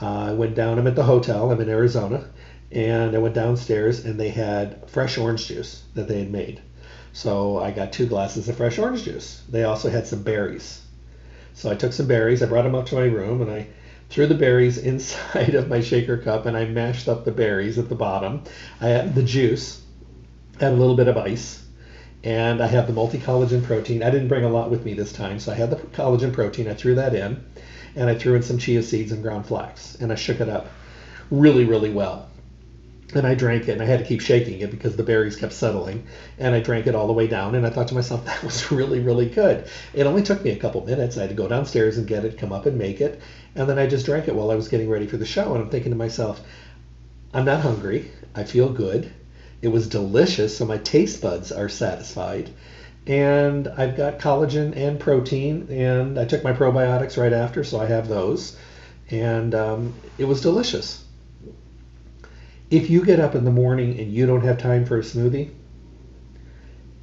Uh, 0.00 0.26
I 0.28 0.32
went 0.32 0.54
down, 0.54 0.78
I'm 0.78 0.86
at 0.86 0.96
the 0.96 1.04
hotel, 1.04 1.50
I'm 1.50 1.60
in 1.60 1.68
Arizona, 1.68 2.24
and 2.70 3.14
I 3.14 3.18
went 3.18 3.34
downstairs 3.34 4.04
and 4.04 4.18
they 4.18 4.28
had 4.28 4.88
fresh 4.90 5.18
orange 5.18 5.46
juice 5.46 5.82
that 5.94 6.08
they 6.08 6.18
had 6.18 6.30
made. 6.30 6.60
So 7.12 7.58
I 7.58 7.70
got 7.70 7.92
two 7.92 8.06
glasses 8.06 8.48
of 8.48 8.56
fresh 8.56 8.78
orange 8.78 9.04
juice. 9.04 9.42
They 9.48 9.64
also 9.64 9.88
had 9.88 10.06
some 10.06 10.22
berries. 10.22 10.80
So 11.54 11.70
I 11.70 11.74
took 11.74 11.92
some 11.92 12.06
berries, 12.06 12.42
I 12.42 12.46
brought 12.46 12.62
them 12.62 12.74
up 12.74 12.86
to 12.86 12.94
my 12.96 13.06
room, 13.06 13.40
and 13.40 13.50
I 13.50 13.66
threw 14.10 14.26
the 14.26 14.34
berries 14.34 14.78
inside 14.92 15.54
of 15.54 15.68
my 15.68 15.80
shaker 15.80 16.16
cup 16.16 16.46
and 16.46 16.56
I 16.56 16.64
mashed 16.66 17.08
up 17.08 17.24
the 17.24 17.32
berries 17.32 17.78
at 17.78 17.88
the 17.88 17.94
bottom. 17.94 18.42
I 18.80 18.90
added 18.90 19.14
the 19.14 19.22
juice, 19.22 19.80
add 20.60 20.72
a 20.72 20.76
little 20.76 20.96
bit 20.96 21.08
of 21.08 21.16
ice, 21.16 21.64
and 22.24 22.60
I 22.60 22.66
have 22.66 22.86
the 22.86 22.92
multi 22.92 23.18
collagen 23.18 23.62
protein. 23.62 24.02
I 24.02 24.10
didn't 24.10 24.28
bring 24.28 24.44
a 24.44 24.50
lot 24.50 24.70
with 24.70 24.84
me 24.84 24.94
this 24.94 25.12
time, 25.12 25.38
so 25.38 25.52
I 25.52 25.54
had 25.54 25.70
the 25.70 25.76
collagen 25.76 26.32
protein. 26.32 26.68
I 26.68 26.74
threw 26.74 26.96
that 26.96 27.14
in, 27.14 27.44
and 27.96 28.08
I 28.08 28.14
threw 28.14 28.34
in 28.34 28.42
some 28.42 28.58
chia 28.58 28.82
seeds 28.82 29.12
and 29.12 29.22
ground 29.22 29.46
flax, 29.46 29.96
and 30.00 30.12
I 30.12 30.14
shook 30.14 30.40
it 30.40 30.48
up 30.48 30.66
really, 31.30 31.64
really 31.64 31.90
well 31.90 32.28
and 33.14 33.26
I 33.26 33.34
drank 33.34 33.68
it 33.68 33.72
and 33.72 33.82
I 33.82 33.86
had 33.86 34.00
to 34.00 34.04
keep 34.04 34.20
shaking 34.20 34.60
it 34.60 34.70
because 34.70 34.94
the 34.96 35.02
berries 35.02 35.36
kept 35.36 35.52
settling 35.54 36.04
and 36.36 36.54
I 36.54 36.60
drank 36.60 36.86
it 36.86 36.94
all 36.94 37.06
the 37.06 37.12
way 37.14 37.26
down 37.26 37.54
and 37.54 37.64
I 37.64 37.70
thought 37.70 37.88
to 37.88 37.94
myself 37.94 38.24
that 38.26 38.42
was 38.42 38.70
really 38.70 39.00
really 39.00 39.26
good. 39.26 39.64
It 39.94 40.06
only 40.06 40.22
took 40.22 40.44
me 40.44 40.50
a 40.50 40.56
couple 40.56 40.84
minutes. 40.84 41.16
I 41.16 41.22
had 41.22 41.30
to 41.30 41.34
go 41.34 41.48
downstairs 41.48 41.96
and 41.96 42.06
get 42.06 42.24
it, 42.24 42.36
come 42.36 42.52
up 42.52 42.66
and 42.66 42.76
make 42.76 43.00
it, 43.00 43.16
and 43.54 43.68
then 43.68 43.78
I 43.78 43.86
just 43.86 44.04
drank 44.04 44.28
it 44.28 44.34
while 44.34 44.50
I 44.50 44.56
was 44.56 44.68
getting 44.68 44.88
ready 44.88 45.06
for 45.06 45.16
the 45.16 45.24
show 45.24 45.54
and 45.54 45.62
I'm 45.62 45.68
thinking 45.68 45.92
to 45.92 45.96
myself, 45.96 46.40
I'm 47.32 47.44
not 47.44 47.60
hungry. 47.60 48.06
I 48.34 48.44
feel 48.44 48.68
good. 48.68 49.08
It 49.60 49.68
was 49.68 49.88
delicious, 49.88 50.54
so 50.54 50.64
my 50.64 50.78
taste 50.78 51.20
buds 51.20 51.50
are 51.50 51.68
satisfied. 51.68 52.50
And 53.08 53.66
I've 53.66 53.96
got 53.96 54.20
collagen 54.20 54.76
and 54.76 55.00
protein, 55.00 55.66
and 55.70 56.18
I 56.18 56.26
took 56.26 56.44
my 56.44 56.52
probiotics 56.52 57.20
right 57.20 57.32
after, 57.32 57.64
so 57.64 57.80
I 57.80 57.86
have 57.86 58.06
those. 58.06 58.56
And 59.10 59.54
um, 59.54 59.94
it 60.18 60.26
was 60.26 60.42
delicious 60.42 61.02
if 62.70 62.90
you 62.90 63.04
get 63.04 63.20
up 63.20 63.34
in 63.34 63.44
the 63.44 63.50
morning 63.50 63.98
and 63.98 64.12
you 64.12 64.26
don't 64.26 64.44
have 64.44 64.58
time 64.58 64.84
for 64.84 64.98
a 64.98 65.02
smoothie, 65.02 65.50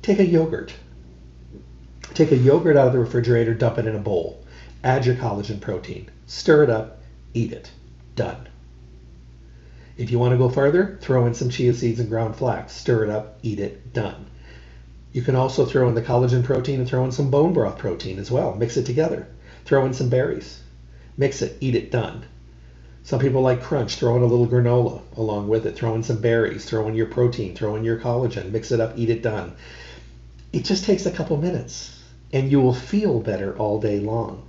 take 0.02 0.20
a 0.20 0.26
yogurt. 0.26 0.74
Take 2.14 2.32
a 2.32 2.38
yogurt 2.38 2.78
out 2.78 2.88
of 2.88 2.94
the 2.94 3.00
refrigerator, 3.00 3.54
dump 3.54 3.78
it 3.80 3.88
in 3.88 3.96
a 3.96 4.00
bowl. 4.00 4.44
Add 4.84 5.06
your 5.06 5.16
collagen 5.16 5.60
protein. 5.60 6.10
Stir 6.28 6.64
it 6.64 6.70
up, 6.70 7.02
eat 7.34 7.52
it. 7.52 7.72
Done. 8.16 8.48
If 9.98 10.12
you 10.12 10.20
want 10.20 10.34
to 10.34 10.38
go 10.38 10.50
further, 10.50 10.98
throw 11.02 11.26
in 11.26 11.34
some 11.34 11.50
chia 11.50 11.74
seeds 11.74 12.00
and 12.00 12.10
ground 12.10 12.36
flax. 12.36 12.74
Stir 12.74 13.06
it 13.06 13.10
up, 13.10 13.40
eat 13.42 13.60
it. 13.60 13.94
Done. 13.94 14.28
You 15.16 15.22
can 15.22 15.38
also 15.38 15.64
throw 15.64 15.88
in 15.88 15.96
the 15.96 16.02
collagen 16.02 16.44
protein 16.44 16.82
and 16.82 16.90
throw 16.90 17.06
in 17.06 17.14
some 17.14 17.32
bone 17.32 17.54
broth 17.54 17.78
protein 17.78 18.20
as 18.20 18.30
well. 18.30 18.54
Mix 18.54 18.76
it 18.76 18.86
together. 18.86 19.26
Throw 19.64 19.86
in 19.86 19.94
some 19.94 20.10
berries. 20.10 20.60
Mix 21.16 21.42
it, 21.42 21.56
eat 21.62 21.74
it, 21.74 21.90
done. 21.90 22.26
Some 23.04 23.22
people 23.22 23.42
like 23.42 23.62
crunch, 23.62 23.96
throw 23.96 24.18
in 24.18 24.24
a 24.24 24.26
little 24.26 24.46
granola 24.46 25.00
along 25.16 25.48
with 25.48 25.66
it. 25.66 25.74
Throw 25.74 25.96
in 25.96 26.04
some 26.04 26.20
berries, 26.20 26.66
throw 26.66 26.90
in 26.90 26.96
your 26.96 27.06
protein, 27.06 27.56
throw 27.56 27.78
in 27.78 27.86
your 27.86 27.98
collagen, 27.98 28.52
mix 28.52 28.74
it 28.74 28.82
up, 28.82 28.92
eat 28.98 29.10
it, 29.10 29.22
done. 29.24 29.54
It 30.52 30.66
just 30.66 30.84
takes 30.84 31.06
a 31.06 31.12
couple 31.12 31.38
minutes 31.38 31.98
and 32.34 32.52
you 32.52 32.60
will 32.60 32.74
feel 32.74 33.22
better 33.22 33.58
all 33.58 33.80
day 33.80 34.02
long. 34.02 34.46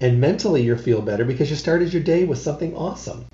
And 0.00 0.20
mentally, 0.20 0.64
you'll 0.64 0.76
feel 0.76 1.02
better 1.02 1.24
because 1.24 1.50
you 1.50 1.56
started 1.56 1.92
your 1.92 2.02
day 2.02 2.24
with 2.24 2.40
something 2.40 2.74
awesome. 2.74 3.26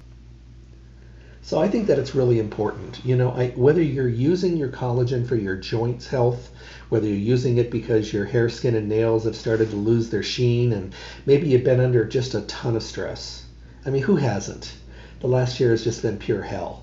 So 1.47 1.61
I 1.61 1.69
think 1.69 1.87
that 1.87 2.01
it's 2.01 2.13
really 2.13 2.41
important. 2.41 3.01
You 3.05 3.15
know, 3.15 3.31
I, 3.31 3.51
whether 3.51 3.81
you're 3.81 4.09
using 4.09 4.57
your 4.57 4.69
collagen 4.69 5.25
for 5.29 5.37
your 5.37 5.55
joints 5.55 6.09
health, 6.09 6.51
whether 6.89 7.07
you're 7.07 7.17
using 7.17 7.59
it 7.59 7.71
because 7.71 8.13
your 8.13 8.25
hair, 8.25 8.49
skin, 8.49 8.75
and 8.75 8.89
nails 8.89 9.27
have 9.27 9.37
started 9.37 9.71
to 9.71 9.77
lose 9.77 10.11
their 10.11 10.25
sheen, 10.25 10.73
and 10.73 10.93
maybe 11.25 11.47
you've 11.47 11.63
been 11.63 11.79
under 11.79 12.05
just 12.05 12.35
a 12.35 12.41
ton 12.41 12.75
of 12.75 12.83
stress. 12.83 13.45
I 13.85 13.91
mean, 13.91 14.03
who 14.03 14.17
hasn't? 14.17 14.75
The 15.21 15.29
last 15.29 15.61
year 15.61 15.71
has 15.71 15.85
just 15.85 16.03
been 16.03 16.19
pure 16.19 16.43
hell 16.43 16.83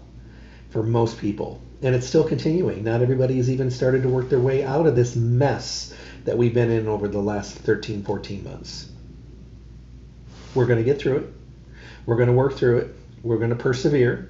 for 0.70 0.82
most 0.82 1.18
people. 1.18 1.62
And 1.82 1.94
it's 1.94 2.08
still 2.08 2.24
continuing. 2.24 2.86
Not 2.86 3.02
everybody 3.02 3.36
has 3.36 3.52
even 3.52 3.70
started 3.70 4.04
to 4.04 4.10
work 4.10 4.30
their 4.30 4.40
way 4.40 4.64
out 4.64 4.88
of 4.88 4.96
this 4.96 5.14
mess 5.14 5.94
that 6.24 6.38
we've 6.38 6.54
been 6.54 6.72
in 6.72 6.88
over 6.88 7.10
the 7.10 7.20
last 7.20 7.54
13, 7.54 8.04
14 8.04 8.46
months. 8.46 8.90
We're 10.56 10.68
going 10.68 10.80
to 10.80 10.86
get 10.86 11.00
through 11.00 11.18
it. 11.18 11.34
We're 12.06 12.16
going 12.16 12.30
to 12.30 12.34
work 12.34 12.56
through 12.56 12.78
it. 12.78 12.96
We're 13.24 13.40
going 13.40 13.50
to 13.50 13.58
persevere. 13.58 14.30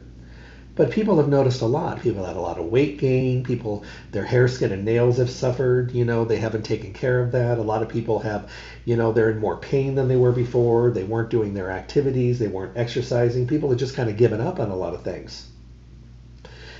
But 0.76 0.90
people 0.90 1.18
have 1.18 1.28
noticed 1.28 1.62
a 1.62 1.68
lot. 1.68 2.02
People 2.02 2.26
had 2.26 2.36
a 2.36 2.42
lot 2.42 2.58
of 2.58 2.66
weight 2.66 2.98
gain. 2.98 3.44
People, 3.44 3.84
their 4.12 4.26
hair, 4.26 4.48
skin, 4.48 4.72
and 4.72 4.84
nails 4.84 5.18
have 5.18 5.30
suffered. 5.30 5.92
You 5.92 6.04
know, 6.04 6.26
they 6.26 6.38
haven't 6.38 6.64
taken 6.64 6.94
care 6.94 7.20
of 7.22 7.32
that. 7.34 7.60
A 7.60 7.62
lot 7.62 7.84
of 7.84 7.90
people 7.90 8.20
have, 8.20 8.50
you 8.84 8.96
know, 8.96 9.12
they're 9.12 9.30
in 9.30 9.38
more 9.38 9.58
pain 9.58 9.94
than 9.94 10.08
they 10.08 10.16
were 10.16 10.32
before. 10.32 10.90
They 10.90 11.04
weren't 11.04 11.30
doing 11.30 11.54
their 11.54 11.70
activities. 11.70 12.40
They 12.40 12.48
weren't 12.48 12.76
exercising. 12.76 13.46
People 13.46 13.70
have 13.70 13.78
just 13.78 13.96
kind 13.96 14.10
of 14.10 14.18
given 14.18 14.42
up 14.42 14.60
on 14.60 14.72
a 14.72 14.76
lot 14.76 14.96
of 14.96 15.04
things. 15.04 15.48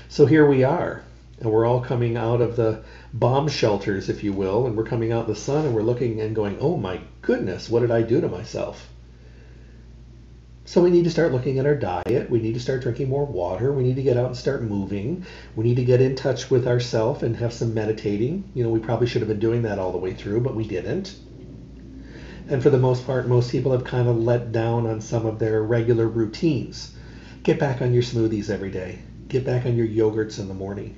So 0.08 0.26
here 0.26 0.46
we 0.46 0.64
are, 0.64 1.02
and 1.40 1.50
we're 1.50 1.66
all 1.66 1.80
coming 1.80 2.16
out 2.16 2.40
of 2.40 2.56
the 2.56 2.82
bomb 3.12 3.48
shelters, 3.48 4.08
if 4.08 4.22
you 4.22 4.32
will, 4.32 4.66
and 4.66 4.76
we're 4.76 4.84
coming 4.84 5.12
out 5.12 5.24
in 5.24 5.30
the 5.30 5.36
sun 5.36 5.66
and 5.66 5.74
we're 5.74 5.82
looking 5.82 6.20
and 6.20 6.36
going, 6.36 6.56
oh 6.60 6.76
my 6.76 7.00
goodness, 7.22 7.68
what 7.68 7.80
did 7.80 7.90
I 7.90 8.02
do 8.02 8.20
to 8.20 8.28
myself? 8.28 8.88
So 10.66 10.82
we 10.82 10.90
need 10.90 11.04
to 11.04 11.10
start 11.10 11.32
looking 11.32 11.58
at 11.58 11.66
our 11.66 11.74
diet. 11.74 12.30
We 12.30 12.40
need 12.40 12.54
to 12.54 12.60
start 12.60 12.80
drinking 12.80 13.10
more 13.10 13.26
water. 13.26 13.70
We 13.70 13.82
need 13.82 13.96
to 13.96 14.02
get 14.02 14.16
out 14.16 14.28
and 14.28 14.36
start 14.36 14.62
moving. 14.62 15.26
We 15.56 15.64
need 15.64 15.76
to 15.76 15.84
get 15.84 16.00
in 16.00 16.16
touch 16.16 16.50
with 16.50 16.66
ourselves 16.66 17.22
and 17.22 17.36
have 17.36 17.52
some 17.52 17.74
meditating. 17.74 18.50
You 18.54 18.64
know, 18.64 18.70
we 18.70 18.78
probably 18.78 19.06
should 19.06 19.20
have 19.20 19.28
been 19.28 19.38
doing 19.38 19.60
that 19.62 19.78
all 19.78 19.92
the 19.92 19.98
way 19.98 20.14
through, 20.14 20.40
but 20.40 20.54
we 20.54 20.66
didn't. 20.66 21.16
And 22.48 22.62
for 22.62 22.70
the 22.70 22.78
most 22.78 23.04
part, 23.04 23.28
most 23.28 23.52
people 23.52 23.72
have 23.72 23.84
kind 23.84 24.08
of 24.08 24.22
let 24.22 24.52
down 24.52 24.86
on 24.86 25.02
some 25.02 25.26
of 25.26 25.38
their 25.38 25.62
regular 25.62 26.08
routines. 26.08 26.94
Get 27.42 27.58
back 27.58 27.82
on 27.82 27.92
your 27.92 28.02
smoothies 28.02 28.48
every 28.48 28.70
day. 28.70 29.00
Get 29.28 29.44
back 29.44 29.66
on 29.66 29.76
your 29.76 29.86
yogurts 29.86 30.38
in 30.38 30.48
the 30.48 30.54
morning. 30.54 30.96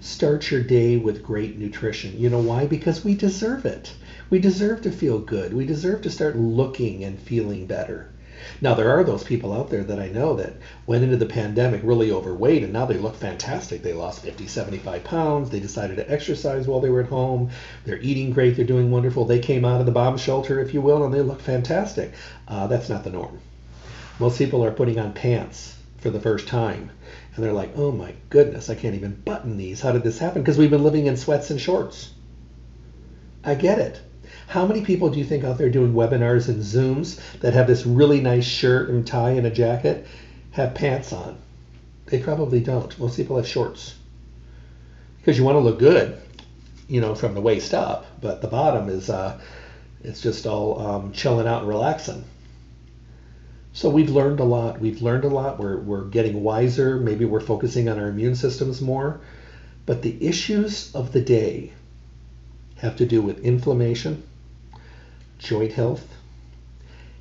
Start 0.00 0.50
your 0.50 0.62
day 0.62 0.96
with 0.96 1.22
great 1.22 1.58
nutrition. 1.58 2.18
You 2.18 2.30
know 2.30 2.40
why? 2.40 2.64
Because 2.64 3.04
we 3.04 3.14
deserve 3.14 3.66
it. 3.66 3.94
We 4.30 4.38
deserve 4.38 4.80
to 4.82 4.90
feel 4.90 5.18
good. 5.18 5.52
We 5.52 5.66
deserve 5.66 6.00
to 6.02 6.10
start 6.10 6.36
looking 6.36 7.04
and 7.04 7.20
feeling 7.20 7.66
better. 7.66 8.11
Now, 8.60 8.74
there 8.74 8.90
are 8.90 9.04
those 9.04 9.24
people 9.24 9.52
out 9.52 9.70
there 9.70 9.84
that 9.84 9.98
I 9.98 10.08
know 10.08 10.36
that 10.36 10.54
went 10.86 11.04
into 11.04 11.16
the 11.16 11.26
pandemic 11.26 11.80
really 11.84 12.10
overweight 12.10 12.62
and 12.62 12.72
now 12.72 12.86
they 12.86 12.98
look 12.98 13.16
fantastic. 13.16 13.82
They 13.82 13.92
lost 13.92 14.22
50, 14.22 14.46
75 14.46 15.04
pounds. 15.04 15.50
They 15.50 15.60
decided 15.60 15.96
to 15.96 16.10
exercise 16.10 16.66
while 16.66 16.80
they 16.80 16.90
were 16.90 17.02
at 17.02 17.08
home. 17.08 17.50
They're 17.84 17.98
eating 17.98 18.32
great. 18.32 18.56
They're 18.56 18.64
doing 18.64 18.90
wonderful. 18.90 19.24
They 19.24 19.38
came 19.38 19.64
out 19.64 19.80
of 19.80 19.86
the 19.86 19.92
bomb 19.92 20.18
shelter, 20.18 20.60
if 20.60 20.74
you 20.74 20.80
will, 20.80 21.04
and 21.04 21.12
they 21.12 21.20
look 21.20 21.40
fantastic. 21.40 22.12
Uh, 22.48 22.66
that's 22.66 22.88
not 22.88 23.04
the 23.04 23.10
norm. 23.10 23.38
Most 24.18 24.38
people 24.38 24.64
are 24.64 24.72
putting 24.72 24.98
on 24.98 25.12
pants 25.12 25.76
for 25.98 26.10
the 26.10 26.20
first 26.20 26.48
time 26.48 26.90
and 27.34 27.44
they're 27.44 27.52
like, 27.52 27.72
oh 27.76 27.92
my 27.92 28.14
goodness, 28.28 28.68
I 28.68 28.74
can't 28.74 28.94
even 28.94 29.14
button 29.14 29.56
these. 29.56 29.80
How 29.80 29.92
did 29.92 30.02
this 30.02 30.18
happen? 30.18 30.42
Because 30.42 30.58
we've 30.58 30.70
been 30.70 30.84
living 30.84 31.06
in 31.06 31.16
sweats 31.16 31.50
and 31.50 31.60
shorts. 31.60 32.12
I 33.44 33.54
get 33.54 33.78
it. 33.78 34.00
How 34.52 34.66
many 34.66 34.82
people 34.82 35.08
do 35.08 35.18
you 35.18 35.24
think 35.24 35.44
out 35.44 35.56
there 35.56 35.70
doing 35.70 35.94
webinars 35.94 36.50
and 36.50 36.62
Zooms 36.62 37.18
that 37.40 37.54
have 37.54 37.66
this 37.66 37.86
really 37.86 38.20
nice 38.20 38.44
shirt 38.44 38.90
and 38.90 39.06
tie 39.06 39.30
and 39.30 39.46
a 39.46 39.50
jacket 39.50 40.06
have 40.50 40.74
pants 40.74 41.10
on? 41.10 41.38
They 42.04 42.18
probably 42.18 42.60
don't. 42.60 42.98
Most 42.98 43.16
people 43.16 43.38
have 43.38 43.48
shorts. 43.48 43.94
Because 45.16 45.38
you 45.38 45.44
want 45.44 45.56
to 45.56 45.60
look 45.60 45.78
good, 45.78 46.20
you 46.86 47.00
know, 47.00 47.14
from 47.14 47.32
the 47.32 47.40
waist 47.40 47.72
up, 47.72 48.04
but 48.20 48.42
the 48.42 48.46
bottom 48.46 48.90
is, 48.90 49.08
uh, 49.08 49.40
it's 50.04 50.20
just 50.20 50.46
all 50.46 50.78
um, 50.86 51.12
chilling 51.12 51.46
out 51.46 51.60
and 51.60 51.68
relaxing. 51.70 52.22
So 53.72 53.88
we've 53.88 54.10
learned 54.10 54.40
a 54.40 54.44
lot. 54.44 54.78
We've 54.78 55.00
learned 55.00 55.24
a 55.24 55.28
lot. 55.28 55.58
We're, 55.58 55.78
we're 55.78 56.04
getting 56.04 56.42
wiser. 56.42 56.98
Maybe 56.98 57.24
we're 57.24 57.40
focusing 57.40 57.88
on 57.88 57.98
our 57.98 58.08
immune 58.08 58.34
systems 58.34 58.82
more. 58.82 59.18
But 59.86 60.02
the 60.02 60.14
issues 60.20 60.94
of 60.94 61.12
the 61.12 61.22
day 61.22 61.72
have 62.76 62.96
to 62.96 63.06
do 63.06 63.22
with 63.22 63.42
inflammation, 63.42 64.24
joint 65.42 65.72
health, 65.72 66.06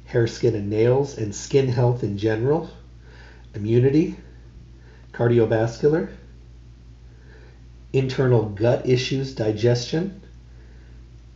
hair, 0.06 0.28
skin, 0.28 0.56
and 0.56 0.70
nails, 0.70 1.18
and 1.18 1.34
skin 1.34 1.68
health 1.68 2.04
in 2.04 2.18
general, 2.18 2.70
immunity, 3.56 4.16
cardiovascular, 5.12 6.10
internal 7.94 8.46
gut 8.46 8.88
issues, 8.88 9.34
digestion. 9.34 10.22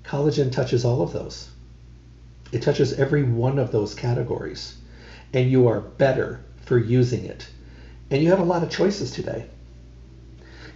Collagen 0.04 0.52
touches 0.52 0.86
all 0.86 1.02
of 1.02 1.12
those. 1.12 1.50
It 2.52 2.62
touches 2.62 2.94
every 2.94 3.24
one 3.24 3.58
of 3.58 3.72
those 3.72 3.96
categories, 3.96 4.76
and 5.34 5.50
you 5.50 5.68
are 5.68 5.82
better 5.82 6.40
for 6.62 6.78
using 6.78 7.26
it. 7.26 7.48
And 8.12 8.22
you 8.22 8.30
have 8.30 8.40
a 8.40 8.44
lot 8.44 8.64
of 8.64 8.70
choices 8.70 9.12
today. 9.12 9.46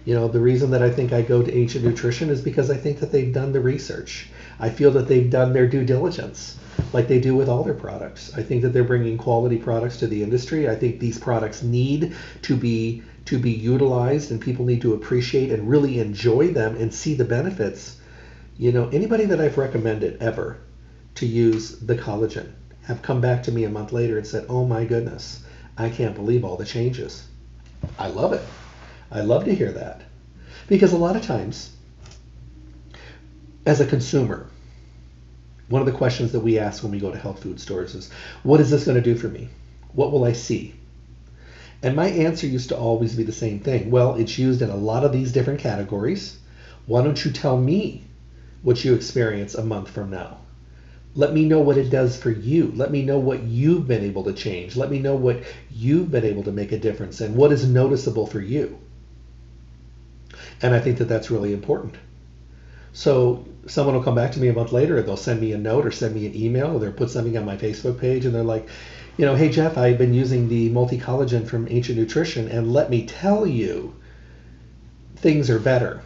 You 0.04 0.14
know, 0.14 0.28
the 0.28 0.40
reason 0.40 0.70
that 0.72 0.82
I 0.82 0.90
think 0.90 1.12
I 1.12 1.22
go 1.22 1.42
to 1.42 1.54
Ancient 1.54 1.84
Nutrition 1.84 2.30
is 2.30 2.40
because 2.40 2.70
I 2.70 2.76
think 2.76 2.98
that 3.00 3.12
they've 3.12 3.32
done 3.32 3.52
the 3.52 3.60
research. 3.60 4.28
I 4.60 4.68
feel 4.68 4.90
that 4.92 5.08
they've 5.08 5.30
done 5.30 5.54
their 5.54 5.66
due 5.66 5.84
diligence 5.84 6.58
like 6.92 7.08
they 7.08 7.18
do 7.18 7.34
with 7.34 7.48
all 7.48 7.64
their 7.64 7.74
products. 7.74 8.30
I 8.36 8.42
think 8.42 8.62
that 8.62 8.70
they're 8.70 8.84
bringing 8.84 9.16
quality 9.16 9.56
products 9.56 9.96
to 9.98 10.06
the 10.06 10.22
industry. 10.22 10.68
I 10.68 10.74
think 10.74 11.00
these 11.00 11.18
products 11.18 11.62
need 11.62 12.14
to 12.42 12.56
be 12.56 13.02
to 13.24 13.38
be 13.38 13.50
utilized 13.50 14.30
and 14.30 14.40
people 14.40 14.66
need 14.66 14.82
to 14.82 14.94
appreciate 14.94 15.50
and 15.50 15.68
really 15.68 15.98
enjoy 15.98 16.50
them 16.50 16.74
and 16.76 16.92
see 16.92 17.14
the 17.14 17.24
benefits. 17.24 17.96
You 18.58 18.72
know, 18.72 18.88
anybody 18.92 19.24
that 19.26 19.40
I've 19.40 19.56
recommended 19.56 20.18
ever 20.20 20.58
to 21.16 21.26
use 21.26 21.70
the 21.70 21.96
collagen 21.96 22.48
have 22.82 23.02
come 23.02 23.20
back 23.20 23.42
to 23.44 23.52
me 23.52 23.64
a 23.64 23.70
month 23.70 23.92
later 23.92 24.18
and 24.18 24.26
said, 24.26 24.44
"Oh 24.48 24.64
my 24.64 24.84
goodness, 24.84 25.40
I 25.78 25.88
can't 25.88 26.14
believe 26.14 26.44
all 26.44 26.56
the 26.56 26.64
changes." 26.64 27.24
I 27.98 28.08
love 28.08 28.32
it. 28.32 28.42
I 29.10 29.20
love 29.20 29.44
to 29.44 29.54
hear 29.54 29.72
that. 29.72 30.02
Because 30.68 30.92
a 30.92 30.98
lot 30.98 31.16
of 31.16 31.22
times 31.22 31.70
as 33.70 33.80
a 33.80 33.86
consumer, 33.86 34.48
one 35.68 35.80
of 35.80 35.86
the 35.86 35.96
questions 35.96 36.32
that 36.32 36.40
we 36.40 36.58
ask 36.58 36.82
when 36.82 36.90
we 36.90 36.98
go 36.98 37.12
to 37.12 37.16
health 37.16 37.40
food 37.40 37.60
stores 37.60 37.94
is, 37.94 38.10
what 38.42 38.58
is 38.58 38.68
this 38.68 38.84
going 38.84 38.96
to 38.96 39.00
do 39.00 39.16
for 39.16 39.28
me? 39.28 39.48
What 39.92 40.10
will 40.10 40.24
I 40.24 40.32
see? 40.32 40.74
And 41.80 41.94
my 41.94 42.08
answer 42.08 42.48
used 42.48 42.70
to 42.70 42.76
always 42.76 43.14
be 43.14 43.22
the 43.22 43.30
same 43.30 43.60
thing. 43.60 43.92
Well, 43.92 44.16
it's 44.16 44.36
used 44.36 44.60
in 44.60 44.70
a 44.70 44.76
lot 44.76 45.04
of 45.04 45.12
these 45.12 45.30
different 45.30 45.60
categories. 45.60 46.36
Why 46.86 47.04
don't 47.04 47.24
you 47.24 47.30
tell 47.30 47.56
me 47.56 48.02
what 48.62 48.84
you 48.84 48.92
experience 48.92 49.54
a 49.54 49.62
month 49.62 49.88
from 49.88 50.10
now? 50.10 50.38
Let 51.14 51.32
me 51.32 51.44
know 51.44 51.60
what 51.60 51.78
it 51.78 51.90
does 51.90 52.16
for 52.16 52.32
you. 52.32 52.72
Let 52.74 52.90
me 52.90 53.04
know 53.04 53.20
what 53.20 53.44
you've 53.44 53.86
been 53.86 54.02
able 54.02 54.24
to 54.24 54.32
change. 54.32 54.74
Let 54.74 54.90
me 54.90 54.98
know 54.98 55.14
what 55.14 55.44
you've 55.70 56.10
been 56.10 56.24
able 56.24 56.42
to 56.42 56.50
make 56.50 56.72
a 56.72 56.78
difference 56.78 57.20
and 57.20 57.36
what 57.36 57.52
is 57.52 57.68
noticeable 57.68 58.26
for 58.26 58.40
you. 58.40 58.80
And 60.60 60.74
I 60.74 60.80
think 60.80 60.98
that 60.98 61.04
that's 61.04 61.30
really 61.30 61.52
important. 61.52 61.94
So 62.92 63.44
someone 63.66 63.94
will 63.94 64.02
come 64.02 64.14
back 64.14 64.32
to 64.32 64.40
me 64.40 64.48
a 64.48 64.52
month 64.52 64.72
later 64.72 64.96
and 64.96 65.06
they'll 65.06 65.16
send 65.16 65.40
me 65.40 65.52
a 65.52 65.58
note 65.58 65.86
or 65.86 65.90
send 65.90 66.14
me 66.14 66.26
an 66.26 66.34
email 66.34 66.74
or 66.74 66.80
they'll 66.80 66.92
put 66.92 67.10
something 67.10 67.36
on 67.36 67.44
my 67.44 67.56
Facebook 67.56 67.98
page 67.98 68.24
and 68.24 68.34
they're 68.34 68.42
like, 68.42 68.68
you 69.16 69.24
know, 69.24 69.34
hey 69.34 69.48
Jeff, 69.48 69.78
I've 69.78 69.98
been 69.98 70.12
using 70.12 70.48
the 70.48 70.68
multi 70.70 70.98
collagen 70.98 71.46
from 71.46 71.68
Ancient 71.70 71.98
Nutrition 71.98 72.48
and 72.48 72.72
let 72.72 72.90
me 72.90 73.02
tell 73.02 73.46
you, 73.46 73.94
things 75.16 75.50
are 75.50 75.58
better. 75.58 76.00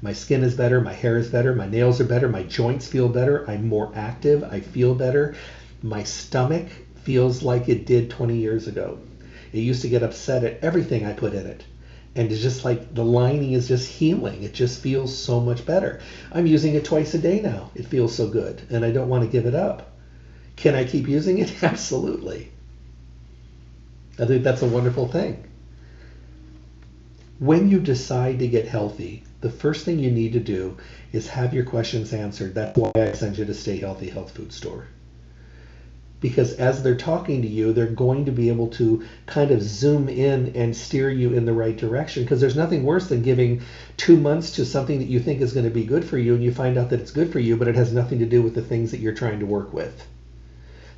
My 0.00 0.12
skin 0.12 0.42
is 0.42 0.54
better, 0.54 0.80
my 0.80 0.92
hair 0.92 1.16
is 1.16 1.28
better, 1.28 1.52
my 1.52 1.66
nails 1.66 2.00
are 2.00 2.04
better, 2.04 2.28
my 2.28 2.42
joints 2.42 2.86
feel 2.86 3.08
better, 3.08 3.44
I'm 3.48 3.66
more 3.66 3.90
active, 3.94 4.44
I 4.44 4.60
feel 4.60 4.94
better. 4.94 5.34
My 5.82 6.02
stomach 6.02 6.66
feels 6.96 7.42
like 7.42 7.68
it 7.68 7.84
did 7.86 8.10
20 8.10 8.36
years 8.36 8.66
ago. 8.66 8.98
It 9.52 9.58
used 9.58 9.82
to 9.82 9.88
get 9.88 10.02
upset 10.02 10.44
at 10.44 10.58
everything 10.62 11.04
I 11.04 11.12
put 11.12 11.34
in 11.34 11.46
it 11.46 11.64
and 12.14 12.32
it's 12.32 12.42
just 12.42 12.64
like 12.64 12.94
the 12.94 13.04
lining 13.04 13.52
is 13.52 13.68
just 13.68 13.88
healing. 13.88 14.42
It 14.42 14.54
just 14.54 14.80
feels 14.80 15.16
so 15.16 15.40
much 15.40 15.64
better. 15.64 16.00
I'm 16.32 16.46
using 16.46 16.74
it 16.74 16.84
twice 16.84 17.14
a 17.14 17.18
day 17.18 17.40
now. 17.40 17.70
It 17.74 17.86
feels 17.86 18.14
so 18.14 18.28
good, 18.28 18.62
and 18.70 18.84
I 18.84 18.90
don't 18.90 19.08
want 19.08 19.24
to 19.24 19.30
give 19.30 19.46
it 19.46 19.54
up. 19.54 19.92
Can 20.56 20.74
I 20.74 20.84
keep 20.84 21.06
using 21.06 21.38
it? 21.38 21.62
Absolutely. 21.62 22.50
I 24.18 24.26
think 24.26 24.42
that's 24.42 24.62
a 24.62 24.66
wonderful 24.66 25.06
thing. 25.06 25.44
When 27.38 27.68
you 27.68 27.78
decide 27.78 28.40
to 28.40 28.48
get 28.48 28.66
healthy, 28.66 29.22
the 29.40 29.50
first 29.50 29.84
thing 29.84 30.00
you 30.00 30.10
need 30.10 30.32
to 30.32 30.40
do 30.40 30.76
is 31.12 31.28
have 31.28 31.54
your 31.54 31.64
questions 31.64 32.12
answered. 32.12 32.56
That's 32.56 32.76
why 32.76 32.90
I 32.96 33.12
send 33.12 33.38
you 33.38 33.44
to 33.44 33.54
Stay 33.54 33.76
Healthy 33.76 34.10
Health 34.10 34.32
Food 34.32 34.52
Store. 34.52 34.88
Because 36.20 36.54
as 36.54 36.82
they're 36.82 36.96
talking 36.96 37.42
to 37.42 37.48
you, 37.48 37.72
they're 37.72 37.86
going 37.86 38.24
to 38.24 38.32
be 38.32 38.48
able 38.48 38.68
to 38.70 39.06
kind 39.26 39.52
of 39.52 39.62
zoom 39.62 40.08
in 40.08 40.56
and 40.56 40.76
steer 40.76 41.10
you 41.10 41.32
in 41.32 41.44
the 41.44 41.52
right 41.52 41.76
direction. 41.76 42.24
Because 42.24 42.40
there's 42.40 42.56
nothing 42.56 42.82
worse 42.82 43.08
than 43.08 43.22
giving 43.22 43.62
two 43.96 44.16
months 44.16 44.52
to 44.56 44.64
something 44.64 44.98
that 44.98 45.08
you 45.08 45.20
think 45.20 45.40
is 45.40 45.52
going 45.52 45.66
to 45.66 45.70
be 45.70 45.84
good 45.84 46.04
for 46.04 46.18
you, 46.18 46.34
and 46.34 46.42
you 46.42 46.52
find 46.52 46.76
out 46.76 46.90
that 46.90 47.00
it's 47.00 47.12
good 47.12 47.30
for 47.32 47.38
you, 47.38 47.56
but 47.56 47.68
it 47.68 47.76
has 47.76 47.92
nothing 47.92 48.18
to 48.18 48.26
do 48.26 48.42
with 48.42 48.54
the 48.54 48.62
things 48.62 48.90
that 48.90 49.00
you're 49.00 49.14
trying 49.14 49.38
to 49.40 49.46
work 49.46 49.72
with. 49.72 50.06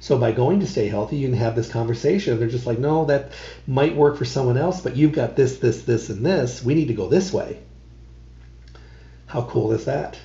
So 0.03 0.17
by 0.17 0.33
going 0.33 0.61
to 0.61 0.67
stay 0.67 0.89
healthy, 0.89 1.17
you 1.17 1.29
can 1.29 1.37
have 1.37 1.55
this 1.55 1.71
conversation. 1.71 2.39
They're 2.39 2.49
just 2.49 2.67
like, 2.67 2.79
no, 2.79 3.05
that 3.05 3.33
might 3.67 3.95
work 3.95 4.17
for 4.17 4.25
someone 4.25 4.57
else, 4.57 4.81
but 4.81 4.97
you've 4.97 5.13
got 5.13 5.37
this, 5.37 5.59
this, 5.59 5.83
this, 5.83 6.09
and 6.09 6.25
this. 6.25 6.65
We 6.65 6.75
need 6.75 6.89
to 6.89 6.95
go 6.95 7.09
this 7.09 7.31
way. 7.31 7.59
How 9.27 9.43
cool 9.43 9.73
is 9.73 9.85
that? 9.85 10.19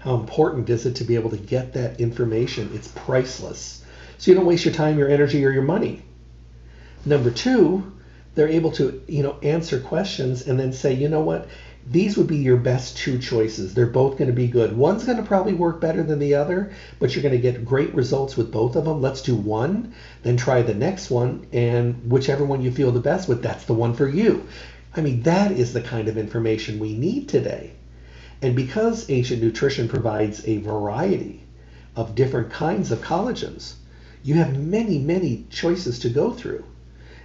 How 0.00 0.16
important 0.16 0.68
is 0.68 0.84
it 0.84 0.96
to 0.96 1.04
be 1.04 1.14
able 1.14 1.30
to 1.30 1.36
get 1.36 1.74
that 1.74 2.00
information? 2.00 2.70
It's 2.74 2.88
priceless. 2.88 3.81
So 4.22 4.30
you 4.30 4.36
don't 4.36 4.46
waste 4.46 4.64
your 4.64 4.72
time, 4.72 5.00
your 5.00 5.08
energy, 5.08 5.44
or 5.44 5.50
your 5.50 5.64
money. 5.64 6.00
Number 7.04 7.28
two, 7.28 7.92
they're 8.36 8.46
able 8.46 8.70
to, 8.70 9.02
you 9.08 9.20
know, 9.20 9.36
answer 9.42 9.80
questions 9.80 10.46
and 10.46 10.60
then 10.60 10.72
say, 10.72 10.92
you 10.92 11.08
know 11.08 11.22
what, 11.22 11.48
these 11.90 12.16
would 12.16 12.28
be 12.28 12.36
your 12.36 12.56
best 12.56 12.96
two 12.96 13.18
choices. 13.18 13.74
They're 13.74 13.86
both 13.88 14.18
going 14.18 14.30
to 14.30 14.32
be 14.32 14.46
good. 14.46 14.76
One's 14.76 15.02
going 15.02 15.16
to 15.16 15.24
probably 15.24 15.54
work 15.54 15.80
better 15.80 16.04
than 16.04 16.20
the 16.20 16.36
other, 16.36 16.72
but 17.00 17.12
you're 17.12 17.24
going 17.24 17.34
to 17.34 17.40
get 17.40 17.64
great 17.64 17.92
results 17.96 18.36
with 18.36 18.52
both 18.52 18.76
of 18.76 18.84
them. 18.84 19.02
Let's 19.02 19.22
do 19.22 19.34
one, 19.34 19.92
then 20.22 20.36
try 20.36 20.62
the 20.62 20.72
next 20.72 21.10
one, 21.10 21.44
and 21.52 22.08
whichever 22.08 22.44
one 22.44 22.62
you 22.62 22.70
feel 22.70 22.92
the 22.92 23.00
best 23.00 23.28
with, 23.28 23.42
that's 23.42 23.64
the 23.64 23.74
one 23.74 23.92
for 23.92 24.06
you. 24.06 24.46
I 24.94 25.00
mean, 25.00 25.22
that 25.22 25.50
is 25.50 25.72
the 25.72 25.82
kind 25.82 26.06
of 26.06 26.16
information 26.16 26.78
we 26.78 26.96
need 26.96 27.28
today. 27.28 27.72
And 28.40 28.54
because 28.54 29.10
ancient 29.10 29.42
nutrition 29.42 29.88
provides 29.88 30.46
a 30.46 30.58
variety 30.58 31.42
of 31.96 32.14
different 32.14 32.52
kinds 32.52 32.92
of 32.92 33.00
collagens, 33.00 33.74
you 34.22 34.34
have 34.34 34.58
many, 34.58 34.98
many 34.98 35.46
choices 35.50 35.98
to 36.00 36.08
go 36.08 36.32
through. 36.32 36.64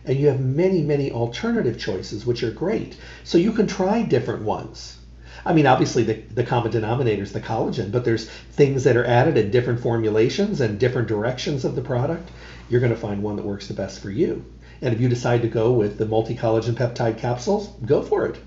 And 0.05 0.17
you 0.17 0.27
have 0.27 0.39
many, 0.39 0.81
many 0.81 1.11
alternative 1.11 1.77
choices, 1.77 2.25
which 2.25 2.41
are 2.43 2.51
great. 2.51 2.97
So 3.23 3.37
you 3.37 3.51
can 3.51 3.67
try 3.67 4.03
different 4.03 4.43
ones. 4.43 4.97
I 5.45 5.53
mean, 5.53 5.67
obviously, 5.67 6.03
the, 6.03 6.13
the 6.13 6.43
common 6.43 6.71
denominator 6.71 7.23
is 7.23 7.33
the 7.33 7.39
collagen, 7.39 7.91
but 7.91 8.03
there's 8.03 8.29
things 8.29 8.83
that 8.83 8.97
are 8.97 9.05
added 9.05 9.37
in 9.37 9.51
different 9.51 9.79
formulations 9.79 10.61
and 10.61 10.79
different 10.79 11.07
directions 11.07 11.65
of 11.65 11.75
the 11.75 11.81
product. 11.81 12.29
You're 12.69 12.81
going 12.81 12.93
to 12.93 12.99
find 12.99 13.21
one 13.21 13.35
that 13.35 13.45
works 13.45 13.67
the 13.67 13.73
best 13.73 13.99
for 13.99 14.09
you. 14.09 14.43
And 14.81 14.93
if 14.93 15.01
you 15.01 15.09
decide 15.09 15.41
to 15.41 15.47
go 15.47 15.71
with 15.71 15.97
the 15.97 16.05
multi 16.05 16.35
collagen 16.35 16.75
peptide 16.75 17.17
capsules, 17.17 17.69
go 17.85 18.01
for 18.01 18.25
it. 18.25 18.37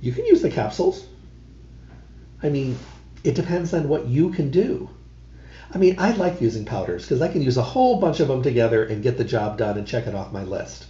You 0.00 0.12
can 0.12 0.26
use 0.26 0.42
the 0.42 0.50
capsules. 0.50 1.06
I 2.42 2.48
mean, 2.48 2.78
it 3.22 3.34
depends 3.34 3.72
on 3.72 3.88
what 3.88 4.06
you 4.06 4.30
can 4.30 4.50
do. 4.50 4.90
I 5.74 5.78
mean, 5.78 5.96
I 5.98 6.12
like 6.12 6.40
using 6.40 6.66
powders 6.66 7.02
because 7.02 7.22
I 7.22 7.28
can 7.28 7.40
use 7.40 7.56
a 7.56 7.62
whole 7.62 7.96
bunch 7.96 8.20
of 8.20 8.28
them 8.28 8.42
together 8.42 8.84
and 8.84 9.02
get 9.02 9.16
the 9.16 9.24
job 9.24 9.56
done 9.56 9.78
and 9.78 9.86
check 9.86 10.06
it 10.06 10.14
off 10.14 10.30
my 10.30 10.42
list. 10.42 10.86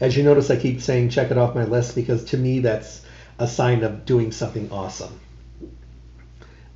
As 0.00 0.16
you 0.16 0.24
notice, 0.24 0.50
I 0.50 0.56
keep 0.56 0.80
saying 0.80 1.10
check 1.10 1.30
it 1.30 1.38
off 1.38 1.54
my 1.54 1.64
list 1.64 1.94
because 1.94 2.24
to 2.24 2.36
me 2.36 2.58
that's 2.60 3.02
a 3.38 3.46
sign 3.46 3.84
of 3.84 4.04
doing 4.04 4.32
something 4.32 4.68
awesome. 4.72 5.20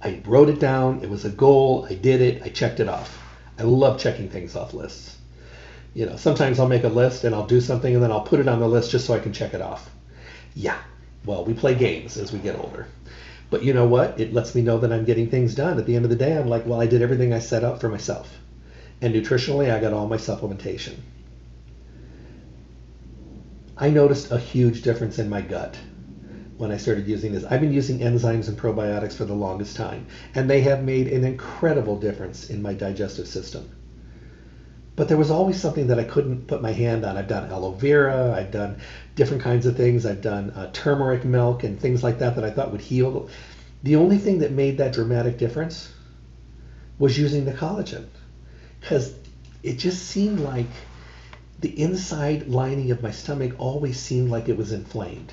I 0.01 0.21
wrote 0.27 0.49
it 0.49 0.61
down, 0.61 1.01
it 1.03 1.09
was 1.09 1.25
a 1.25 1.31
goal, 1.31 1.87
I 1.89 1.95
did 1.95 2.21
it, 2.21 2.43
I 2.45 2.51
checked 2.51 2.79
it 2.79 2.89
off. 2.89 3.19
I 3.59 3.63
love 3.63 3.99
checking 3.99 4.29
things 4.29 4.55
off 4.55 4.75
lists. 4.75 5.17
You 5.95 6.07
know, 6.07 6.17
sometimes 6.17 6.61
I'll 6.61 6.69
make 6.69 6.85
a 6.85 6.89
list 6.89 7.25
and 7.25 7.35
I'll 7.35 7.47
do 7.47 7.61
something 7.61 7.95
and 7.95 8.03
then 8.03 8.13
I'll 8.13 8.21
put 8.21 8.41
it 8.41 8.49
on 8.49 8.61
the 8.61 8.69
list 8.69 8.91
just 8.91 9.07
so 9.07 9.15
I 9.15 9.19
can 9.19 9.33
check 9.33 9.55
it 9.55 9.63
off. 9.63 9.91
Yeah, 10.55 10.77
well, 11.25 11.45
we 11.45 11.55
play 11.55 11.75
games 11.75 12.17
as 12.17 12.33
we 12.33 12.39
get 12.39 12.59
older. 12.59 12.87
But 13.55 13.63
you 13.63 13.73
know 13.73 13.87
what? 13.87 14.19
It 14.19 14.33
lets 14.33 14.53
me 14.57 14.63
know 14.63 14.79
that 14.79 14.91
I'm 14.91 15.05
getting 15.05 15.31
things 15.31 15.55
done. 15.55 15.79
At 15.79 15.87
the 15.87 15.95
end 15.95 16.05
of 16.05 16.11
the 16.11 16.17
day, 16.17 16.37
I'm 16.37 16.49
like, 16.49 16.67
well, 16.67 16.81
I 16.81 16.89
did 16.89 17.03
everything 17.03 17.33
I 17.33 17.39
set 17.39 17.63
up 17.63 17.79
for 17.79 17.89
myself. 17.89 18.41
And 19.01 19.15
nutritionally, 19.15 19.71
I 19.71 19.79
got 19.79 19.93
all 19.93 20.09
my 20.09 20.17
supplementation. 20.17 20.95
I 23.77 23.91
noticed 23.91 24.33
a 24.33 24.39
huge 24.39 24.83
difference 24.83 25.21
in 25.21 25.29
my 25.29 25.41
gut 25.41 25.79
when 26.57 26.73
I 26.73 26.79
started 26.79 27.07
using 27.07 27.31
this. 27.31 27.45
I've 27.45 27.61
been 27.61 27.73
using 27.73 28.01
enzymes 28.01 28.49
and 28.49 28.59
probiotics 28.59 29.15
for 29.15 29.25
the 29.25 29.35
longest 29.35 29.77
time, 29.77 30.09
and 30.35 30.51
they 30.51 30.63
have 30.63 30.83
made 30.83 31.07
an 31.07 31.23
incredible 31.23 31.97
difference 31.97 32.51
in 32.51 32.61
my 32.61 32.75
digestive 32.75 33.29
system. 33.29 33.71
But 34.97 35.09
there 35.09 35.17
was 35.17 35.31
always 35.31 35.61
something 35.61 35.89
that 35.89 35.99
I 35.99 36.05
couldn't 36.05 36.47
put 36.47 36.63
my 36.63 36.73
hand 36.73 37.05
on. 37.05 37.17
I've 37.17 37.27
done 37.27 37.51
aloe 37.51 37.73
vera, 37.73 38.33
I've 38.33 38.53
done 38.53 38.77
different 39.17 39.43
kinds 39.43 39.67
of 39.67 39.77
things, 39.77 40.07
I've 40.07 40.23
done 40.23 40.51
uh, 40.51 40.71
turmeric 40.73 41.25
milk 41.25 41.65
and 41.65 41.79
things 41.79 42.05
like 42.05 42.21
that 42.21 42.37
that 42.37 42.45
I 42.45 42.51
thought 42.51 42.71
would 42.71 42.81
heal. 42.81 43.29
The 43.83 43.97
only 43.97 44.19
thing 44.19 44.39
that 44.39 44.53
made 44.53 44.79
that 44.79 44.93
dramatic 44.93 45.37
difference 45.37 45.91
was 46.99 47.19
using 47.19 47.45
the 47.45 47.53
collagen 47.53 48.07
because 48.81 49.15
it 49.65 49.79
just 49.79 50.07
seemed 50.07 50.41
like 50.41 50.71
the 51.59 51.81
inside 51.81 52.49
lining 52.49 52.91
of 52.91 53.03
my 53.03 53.11
stomach 53.11 53.55
always 53.59 53.99
seemed 53.99 54.31
like 54.31 54.49
it 54.49 54.57
was 54.57 54.73
inflamed. 54.73 55.33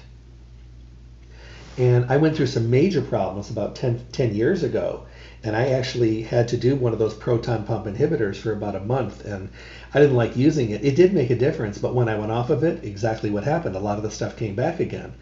And 1.78 2.06
I 2.06 2.18
went 2.18 2.36
through 2.36 2.48
some 2.48 2.70
major 2.70 3.02
problems 3.02 3.50
about 3.50 3.76
10, 3.76 4.08
10 4.12 4.36
years 4.36 4.64
ago 4.64 5.06
and 5.44 5.56
I 5.56 5.70
actually 5.70 6.22
had 6.22 6.50
to 6.50 6.58
do 6.58 6.76
one 6.76 6.94
of 6.94 7.00
those 7.00 7.16
proton 7.16 7.64
pump 7.64 7.88
inhibitors 7.88 8.36
for 8.36 8.52
about 8.52 8.76
a 8.76 8.80
month, 8.80 9.26
and 9.26 9.50
I 9.92 10.00
didn't 10.00 10.16
like 10.16 10.38
using 10.38 10.70
it. 10.70 10.86
It 10.86 10.96
did 10.96 11.14
make 11.14 11.32
a 11.32 11.36
difference, 11.36 11.80
but 11.80 11.96
when 11.96 12.08
I 12.08 12.16
went 12.16 12.32
off 12.32 12.52
of 12.52 12.64
it, 12.64 12.84
exactly 12.84 13.32
what 13.32 13.44
happened. 13.44 13.76
A 13.76 13.80
lot 13.80 13.98
of 13.98 14.04
the 14.04 14.12
stuff 14.12 14.36
came 14.36 14.56
back 14.56 14.80
again. 14.80 15.14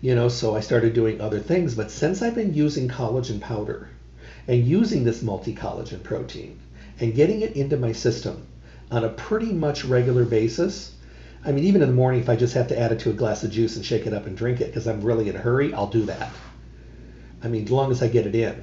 You 0.00 0.14
know, 0.14 0.28
so 0.28 0.54
I 0.54 0.60
started 0.60 0.94
doing 0.94 1.20
other 1.20 1.40
things. 1.40 1.74
But 1.74 1.90
since 1.90 2.22
I've 2.22 2.34
been 2.34 2.54
using 2.54 2.86
collagen 2.86 3.40
powder 3.40 3.88
and 4.46 4.64
using 4.64 5.02
this 5.02 5.22
multi 5.22 5.52
collagen 5.54 6.02
protein 6.04 6.60
and 7.00 7.14
getting 7.14 7.40
it 7.40 7.56
into 7.56 7.76
my 7.76 7.90
system 7.90 8.46
on 8.92 9.02
a 9.02 9.08
pretty 9.08 9.52
much 9.52 9.84
regular 9.84 10.24
basis, 10.24 10.92
I 11.44 11.50
mean, 11.50 11.64
even 11.64 11.82
in 11.82 11.88
the 11.88 11.94
morning, 11.94 12.20
if 12.20 12.28
I 12.28 12.36
just 12.36 12.54
have 12.54 12.68
to 12.68 12.78
add 12.78 12.92
it 12.92 13.00
to 13.00 13.10
a 13.10 13.14
glass 13.14 13.42
of 13.42 13.50
juice 13.50 13.74
and 13.74 13.84
shake 13.84 14.06
it 14.06 14.12
up 14.12 14.26
and 14.26 14.36
drink 14.36 14.60
it 14.60 14.66
because 14.66 14.86
I'm 14.86 15.00
really 15.00 15.28
in 15.28 15.34
a 15.34 15.40
hurry, 15.40 15.72
I'll 15.72 15.88
do 15.88 16.04
that. 16.04 16.28
I 17.42 17.48
mean, 17.48 17.64
as 17.64 17.70
long 17.70 17.90
as 17.90 18.00
I 18.00 18.06
get 18.06 18.26
it 18.26 18.36
in 18.36 18.62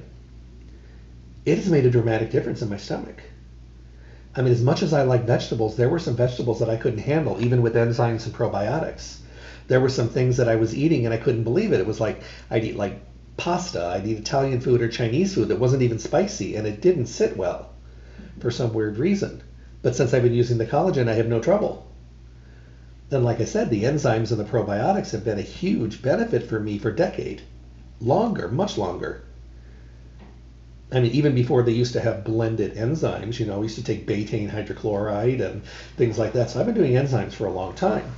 it 1.44 1.56
has 1.56 1.70
made 1.70 1.86
a 1.86 1.90
dramatic 1.90 2.30
difference 2.30 2.62
in 2.62 2.70
my 2.70 2.76
stomach. 2.76 3.22
I 4.34 4.42
mean, 4.42 4.52
as 4.52 4.62
much 4.62 4.82
as 4.82 4.92
I 4.92 5.02
like 5.02 5.24
vegetables, 5.24 5.76
there 5.76 5.88
were 5.88 5.98
some 5.98 6.16
vegetables 6.16 6.58
that 6.58 6.70
I 6.70 6.76
couldn't 6.76 6.98
handle, 7.00 7.40
even 7.40 7.62
with 7.62 7.74
enzymes 7.74 8.26
and 8.26 8.34
probiotics. 8.34 9.18
There 9.68 9.80
were 9.80 9.88
some 9.88 10.08
things 10.08 10.38
that 10.38 10.48
I 10.48 10.56
was 10.56 10.74
eating 10.74 11.04
and 11.04 11.14
I 11.14 11.18
couldn't 11.18 11.44
believe 11.44 11.72
it. 11.72 11.80
It 11.80 11.86
was 11.86 12.00
like 12.00 12.20
I'd 12.50 12.64
eat 12.64 12.76
like 12.76 12.96
pasta, 13.36 13.84
I'd 13.84 14.06
eat 14.06 14.18
Italian 14.18 14.60
food 14.60 14.82
or 14.82 14.88
Chinese 14.88 15.34
food 15.34 15.48
that 15.48 15.56
wasn't 15.56 15.82
even 15.82 15.98
spicy, 15.98 16.54
and 16.56 16.66
it 16.66 16.80
didn't 16.80 17.06
sit 17.06 17.36
well 17.36 17.68
for 18.40 18.50
some 18.50 18.72
weird 18.72 18.98
reason. 18.98 19.42
But 19.82 19.94
since 19.94 20.14
I've 20.14 20.22
been 20.22 20.32
using 20.32 20.58
the 20.58 20.66
collagen, 20.66 21.08
I 21.08 21.14
have 21.14 21.28
no 21.28 21.40
trouble. 21.40 21.84
Then, 23.10 23.22
like 23.22 23.40
I 23.40 23.44
said, 23.44 23.70
the 23.70 23.84
enzymes 23.84 24.30
and 24.30 24.40
the 24.40 24.44
probiotics 24.44 25.12
have 25.12 25.24
been 25.24 25.38
a 25.38 25.42
huge 25.42 26.00
benefit 26.00 26.42
for 26.42 26.58
me 26.58 26.78
for 26.78 26.88
a 26.88 26.96
decade, 26.96 27.42
longer, 28.00 28.48
much 28.48 28.78
longer. 28.78 29.20
I 30.94 31.00
mean, 31.00 31.10
even 31.10 31.34
before 31.34 31.64
they 31.64 31.72
used 31.72 31.94
to 31.94 32.00
have 32.00 32.22
blended 32.22 32.76
enzymes, 32.76 33.40
you 33.40 33.46
know, 33.46 33.58
we 33.58 33.66
used 33.66 33.74
to 33.78 33.82
take 33.82 34.06
betaine 34.06 34.48
hydrochloride 34.48 35.40
and 35.40 35.64
things 35.96 36.18
like 36.18 36.34
that. 36.34 36.50
So 36.50 36.60
I've 36.60 36.66
been 36.66 36.76
doing 36.76 36.92
enzymes 36.92 37.32
for 37.32 37.46
a 37.46 37.52
long 37.52 37.74
time. 37.74 38.12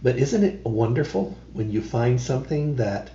But 0.00 0.16
isn't 0.16 0.42
it 0.42 0.64
wonderful 0.64 1.36
when 1.52 1.70
you 1.70 1.82
find 1.82 2.18
something 2.18 2.76
that 2.76 3.10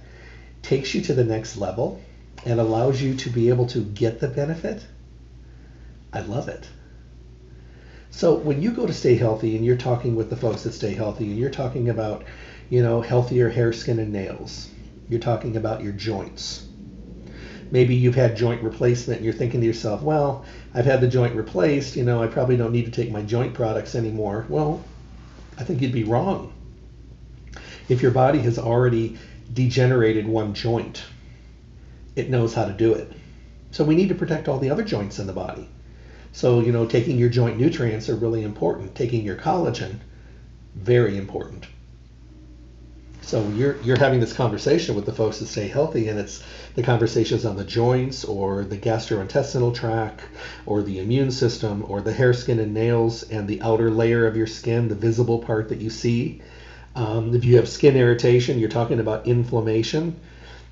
takes 0.61 0.93
you 0.93 1.01
to 1.01 1.15
the 1.15 1.23
next 1.23 1.57
level 1.57 1.97
and 2.45 2.59
allows 2.59 3.01
you 3.01 3.15
to 3.15 3.31
be 3.31 3.49
able 3.49 3.65
to 3.67 3.83
get 3.83 4.19
the 4.19 4.27
benefit? 4.27 4.85
I 6.13 6.19
love 6.19 6.47
it. 6.49 6.69
So 8.11 8.35
when 8.35 8.61
you 8.61 8.73
go 8.73 8.85
to 8.85 8.93
stay 8.93 9.15
healthy 9.15 9.55
and 9.55 9.65
you're 9.65 9.75
talking 9.75 10.15
with 10.15 10.29
the 10.29 10.35
folks 10.35 10.61
that 10.63 10.73
stay 10.73 10.93
healthy 10.93 11.31
and 11.31 11.39
you're 11.39 11.49
talking 11.49 11.89
about, 11.89 12.23
you 12.69 12.83
know, 12.83 13.01
healthier 13.01 13.49
hair, 13.49 13.73
skin, 13.73 13.97
and 13.97 14.11
nails, 14.11 14.69
you're 15.09 15.19
talking 15.19 15.55
about 15.55 15.81
your 15.81 15.93
joints 15.93 16.61
maybe 17.73 17.95
you've 17.95 18.13
had 18.13 18.37
joint 18.37 18.61
replacement 18.61 19.17
and 19.17 19.25
you're 19.25 19.33
thinking 19.33 19.59
to 19.59 19.65
yourself, 19.65 20.03
well, 20.03 20.45
I've 20.75 20.85
had 20.85 21.01
the 21.01 21.07
joint 21.07 21.35
replaced, 21.35 21.95
you 21.95 22.03
know, 22.03 22.21
I 22.21 22.27
probably 22.27 22.55
don't 22.55 22.71
need 22.71 22.85
to 22.85 22.91
take 22.91 23.11
my 23.11 23.23
joint 23.23 23.55
products 23.55 23.95
anymore. 23.95 24.45
Well, 24.47 24.85
I 25.57 25.63
think 25.63 25.81
you'd 25.81 25.91
be 25.91 26.03
wrong. 26.03 26.53
If 27.89 28.03
your 28.03 28.11
body 28.11 28.37
has 28.39 28.59
already 28.59 29.17
degenerated 29.51 30.27
one 30.27 30.53
joint, 30.53 31.03
it 32.15 32.29
knows 32.29 32.53
how 32.53 32.65
to 32.65 32.73
do 32.73 32.93
it. 32.93 33.11
So 33.71 33.83
we 33.83 33.95
need 33.95 34.09
to 34.09 34.15
protect 34.15 34.47
all 34.47 34.59
the 34.59 34.69
other 34.69 34.83
joints 34.83 35.17
in 35.17 35.25
the 35.25 35.33
body. 35.33 35.67
So, 36.31 36.59
you 36.59 36.71
know, 36.71 36.85
taking 36.85 37.17
your 37.17 37.29
joint 37.29 37.57
nutrients 37.57 38.07
are 38.07 38.15
really 38.15 38.43
important. 38.43 38.93
Taking 38.93 39.25
your 39.25 39.35
collagen, 39.35 39.95
very 40.75 41.17
important. 41.17 41.65
So 43.25 43.47
you're 43.55 43.81
you're 43.81 43.97
having 43.97 44.19
this 44.19 44.33
conversation 44.33 44.95
with 44.95 45.05
the 45.05 45.13
folks 45.13 45.39
that 45.39 45.47
stay 45.47 45.67
healthy, 45.67 46.09
and 46.09 46.19
it's 46.19 46.43
the 46.75 46.83
conversations 46.83 47.45
on 47.45 47.55
the 47.55 47.63
joints 47.63 48.25
or 48.25 48.65
the 48.65 48.77
gastrointestinal 48.77 49.73
tract 49.73 50.21
or 50.65 50.83
the 50.83 50.99
immune 50.99 51.31
system 51.31 51.85
or 51.87 52.01
the 52.01 52.11
hair, 52.11 52.33
skin, 52.33 52.59
and 52.59 52.73
nails 52.73 53.23
and 53.23 53.47
the 53.47 53.61
outer 53.61 53.89
layer 53.89 54.27
of 54.27 54.35
your 54.35 54.45
skin, 54.45 54.89
the 54.89 54.95
visible 54.95 55.39
part 55.39 55.69
that 55.69 55.79
you 55.79 55.89
see. 55.89 56.41
Um, 56.95 57.33
if 57.33 57.45
you 57.45 57.55
have 57.55 57.67
skin 57.69 57.95
irritation, 57.95 58.59
you're 58.59 58.69
talking 58.69 58.99
about 58.99 59.25
inflammation, 59.25 60.19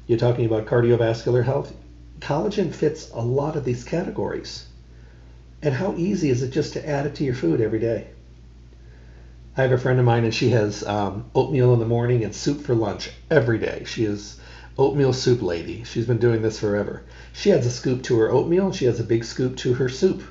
you're 0.05 0.19
talking 0.19 0.45
about 0.45 0.65
cardiovascular 0.65 1.43
health. 1.43 1.73
Collagen 2.19 2.71
fits 2.73 3.09
a 3.13 3.21
lot 3.21 3.55
of 3.55 3.63
these 3.63 3.85
categories. 3.85 4.65
And 5.63 5.73
how 5.73 5.93
easy 5.95 6.29
is 6.29 6.43
it 6.43 6.51
just 6.51 6.73
to 6.73 6.87
add 6.87 7.05
it 7.05 7.15
to 7.15 7.23
your 7.23 7.33
food 7.33 7.61
every 7.61 7.79
day? 7.79 8.07
I 9.57 9.63
have 9.63 9.71
a 9.71 9.77
friend 9.77 9.99
of 9.99 10.05
mine, 10.05 10.23
and 10.23 10.33
she 10.33 10.49
has 10.49 10.83
um, 10.83 11.25
oatmeal 11.35 11.73
in 11.73 11.79
the 11.79 11.85
morning 11.85 12.23
and 12.23 12.33
soup 12.33 12.61
for 12.61 12.73
lunch 12.73 13.11
every 13.29 13.59
day. 13.59 13.83
She 13.85 14.05
is 14.05 14.37
oatmeal 14.77 15.13
soup 15.13 15.41
lady. 15.41 15.83
She's 15.83 16.05
been 16.05 16.19
doing 16.19 16.41
this 16.41 16.59
forever. 16.59 17.03
She 17.33 17.51
adds 17.51 17.65
a 17.65 17.71
scoop 17.71 18.03
to 18.03 18.17
her 18.19 18.31
oatmeal, 18.31 18.67
and 18.67 18.75
she 18.75 18.85
has 18.85 18.99
a 18.99 19.03
big 19.03 19.23
scoop 19.23 19.57
to 19.57 19.73
her 19.73 19.89
soup 19.89 20.23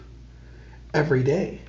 every 0.94 1.22
day 1.22 1.60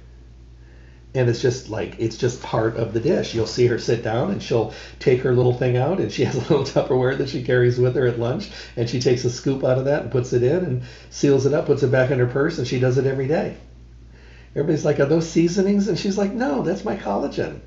and 1.14 1.30
it's 1.30 1.42
just 1.42 1.70
like 1.70 1.96
it's 2.00 2.18
just 2.18 2.42
part 2.42 2.78
of 2.78 2.94
the 2.94 3.00
dish. 3.00 3.34
You'll 3.36 3.46
see 3.46 3.68
her 3.68 3.78
sit 3.78 4.04
down 4.04 4.32
and 4.32 4.42
she'll 4.42 4.74
take 5.00 5.22
her 5.22 5.34
little 5.34 5.54
thing 5.54 5.78
out 5.78 6.00
and 6.00 6.12
she 6.12 6.24
has 6.26 6.36
a 6.36 6.40
little 6.40 6.64
Tupperware 6.64 7.18
that 7.18 7.30
she 7.30 7.44
carries 7.44 7.78
with 7.78 7.96
her 7.96 8.08
at 8.08 8.20
lunch 8.20 8.50
and 8.76 8.90
she 8.90 9.00
takes 9.00 9.26
a 9.26 9.30
scoop 9.30 9.64
out 9.64 9.78
of 9.78 9.86
that 9.86 10.04
and 10.04 10.12
puts 10.12 10.34
it 10.34 10.44
in 10.44 10.64
and 10.64 10.84
seals 11.10 11.46
it 11.46 11.54
up, 11.54 11.66
puts 11.66 11.84
it 11.84 11.92
back 11.92 12.12
in 12.12 12.20
her 12.20 12.28
purse 12.28 12.58
and 12.58 12.68
she 12.68 12.80
does 12.80 12.98
it 12.98 13.06
every 13.06 13.28
day. 13.28 13.58
Everybody's 14.52 14.86
like, 14.86 15.00
"Are 15.00 15.06
those 15.06 15.30
seasonings?" 15.30 15.88
And 15.88 15.98
she's 15.98 16.18
like, 16.18 16.34
"No, 16.34 16.62
that's 16.62 16.86
my 16.86 16.96
collagen." 16.96 17.62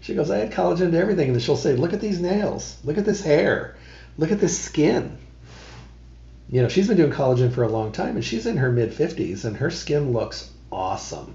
She 0.00 0.14
goes, 0.14 0.30
"I 0.30 0.40
add 0.40 0.52
collagen 0.52 0.92
to 0.92 0.98
everything." 0.98 1.30
And 1.30 1.42
she'll 1.42 1.56
say, 1.56 1.74
"Look 1.74 1.92
at 1.92 2.00
these 2.00 2.20
nails. 2.20 2.76
Look 2.84 2.98
at 2.98 3.04
this 3.04 3.22
hair. 3.22 3.74
Look 4.16 4.30
at 4.30 4.40
this 4.40 4.58
skin." 4.58 5.18
You 6.48 6.62
know, 6.62 6.68
she's 6.68 6.88
been 6.88 6.96
doing 6.96 7.12
collagen 7.12 7.52
for 7.52 7.62
a 7.62 7.68
long 7.68 7.92
time 7.92 8.14
and 8.16 8.24
she's 8.24 8.46
in 8.46 8.56
her 8.56 8.72
mid 8.72 8.90
50s 8.90 9.44
and 9.44 9.56
her 9.58 9.70
skin 9.70 10.12
looks 10.12 10.48
awesome 10.72 11.34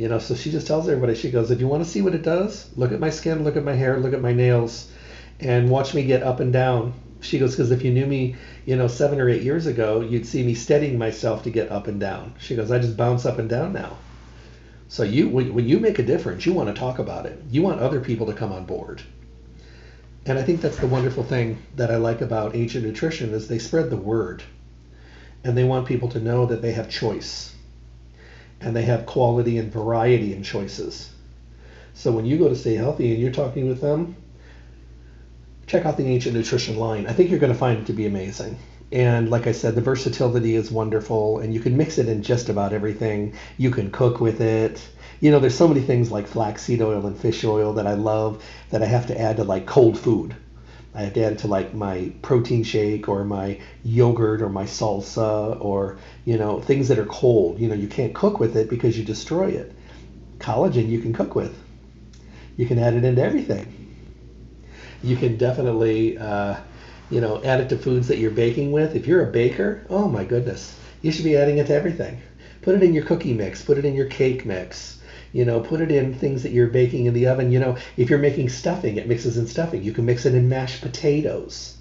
you 0.00 0.08
know, 0.08 0.18
so 0.18 0.34
she 0.34 0.50
just 0.50 0.66
tells 0.66 0.88
everybody, 0.88 1.14
she 1.14 1.30
goes, 1.30 1.50
if 1.50 1.60
you 1.60 1.68
want 1.68 1.84
to 1.84 1.88
see 1.90 2.00
what 2.00 2.14
it 2.14 2.22
does, 2.22 2.70
look 2.74 2.90
at 2.90 3.00
my 3.00 3.10
skin, 3.10 3.44
look 3.44 3.56
at 3.56 3.64
my 3.64 3.74
hair, 3.74 3.98
look 3.98 4.14
at 4.14 4.22
my 4.22 4.32
nails, 4.32 4.90
and 5.40 5.68
watch 5.68 5.92
me 5.92 6.04
get 6.04 6.22
up 6.22 6.40
and 6.40 6.54
down. 6.54 6.94
She 7.20 7.38
goes, 7.38 7.54
because 7.54 7.70
if 7.70 7.84
you 7.84 7.92
knew 7.92 8.06
me, 8.06 8.36
you 8.64 8.76
know, 8.76 8.88
seven 8.88 9.20
or 9.20 9.28
eight 9.28 9.42
years 9.42 9.66
ago, 9.66 10.00
you'd 10.00 10.24
see 10.24 10.42
me 10.42 10.54
steadying 10.54 10.96
myself 10.96 11.42
to 11.42 11.50
get 11.50 11.70
up 11.70 11.86
and 11.86 12.00
down. 12.00 12.32
She 12.38 12.56
goes, 12.56 12.70
I 12.70 12.78
just 12.78 12.96
bounce 12.96 13.26
up 13.26 13.38
and 13.38 13.46
down 13.46 13.74
now. 13.74 13.98
So 14.90 15.04
you, 15.04 15.28
when, 15.28 15.54
when 15.54 15.68
you 15.68 15.78
make 15.78 16.00
a 16.00 16.02
difference, 16.02 16.44
you 16.44 16.52
want 16.52 16.68
to 16.68 16.74
talk 16.74 16.98
about 16.98 17.24
it. 17.24 17.40
You 17.48 17.62
want 17.62 17.78
other 17.78 18.00
people 18.00 18.26
to 18.26 18.32
come 18.32 18.50
on 18.50 18.64
board. 18.64 19.00
And 20.26 20.36
I 20.36 20.42
think 20.42 20.60
that's 20.60 20.78
the 20.78 20.88
wonderful 20.88 21.22
thing 21.22 21.62
that 21.76 21.92
I 21.92 21.96
like 21.96 22.22
about 22.22 22.56
ancient 22.56 22.84
nutrition 22.84 23.32
is 23.32 23.46
they 23.46 23.60
spread 23.60 23.88
the 23.88 23.96
word, 23.96 24.42
and 25.44 25.56
they 25.56 25.62
want 25.62 25.86
people 25.86 26.08
to 26.08 26.18
know 26.18 26.44
that 26.46 26.60
they 26.60 26.72
have 26.72 26.88
choice 26.88 27.52
and 28.60 28.74
they 28.74 28.82
have 28.82 29.06
quality 29.06 29.58
and 29.58 29.72
variety 29.72 30.32
in 30.32 30.42
choices. 30.42 31.08
So 31.94 32.10
when 32.10 32.26
you 32.26 32.36
go 32.36 32.48
to 32.48 32.56
Stay 32.56 32.74
Healthy 32.74 33.12
and 33.12 33.20
you're 33.20 33.30
talking 33.30 33.68
with 33.68 33.80
them, 33.80 34.16
check 35.68 35.86
out 35.86 35.98
the 35.98 36.06
Ancient 36.06 36.34
Nutrition 36.34 36.78
line. 36.78 37.06
I 37.06 37.12
think 37.12 37.30
you're 37.30 37.38
going 37.38 37.52
to 37.52 37.58
find 37.58 37.78
it 37.78 37.86
to 37.86 37.92
be 37.92 38.06
amazing. 38.06 38.58
And 38.92 39.30
like 39.30 39.46
I 39.46 39.52
said, 39.52 39.76
the 39.76 39.80
versatility 39.80 40.56
is 40.56 40.72
wonderful, 40.72 41.38
and 41.38 41.54
you 41.54 41.60
can 41.60 41.76
mix 41.76 41.98
it 41.98 42.08
in 42.08 42.22
just 42.22 42.48
about 42.48 42.72
everything. 42.72 43.34
You 43.56 43.70
can 43.70 43.92
cook 43.92 44.20
with 44.20 44.40
it. 44.40 44.88
You 45.20 45.30
know, 45.30 45.38
there's 45.38 45.54
so 45.54 45.68
many 45.68 45.80
things 45.80 46.10
like 46.10 46.26
flaxseed 46.26 46.82
oil 46.82 47.06
and 47.06 47.16
fish 47.16 47.44
oil 47.44 47.74
that 47.74 47.86
I 47.86 47.94
love 47.94 48.42
that 48.70 48.82
I 48.82 48.86
have 48.86 49.06
to 49.06 49.20
add 49.20 49.36
to 49.36 49.44
like 49.44 49.66
cold 49.66 49.96
food. 49.96 50.34
I 50.92 51.02
have 51.02 51.12
to 51.12 51.22
add 51.22 51.38
to 51.38 51.46
like 51.46 51.72
my 51.72 52.10
protein 52.20 52.64
shake 52.64 53.08
or 53.08 53.24
my 53.24 53.60
yogurt 53.84 54.42
or 54.42 54.48
my 54.48 54.64
salsa 54.64 55.56
or 55.60 55.98
you 56.24 56.36
know 56.36 56.60
things 56.60 56.88
that 56.88 56.98
are 56.98 57.06
cold. 57.06 57.60
You 57.60 57.68
know 57.68 57.76
you 57.76 57.86
can't 57.86 58.12
cook 58.12 58.40
with 58.40 58.56
it 58.56 58.68
because 58.68 58.98
you 58.98 59.04
destroy 59.04 59.50
it. 59.50 59.72
Collagen 60.38 60.88
you 60.88 61.00
can 61.00 61.12
cook 61.12 61.36
with. 61.36 61.56
You 62.56 62.66
can 62.66 62.78
add 62.80 62.94
it 62.94 63.04
into 63.04 63.22
everything. 63.22 63.72
You 65.02 65.14
can 65.14 65.36
definitely 65.36 66.18
uh, 66.18 66.56
you 67.10 67.20
know 67.20 67.42
add 67.42 67.60
it 67.60 67.68
to 67.68 67.76
foods 67.76 68.08
that 68.08 68.18
you're 68.18 68.30
baking 68.30 68.72
with. 68.72 68.96
If 68.96 69.06
you're 69.06 69.28
a 69.28 69.32
baker, 69.32 69.84
oh 69.90 70.08
my 70.08 70.24
goodness, 70.24 70.74
you 71.02 71.12
should 71.12 71.24
be 71.24 71.36
adding 71.36 71.58
it 71.58 71.66
to 71.66 71.74
everything. 71.74 72.20
Put 72.62 72.74
it 72.74 72.82
in 72.82 72.94
your 72.94 73.04
cookie 73.04 73.34
mix. 73.34 73.62
Put 73.62 73.78
it 73.78 73.84
in 73.84 73.94
your 73.94 74.06
cake 74.06 74.44
mix 74.46 74.98
you 75.32 75.44
know, 75.44 75.60
put 75.60 75.80
it 75.80 75.92
in 75.92 76.12
things 76.12 76.42
that 76.42 76.52
you're 76.52 76.66
baking 76.66 77.06
in 77.06 77.14
the 77.14 77.28
oven. 77.28 77.52
You 77.52 77.60
know, 77.60 77.76
if 77.96 78.10
you're 78.10 78.18
making 78.18 78.48
stuffing, 78.48 78.96
it 78.96 79.06
mixes 79.06 79.36
in 79.36 79.46
stuffing. 79.46 79.82
You 79.82 79.92
can 79.92 80.04
mix 80.04 80.26
it 80.26 80.34
in 80.34 80.48
mashed 80.48 80.82
potatoes. 80.82 81.76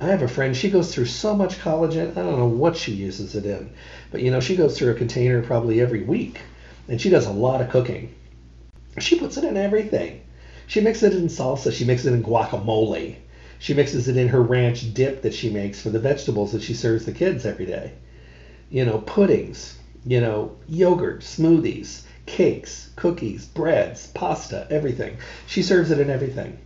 I 0.00 0.06
have 0.06 0.22
a 0.22 0.28
friend, 0.28 0.56
she 0.56 0.70
goes 0.70 0.94
through 0.94 1.06
so 1.06 1.34
much 1.34 1.58
collagen. 1.58 2.12
I 2.12 2.22
don't 2.22 2.38
know 2.38 2.46
what 2.46 2.76
she 2.76 2.92
uses 2.92 3.34
it 3.34 3.44
in, 3.44 3.70
but 4.12 4.22
you 4.22 4.30
know, 4.30 4.38
she 4.38 4.54
goes 4.54 4.78
through 4.78 4.92
a 4.92 4.94
container 4.94 5.42
probably 5.42 5.80
every 5.80 6.02
week 6.02 6.40
and 6.86 7.00
she 7.00 7.10
does 7.10 7.26
a 7.26 7.32
lot 7.32 7.60
of 7.60 7.68
cooking. 7.68 8.14
She 9.00 9.18
puts 9.18 9.36
it 9.36 9.44
in 9.44 9.56
everything. 9.56 10.20
She 10.68 10.80
mixes 10.80 11.14
it 11.14 11.18
in 11.18 11.26
salsa, 11.26 11.72
she 11.72 11.84
mixes 11.84 12.06
it 12.06 12.14
in 12.14 12.22
guacamole. 12.22 13.16
She 13.58 13.74
mixes 13.74 14.08
it 14.08 14.16
in 14.16 14.28
her 14.28 14.42
ranch 14.42 14.94
dip 14.94 15.22
that 15.22 15.34
she 15.34 15.50
makes 15.50 15.80
for 15.80 15.90
the 15.90 15.98
vegetables 15.98 16.52
that 16.52 16.62
she 16.62 16.74
serves 16.74 17.04
the 17.04 17.12
kids 17.12 17.44
every 17.44 17.66
day. 17.66 17.92
You 18.70 18.84
know, 18.84 18.98
puddings, 18.98 19.76
you 20.04 20.20
know, 20.20 20.56
yogurt, 20.68 21.20
smoothies 21.20 22.02
cakes, 22.28 22.90
cookies, 22.94 23.46
breads, 23.46 24.06
pasta, 24.08 24.66
everything. 24.70 25.16
She 25.46 25.62
serves 25.62 25.90
it 25.90 25.98
in 25.98 26.10
everything. 26.10 26.58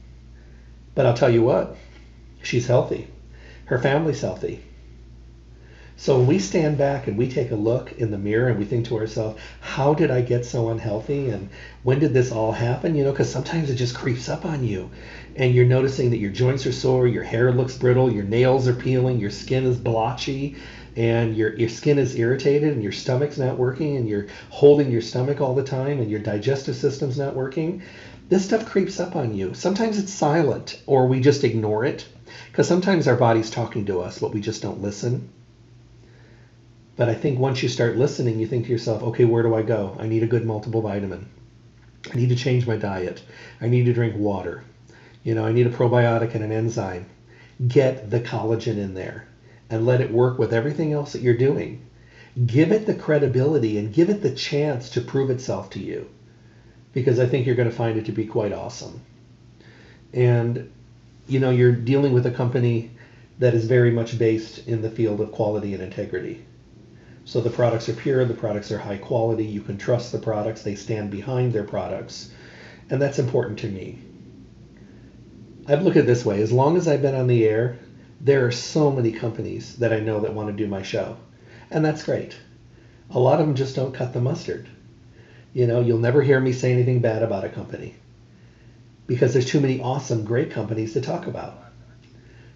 But 0.95 1.07
I'll 1.07 1.15
tell 1.15 1.31
you 1.31 1.43
what, 1.43 1.77
she's 2.43 2.67
healthy. 2.67 3.09
Her 3.67 3.79
family's 3.79 4.21
healthy. 4.21 4.61
So 5.97 6.19
when 6.19 6.27
we 6.27 6.41
stand 6.41 6.79
back 6.79 7.07
and 7.07 7.17
we 7.17 7.29
take 7.29 7.53
a 7.53 7.57
look 7.57 7.93
in 7.93 8.11
the 8.11 8.19
mirror 8.19 8.49
and 8.49 8.59
we 8.59 8.65
think 8.65 8.87
to 8.87 8.97
ourselves, 8.97 9.41
how 9.61 9.95
did 9.95 10.11
I 10.11 10.21
get 10.21 10.45
so 10.45 10.69
unhealthy 10.71 11.31
and 11.31 11.49
when 11.85 12.01
did 12.01 12.13
this 12.13 12.33
all 12.33 12.51
happen? 12.51 12.97
You 12.97 13.05
know, 13.05 13.13
because 13.13 13.31
sometimes 13.31 13.71
it 13.71 13.77
just 13.77 13.95
creeps 13.95 14.29
up 14.29 14.45
on 14.45 14.65
you 14.65 14.91
and 15.37 15.55
you're 15.55 15.65
noticing 15.65 16.11
that 16.11 16.19
your 16.19 16.31
joints 16.31 16.67
are 16.67 16.73
sore, 16.73 17.07
your 17.07 17.23
hair 17.23 17.53
looks 17.53 17.77
brittle, 17.77 18.13
your 18.13 18.25
nails 18.25 18.69
are 18.69 18.75
peeling, 18.75 19.19
your 19.19 19.31
skin 19.31 19.65
is 19.65 19.79
blotchy, 19.79 20.57
and 20.97 21.35
your, 21.35 21.55
your 21.55 21.69
skin 21.69 21.99
is 21.99 22.17
irritated 22.17 22.73
and 22.73 22.83
your 22.83 22.93
stomach's 22.93 23.39
not 23.39 23.57
working 23.57 23.97
and 23.97 24.09
you're 24.09 24.27
holding 24.51 24.91
your 24.91 25.01
stomach 25.01 25.41
all 25.41 25.55
the 25.55 25.63
time 25.63 26.01
and 26.01 26.11
your 26.11 26.21
digestive 26.21 26.77
system's 26.77 27.19
not 27.19 27.35
working, 27.35 27.81
this 28.29 28.45
stuff 28.45 28.67
creeps 28.67 29.01
up 29.01 29.17
on 29.17 29.33
you. 29.33 29.55
Sometimes 29.55 29.99
it's 29.99 30.13
silent 30.13 30.79
or 30.87 31.07
we 31.07 31.21
just 31.21 31.45
ignore 31.45 31.85
it 31.85 32.07
because 32.47 32.67
sometimes 32.67 33.09
our 33.09 33.17
body's 33.17 33.51
talking 33.51 33.87
to 33.87 34.01
us, 34.01 34.19
but 34.19 34.33
we 34.33 34.41
just 34.41 34.63
don't 34.63 34.83
listen. 34.83 35.29
But 36.95 37.09
I 37.09 37.15
think 37.15 37.39
once 37.39 37.63
you 37.63 37.69
start 37.69 37.97
listening, 37.97 38.39
you 38.39 38.47
think 38.47 38.67
to 38.67 38.73
yourself, 38.73 39.03
okay, 39.03 39.25
where 39.25 39.43
do 39.43 39.55
I 39.55 39.63
go? 39.63 39.97
I 39.99 40.07
need 40.07 40.23
a 40.23 40.27
good 40.27 40.45
multiple 40.45 40.83
vitamin. 40.83 41.27
I 42.13 42.17
need 42.17 42.29
to 42.29 42.37
change 42.37 42.67
my 42.67 42.77
diet. 42.77 43.23
I 43.61 43.69
need 43.69 43.87
to 43.87 43.93
drink 43.93 44.15
water. 44.17 44.63
You 45.23 45.35
know, 45.35 45.45
I 45.45 45.53
need 45.53 45.67
a 45.67 45.71
probiotic 45.71 46.35
and 46.35 46.45
an 46.45 46.53
enzyme. 46.53 47.07
Get 47.67 48.11
the 48.11 48.21
collagen 48.21 48.77
in 48.77 48.95
there 48.95 49.27
and 49.71 49.87
let 49.87 50.01
it 50.01 50.13
work 50.13 50.39
with 50.39 50.53
everything 50.53 50.93
else 50.93 51.13
that 51.13 51.23
you're 51.23 51.37
doing. 51.37 51.87
Give 52.47 52.73
it 52.73 52.87
the 52.87 52.95
credibility 52.95 53.79
and 53.79 53.93
give 53.93 54.11
it 54.11 54.23
the 54.23 54.35
chance 54.35 54.91
to 54.91 55.01
prove 55.01 55.31
itself 55.31 55.71
to 55.71 55.81
you 55.81 56.09
because 56.93 57.19
I 57.19 57.27
think 57.27 57.47
you're 57.47 57.57
going 57.57 57.71
to 57.71 57.75
find 57.75 57.99
it 57.99 58.07
to 58.07 58.13
be 58.13 58.27
quite 58.27 58.53
awesome. 58.53 59.01
And, 60.13 60.71
you 61.27 61.41
know, 61.41 61.51
you're 61.51 61.73
dealing 61.73 62.13
with 62.13 62.27
a 62.27 62.31
company 62.31 62.91
that 63.39 63.55
is 63.55 63.65
very 63.65 63.91
much 63.91 64.19
based 64.19 64.67
in 64.69 64.83
the 64.83 64.91
field 64.91 65.21
of 65.21 65.33
quality 65.33 65.75
and 65.75 65.83
integrity. 65.83 66.45
So 67.25 67.41
the 67.41 67.51
products 67.51 67.89
are 67.89 67.95
pure, 67.95 68.25
the 68.25 68.35
products 68.35 68.73
are 68.73 68.79
high 68.79 68.99
quality, 68.99 69.45
you 69.45 69.61
can 69.61 69.79
trust 69.79 70.13
the 70.13 70.19
products, 70.19 70.63
they 70.63 70.75
stand 70.75 71.11
behind 71.11 71.53
their 71.53 71.65
products, 71.65 72.31
and 72.91 73.01
that's 73.01 73.19
important 73.19 73.61
to 73.61 73.69
me. 73.69 73.99
I've 75.67 75.83
looked 75.83 75.97
at 75.97 76.05
it 76.05 76.07
this 76.07 76.25
way 76.25 76.43
as 76.43 76.53
long 76.53 76.77
as 76.77 76.89
I've 76.89 77.03
been 77.03 77.15
on 77.15 77.29
the 77.29 77.45
air, 77.45 77.79
there 78.21 78.47
are 78.47 78.53
so 78.53 78.91
many 78.91 79.13
companies 79.13 79.77
that 79.77 79.93
I 79.93 80.01
know 80.01 80.21
that 80.21 80.35
want 80.35 80.49
to 80.49 80.53
do 80.53 80.69
my 80.69 80.83
show. 80.83 81.17
And 81.71 81.85
that's 81.85 82.03
great. 82.03 82.37
A 83.11 83.19
lot 83.19 83.41
of 83.41 83.47
them 83.47 83.55
just 83.55 83.77
don't 83.77 83.95
cut 83.95 84.13
the 84.13 84.21
mustard. 84.21 84.69
You 85.53 85.67
know, 85.67 85.81
you'll 85.81 85.99
never 85.99 86.23
hear 86.23 86.41
me 86.41 86.53
say 86.53 86.73
anything 86.73 87.01
bad 87.01 87.23
about 87.23 87.45
a 87.45 87.49
company 87.49 87.95
because 89.07 89.33
there's 89.33 89.47
too 89.47 89.61
many 89.61 89.81
awesome, 89.81 90.25
great 90.25 90.51
companies 90.51 90.95
to 90.95 91.01
talk 91.01 91.27
about. 91.27 91.63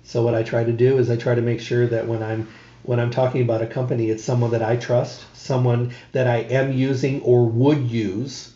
So 0.03 0.23
what 0.23 0.35
I 0.35 0.43
try 0.43 0.65
to 0.65 0.73
do 0.73 0.99
is 0.99 1.11
I 1.11 1.17
try 1.17 1.35
to 1.35 1.43
make 1.43 1.61
sure 1.61 1.87
that 1.87 2.07
when 2.07 2.23
I'm 2.23 2.49
when 2.85 3.01
I'm 3.01 3.11
talking 3.11 3.43
about 3.43 3.63
a 3.63 3.67
company, 3.67 4.11
it's 4.11 4.23
someone 4.23 4.53
that 4.53 4.63
I 4.63 4.77
trust, 4.77 5.25
someone 5.35 5.93
that 6.13 6.29
I 6.29 6.39
am 6.39 6.73
using 6.73 7.21
or 7.23 7.45
would 7.47 7.91
use 7.91 8.53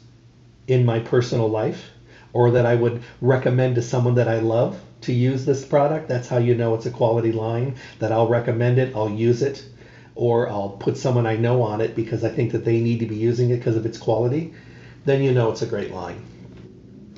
in 0.68 0.84
my 0.84 1.00
personal 1.00 1.48
life, 1.48 1.90
or 2.32 2.52
that 2.52 2.66
I 2.66 2.74
would 2.74 3.02
recommend 3.20 3.74
to 3.74 3.82
someone 3.82 4.14
that 4.14 4.28
I 4.28 4.38
love 4.38 4.80
to 5.02 5.12
use 5.12 5.44
this 5.44 5.64
product. 5.64 6.08
That's 6.08 6.28
how 6.28 6.38
you 6.38 6.54
know 6.54 6.74
it's 6.74 6.86
a 6.86 6.90
quality 6.90 7.32
line, 7.32 7.76
that 7.98 8.12
I'll 8.12 8.28
recommend 8.28 8.78
it, 8.78 8.94
I'll 8.94 9.10
use 9.10 9.42
it, 9.42 9.64
or 10.14 10.48
I'll 10.48 10.70
put 10.70 10.96
someone 10.96 11.26
I 11.26 11.36
know 11.36 11.62
on 11.62 11.80
it 11.80 11.94
because 11.94 12.24
I 12.24 12.28
think 12.28 12.52
that 12.52 12.64
they 12.64 12.80
need 12.80 13.00
to 13.00 13.06
be 13.06 13.16
using 13.16 13.50
it 13.50 13.56
because 13.56 13.76
of 13.76 13.86
its 13.86 13.98
quality. 13.98 14.54
Then 15.04 15.22
you 15.22 15.32
know 15.32 15.50
it's 15.50 15.62
a 15.62 15.66
great 15.66 15.92
line. 15.92 16.24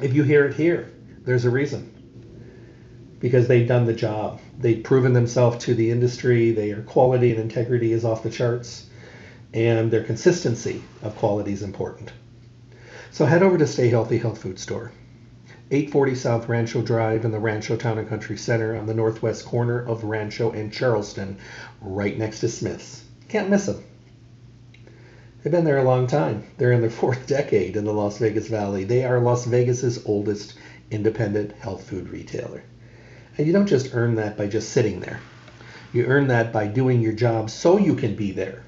If 0.00 0.14
you 0.14 0.22
hear 0.22 0.46
it 0.46 0.54
here, 0.54 0.92
there's 1.24 1.44
a 1.44 1.50
reason. 1.50 1.88
Because 3.18 3.46
they've 3.46 3.68
done 3.68 3.86
the 3.86 3.92
job. 3.92 4.40
They've 4.58 4.82
proven 4.82 5.12
themselves 5.12 5.64
to 5.64 5.74
the 5.74 5.90
industry. 5.90 6.52
Their 6.52 6.82
quality 6.82 7.30
and 7.30 7.40
integrity 7.40 7.92
is 7.92 8.04
off 8.04 8.22
the 8.22 8.30
charts. 8.30 8.88
And 9.54 9.90
their 9.90 10.02
consistency 10.02 10.82
of 11.02 11.16
quality 11.16 11.52
is 11.52 11.62
important. 11.62 12.12
So 13.10 13.26
head 13.26 13.42
over 13.42 13.58
to 13.58 13.66
Stay 13.66 13.88
Healthy 13.88 14.18
Health 14.18 14.38
Food 14.38 14.58
Store 14.58 14.92
840 15.72 16.14
South 16.16 16.48
Rancho 16.50 16.82
Drive 16.82 17.24
in 17.24 17.30
the 17.30 17.40
Rancho 17.40 17.76
Town 17.76 17.96
and 17.96 18.06
Country 18.06 18.36
Center 18.36 18.76
on 18.76 18.84
the 18.84 18.92
northwest 18.92 19.46
corner 19.46 19.80
of 19.80 20.04
Rancho 20.04 20.50
and 20.50 20.70
Charleston, 20.70 21.38
right 21.80 22.18
next 22.18 22.40
to 22.40 22.48
Smith's. 22.48 23.02
Can't 23.30 23.48
miss 23.48 23.64
them. 23.64 23.82
They've 25.42 25.50
been 25.50 25.64
there 25.64 25.78
a 25.78 25.84
long 25.84 26.06
time. 26.06 26.44
They're 26.58 26.72
in 26.72 26.82
their 26.82 26.90
fourth 27.00 27.26
decade 27.26 27.76
in 27.76 27.86
the 27.86 27.94
Las 27.94 28.18
Vegas 28.18 28.48
Valley. 28.48 28.84
They 28.84 29.06
are 29.06 29.18
Las 29.18 29.46
Vegas's 29.46 30.04
oldest 30.04 30.58
independent 30.90 31.52
health 31.52 31.84
food 31.84 32.10
retailer. 32.10 32.62
And 33.38 33.46
you 33.46 33.54
don't 33.54 33.66
just 33.66 33.94
earn 33.94 34.16
that 34.16 34.36
by 34.36 34.48
just 34.48 34.72
sitting 34.72 35.00
there. 35.00 35.20
You 35.94 36.04
earn 36.04 36.26
that 36.26 36.52
by 36.52 36.66
doing 36.66 37.00
your 37.00 37.14
job 37.14 37.48
so 37.48 37.78
you 37.78 37.94
can 37.94 38.14
be 38.14 38.32
there, 38.32 38.62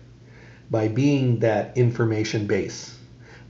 by 0.70 0.88
being 0.88 1.40
that 1.40 1.76
information 1.76 2.46
base, 2.46 2.96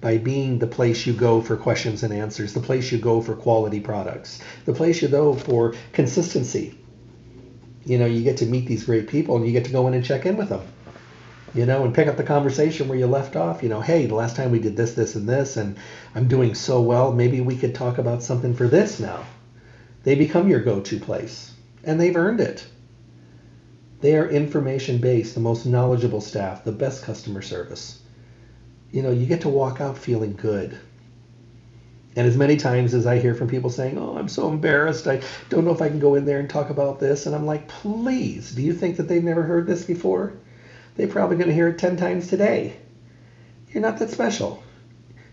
by 0.05 0.18
being 0.18 0.59
the 0.59 0.66
place 0.66 1.07
you 1.07 1.14
go 1.14 1.40
for 1.40 1.57
questions 1.57 2.02
and 2.02 2.12
answers, 2.12 2.52
the 2.52 2.61
place 2.61 2.92
you 2.92 2.98
go 2.98 3.22
for 3.22 3.34
quality 3.34 3.80
products, 3.80 4.38
the 4.66 4.74
place 4.74 5.00
you 5.00 5.09
go 5.09 5.32
for 5.32 5.74
consistency. 5.94 6.78
You 7.86 7.96
know, 7.96 8.05
you 8.05 8.22
get 8.22 8.36
to 8.36 8.46
meet 8.46 8.66
these 8.66 8.84
great 8.84 9.09
people 9.09 9.36
and 9.36 9.46
you 9.46 9.52
get 9.52 9.64
to 9.64 9.72
go 9.72 9.88
in 9.88 9.94
and 9.94 10.05
check 10.05 10.26
in 10.26 10.36
with 10.36 10.50
them. 10.50 10.61
You 11.55 11.64
know, 11.64 11.84
and 11.84 11.94
pick 11.94 12.07
up 12.07 12.18
the 12.18 12.22
conversation 12.22 12.86
where 12.86 12.98
you 12.98 13.07
left 13.07 13.34
off. 13.34 13.62
You 13.62 13.70
know, 13.70 13.80
hey, 13.80 14.05
the 14.05 14.14
last 14.14 14.36
time 14.36 14.50
we 14.50 14.59
did 14.59 14.76
this, 14.76 14.92
this, 14.92 15.14
and 15.14 15.26
this, 15.26 15.57
and 15.57 15.78
I'm 16.14 16.28
doing 16.28 16.55
so 16.55 16.82
well. 16.82 17.11
Maybe 17.11 17.40
we 17.40 17.57
could 17.57 17.74
talk 17.74 17.96
about 17.96 18.22
something 18.22 18.52
for 18.52 18.68
this 18.68 19.00
now. 19.00 19.24
They 20.02 20.16
become 20.16 20.48
your 20.48 20.61
go 20.61 20.80
to 20.80 21.00
place, 21.00 21.55
and 21.82 21.98
they've 21.98 22.14
earned 22.14 22.42
it. 22.42 22.66
They 24.02 24.16
are 24.16 24.28
information 24.28 24.98
based, 24.98 25.32
the 25.34 25.40
most 25.40 25.64
knowledgeable 25.64 26.20
staff, 26.20 26.62
the 26.62 26.72
best 26.72 27.05
customer 27.05 27.40
service. 27.40 28.02
You 28.95 29.03
know, 29.03 29.11
you 29.11 29.26
get 29.26 29.40
to 29.40 29.49
walk 29.49 29.80
out 29.80 29.99
feeling 29.99 30.34
good. 30.34 30.78
And 32.14 32.28
as 32.28 32.36
many 32.36 32.57
times 32.57 32.95
as 32.95 33.09
I 33.09 33.18
hear 33.18 33.34
from 33.34 33.49
people 33.49 33.68
saying, 33.68 33.99
Oh, 33.99 34.16
I'm 34.16 34.28
so 34.28 34.49
embarrassed. 34.49 35.09
I 35.09 35.20
don't 35.49 35.64
know 35.64 35.72
if 35.72 35.82
I 35.82 35.88
can 35.88 35.99
go 35.99 36.14
in 36.14 36.26
there 36.26 36.38
and 36.38 36.49
talk 36.49 36.70
about 36.70 37.01
this. 37.01 37.26
And 37.26 37.34
I'm 37.34 37.45
like, 37.45 37.66
Please, 37.66 38.53
do 38.53 38.62
you 38.62 38.72
think 38.72 38.99
that 38.99 39.09
they've 39.09 39.24
never 39.24 39.42
heard 39.42 39.66
this 39.66 39.82
before? 39.82 40.34
They're 40.95 41.09
probably 41.09 41.36
going 41.36 41.49
to 41.49 41.55
hear 41.55 41.66
it 41.66 41.78
10 41.80 41.97
times 41.97 42.28
today. 42.28 42.76
You're 43.72 43.82
not 43.82 43.99
that 43.99 44.11
special. 44.11 44.62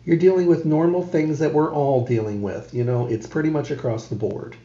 You're 0.06 0.18
dealing 0.18 0.48
with 0.48 0.66
normal 0.66 1.04
things 1.04 1.38
that 1.38 1.54
we're 1.54 1.72
all 1.72 2.04
dealing 2.04 2.42
with. 2.42 2.74
You 2.74 2.84
know, 2.84 3.06
it's 3.06 3.28
pretty 3.28 3.52
much 3.52 3.70
across 3.70 4.08
the 4.08 4.16
board. 4.16 4.56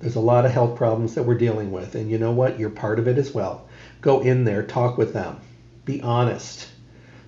There's 0.00 0.16
a 0.16 0.20
lot 0.20 0.44
of 0.44 0.52
health 0.52 0.76
problems 0.76 1.14
that 1.14 1.22
we're 1.22 1.38
dealing 1.38 1.72
with. 1.72 1.94
And 1.94 2.10
you 2.10 2.18
know 2.18 2.32
what? 2.32 2.58
You're 2.58 2.68
part 2.68 2.98
of 2.98 3.08
it 3.08 3.16
as 3.16 3.32
well. 3.32 3.66
Go 4.02 4.20
in 4.20 4.44
there, 4.44 4.62
talk 4.62 4.98
with 4.98 5.14
them, 5.14 5.40
be 5.86 6.02
honest 6.02 6.68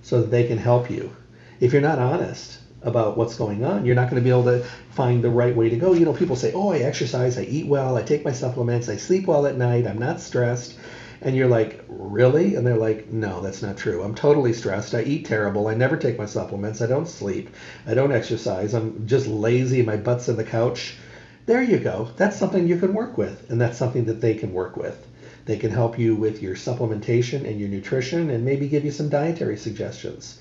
so 0.03 0.21
that 0.21 0.29
they 0.29 0.43
can 0.43 0.59
help 0.59 0.89
you. 0.89 1.11
If 1.59 1.73
you're 1.73 1.81
not 1.81 1.97
honest 1.97 2.59
about 2.83 3.15
what's 3.17 3.35
going 3.35 3.63
on, 3.63 3.85
you're 3.85 3.95
not 3.95 4.09
going 4.09 4.21
to 4.21 4.23
be 4.23 4.29
able 4.29 4.43
to 4.43 4.59
find 4.89 5.23
the 5.23 5.29
right 5.29 5.55
way 5.55 5.69
to 5.69 5.77
go. 5.77 5.93
You 5.93 6.05
know, 6.05 6.13
people 6.13 6.35
say, 6.35 6.51
oh, 6.53 6.69
I 6.71 6.79
exercise, 6.79 7.37
I 7.37 7.43
eat 7.43 7.65
well, 7.65 7.95
I 7.95 8.03
take 8.03 8.25
my 8.25 8.33
supplements, 8.33 8.89
I 8.89 8.97
sleep 8.97 9.25
well 9.25 9.45
at 9.45 9.55
night, 9.55 9.87
I'm 9.87 9.97
not 9.97 10.19
stressed. 10.19 10.75
And 11.21 11.35
you're 11.37 11.47
like, 11.47 11.79
really? 11.87 12.55
And 12.55 12.67
they're 12.67 12.75
like, 12.75 13.09
no, 13.09 13.39
that's 13.39 13.61
not 13.61 13.77
true. 13.77 14.03
I'm 14.03 14.13
totally 14.13 14.51
stressed. 14.51 14.93
I 14.93 15.01
eat 15.01 15.23
terrible. 15.23 15.67
I 15.67 15.73
never 15.73 15.95
take 15.95 16.17
my 16.17 16.25
supplements. 16.25 16.81
I 16.81 16.85
don't 16.85 17.07
sleep. 17.07 17.49
I 17.87 17.93
don't 17.93 18.11
exercise. 18.11 18.73
I'm 18.73 19.07
just 19.07 19.25
lazy. 19.25 19.81
My 19.81 19.95
butt's 19.95 20.27
in 20.27 20.35
the 20.35 20.43
couch. 20.43 20.97
There 21.45 21.61
you 21.61 21.77
go. 21.77 22.09
That's 22.17 22.35
something 22.35 22.67
you 22.67 22.75
can 22.75 22.93
work 22.93 23.17
with. 23.17 23.49
And 23.49 23.61
that's 23.61 23.77
something 23.77 24.03
that 24.05 24.19
they 24.19 24.33
can 24.33 24.51
work 24.51 24.75
with. 24.75 25.07
They 25.45 25.57
can 25.57 25.71
help 25.71 25.99
you 25.99 26.15
with 26.15 26.41
your 26.41 26.55
supplementation 26.55 27.45
and 27.47 27.59
your 27.59 27.69
nutrition 27.69 28.29
and 28.29 28.45
maybe 28.45 28.69
give 28.69 28.85
you 28.85 28.91
some 28.91 29.09
dietary 29.09 29.57
suggestions. 29.57 30.39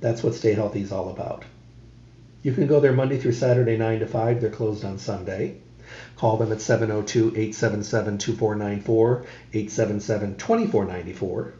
That's 0.00 0.22
what 0.22 0.34
Stay 0.34 0.52
Healthy 0.52 0.82
is 0.82 0.92
all 0.92 1.08
about. 1.08 1.44
You 2.42 2.52
can 2.52 2.66
go 2.66 2.80
there 2.80 2.92
Monday 2.92 3.18
through 3.18 3.32
Saturday, 3.32 3.76
9 3.76 4.00
to 4.00 4.06
5. 4.06 4.40
They're 4.40 4.50
closed 4.50 4.84
on 4.84 4.98
Sunday. 4.98 5.58
Call 6.16 6.36
them 6.36 6.52
at 6.52 6.60
702 6.60 7.28
877 7.28 8.18
2494, 8.18 9.24
877 9.52 10.36
2494. 10.36 11.54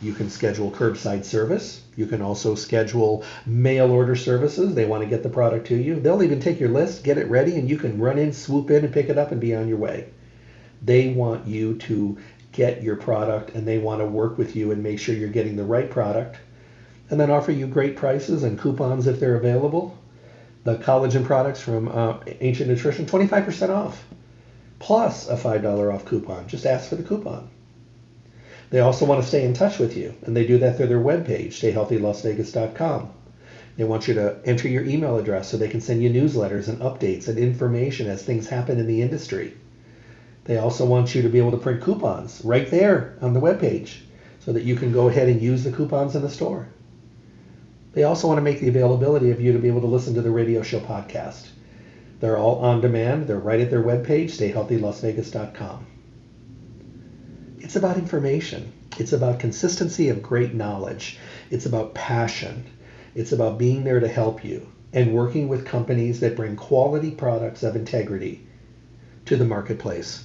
You 0.00 0.12
can 0.12 0.30
schedule 0.30 0.70
curbside 0.70 1.24
service. 1.24 1.82
You 1.96 2.06
can 2.06 2.22
also 2.22 2.54
schedule 2.54 3.24
mail 3.46 3.90
order 3.90 4.14
services. 4.14 4.74
They 4.74 4.84
want 4.86 5.02
to 5.02 5.08
get 5.08 5.22
the 5.22 5.28
product 5.28 5.66
to 5.68 5.76
you. 5.76 5.98
They'll 5.98 6.22
even 6.22 6.40
take 6.40 6.60
your 6.60 6.68
list, 6.68 7.04
get 7.04 7.18
it 7.18 7.28
ready, 7.28 7.56
and 7.56 7.68
you 7.68 7.76
can 7.76 8.00
run 8.00 8.18
in, 8.18 8.32
swoop 8.32 8.70
in, 8.70 8.84
and 8.84 8.94
pick 8.94 9.08
it 9.08 9.18
up 9.18 9.32
and 9.32 9.40
be 9.40 9.54
on 9.54 9.68
your 9.68 9.78
way. 9.78 10.08
They 10.82 11.08
want 11.08 11.46
you 11.46 11.76
to 11.78 12.18
get 12.52 12.82
your 12.82 12.96
product 12.96 13.54
and 13.54 13.66
they 13.66 13.78
want 13.78 14.00
to 14.00 14.06
work 14.06 14.38
with 14.38 14.56
you 14.56 14.72
and 14.72 14.82
make 14.82 14.98
sure 14.98 15.14
you're 15.14 15.28
getting 15.28 15.56
the 15.56 15.64
right 15.64 15.90
product 15.90 16.38
and 17.10 17.18
then 17.18 17.30
offer 17.30 17.52
you 17.52 17.66
great 17.66 17.96
prices 17.96 18.42
and 18.42 18.58
coupons 18.58 19.06
if 19.06 19.20
they're 19.20 19.36
available. 19.36 19.96
The 20.64 20.76
collagen 20.76 21.24
products 21.24 21.60
from 21.60 21.88
uh, 21.88 22.18
Ancient 22.40 22.68
Nutrition, 22.68 23.06
25% 23.06 23.70
off, 23.70 24.04
plus 24.78 25.28
a 25.28 25.36
$5 25.36 25.94
off 25.94 26.04
coupon. 26.04 26.46
Just 26.48 26.66
ask 26.66 26.88
for 26.88 26.96
the 26.96 27.02
coupon. 27.02 27.48
They 28.70 28.80
also 28.80 29.06
want 29.06 29.22
to 29.22 29.26
stay 29.26 29.44
in 29.44 29.54
touch 29.54 29.78
with 29.78 29.96
you, 29.96 30.12
and 30.22 30.36
they 30.36 30.46
do 30.46 30.58
that 30.58 30.76
through 30.76 30.88
their 30.88 30.98
webpage, 30.98 31.52
stayhealthylasvegas.com. 31.52 33.10
They 33.78 33.84
want 33.84 34.08
you 34.08 34.14
to 34.14 34.36
enter 34.44 34.68
your 34.68 34.84
email 34.84 35.16
address 35.16 35.48
so 35.48 35.56
they 35.56 35.68
can 35.68 35.80
send 35.80 36.02
you 36.02 36.10
newsletters 36.10 36.68
and 36.68 36.80
updates 36.80 37.28
and 37.28 37.38
information 37.38 38.08
as 38.08 38.22
things 38.22 38.48
happen 38.48 38.78
in 38.78 38.86
the 38.86 39.00
industry. 39.00 39.54
They 40.48 40.56
also 40.56 40.86
want 40.86 41.14
you 41.14 41.20
to 41.20 41.28
be 41.28 41.36
able 41.36 41.50
to 41.50 41.58
print 41.58 41.82
coupons 41.82 42.40
right 42.42 42.70
there 42.70 43.18
on 43.20 43.34
the 43.34 43.40
webpage 43.40 43.98
so 44.38 44.54
that 44.54 44.62
you 44.62 44.76
can 44.76 44.92
go 44.92 45.10
ahead 45.10 45.28
and 45.28 45.42
use 45.42 45.62
the 45.62 45.70
coupons 45.70 46.16
in 46.16 46.22
the 46.22 46.30
store. 46.30 46.68
They 47.92 48.04
also 48.04 48.28
want 48.28 48.38
to 48.38 48.42
make 48.42 48.58
the 48.58 48.68
availability 48.68 49.30
of 49.30 49.42
you 49.42 49.52
to 49.52 49.58
be 49.58 49.68
able 49.68 49.82
to 49.82 49.86
listen 49.86 50.14
to 50.14 50.22
the 50.22 50.30
radio 50.30 50.62
show 50.62 50.80
podcast. 50.80 51.50
They're 52.20 52.38
all 52.38 52.60
on 52.60 52.80
demand. 52.80 53.26
They're 53.26 53.38
right 53.38 53.60
at 53.60 53.68
their 53.68 53.82
webpage, 53.82 54.30
stayhealthylasvegas.com. 54.30 55.86
It's 57.58 57.76
about 57.76 57.98
information. 57.98 58.72
It's 58.96 59.12
about 59.12 59.40
consistency 59.40 60.08
of 60.08 60.22
great 60.22 60.54
knowledge. 60.54 61.18
It's 61.50 61.66
about 61.66 61.94
passion. 61.94 62.64
It's 63.14 63.32
about 63.32 63.58
being 63.58 63.84
there 63.84 64.00
to 64.00 64.08
help 64.08 64.42
you 64.46 64.66
and 64.94 65.12
working 65.12 65.48
with 65.48 65.66
companies 65.66 66.20
that 66.20 66.36
bring 66.36 66.56
quality 66.56 67.10
products 67.10 67.62
of 67.62 67.76
integrity 67.76 68.46
to 69.26 69.36
the 69.36 69.44
marketplace. 69.44 70.24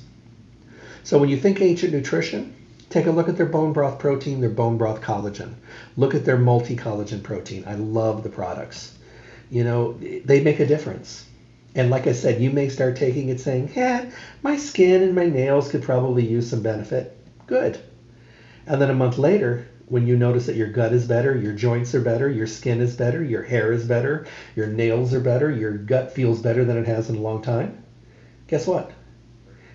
So 1.04 1.20
when 1.20 1.30
you 1.30 1.38
think 1.38 1.62
ancient 1.62 1.94
nutrition, 1.94 2.56
take 2.90 3.08
a 3.08 3.12
look 3.12 3.28
at 3.28 3.36
their 3.36 3.46
bone 3.46 3.74
broth 3.74 4.00
protein, 4.00 4.40
their 4.40 4.50
bone 4.50 4.78
broth 4.78 5.02
collagen. 5.02 5.54
Look 5.98 6.16
at 6.16 6.26
their 6.26 6.38
multi 6.38 6.76
collagen 6.76 7.22
protein. 7.22 7.66
I 7.68 7.76
love 7.76 8.24
the 8.24 8.30
products. 8.30 8.98
You 9.50 9.64
know, 9.64 9.94
they 9.94 10.42
make 10.42 10.60
a 10.60 10.66
difference. 10.66 11.26
And 11.76 11.90
like 11.90 12.08
I 12.08 12.14
said, 12.14 12.40
you 12.40 12.52
may 12.52 12.70
start 12.70 12.96
taking 12.96 13.30
it 13.30 13.40
saying, 13.40 13.72
yeah, 13.76 14.10
my 14.44 14.58
skin 14.58 15.02
and 15.02 15.16
my 15.16 15.28
nails 15.28 15.70
could 15.70 15.82
probably 15.82 16.26
use 16.26 16.50
some 16.50 16.62
benefit. 16.62 17.18
Good. 17.48 17.80
And 18.66 18.80
then 18.80 18.90
a 18.90 18.96
month 18.96 19.18
later, 19.18 19.66
when 19.88 20.08
you 20.08 20.16
notice 20.16 20.46
that 20.46 20.56
your 20.56 20.70
gut 20.70 20.94
is 20.94 21.06
better, 21.06 21.36
your 21.36 21.54
joints 21.54 21.94
are 21.94 22.02
better, 22.02 22.30
your 22.30 22.48
skin 22.48 22.80
is 22.80 22.96
better, 22.96 23.22
your 23.24 23.44
hair 23.44 23.72
is 23.72 23.84
better, 23.86 24.26
your 24.56 24.68
nails 24.68 25.14
are 25.14 25.20
better, 25.20 25.52
your 25.52 25.74
gut 25.74 26.12
feels 26.12 26.40
better 26.40 26.64
than 26.64 26.78
it 26.78 26.88
has 26.88 27.10
in 27.10 27.18
a 27.18 27.22
long 27.22 27.42
time, 27.42 27.84
guess 28.48 28.66
what? 28.66 28.92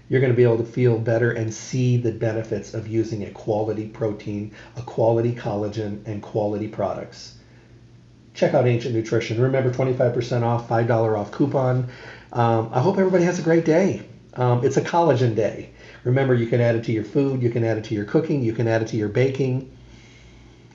You're 0.08 0.20
going 0.20 0.32
to 0.32 0.36
be 0.36 0.42
able 0.42 0.58
to 0.58 0.64
feel 0.64 0.98
better 0.98 1.32
and 1.32 1.52
see 1.52 1.96
the 1.96 2.12
benefits 2.12 2.74
of 2.74 2.88
using 2.88 3.24
a 3.24 3.30
quality 3.30 3.86
protein, 3.88 4.52
a 4.76 4.82
quality 4.82 5.34
collagen, 5.34 6.06
and 6.06 6.22
quality 6.22 6.68
products. 6.68 7.34
Check 8.34 8.54
out 8.54 8.66
Ancient 8.66 8.94
Nutrition. 8.94 9.40
Remember, 9.40 9.70
25% 9.70 10.42
off, 10.42 10.68
$5 10.68 11.18
off 11.18 11.30
coupon. 11.30 11.88
Um, 12.32 12.70
I 12.72 12.80
hope 12.80 12.98
everybody 12.98 13.24
has 13.24 13.38
a 13.38 13.42
great 13.42 13.64
day. 13.64 14.02
Um, 14.34 14.64
it's 14.64 14.76
a 14.76 14.82
collagen 14.82 15.34
day. 15.34 15.70
Remember, 16.04 16.34
you 16.34 16.46
can 16.46 16.60
add 16.60 16.76
it 16.76 16.84
to 16.84 16.92
your 16.92 17.04
food, 17.04 17.42
you 17.42 17.50
can 17.50 17.64
add 17.64 17.76
it 17.78 17.84
to 17.84 17.94
your 17.94 18.04
cooking, 18.04 18.42
you 18.42 18.52
can 18.52 18.68
add 18.68 18.82
it 18.82 18.88
to 18.88 18.96
your 18.96 19.08
baking. 19.08 19.70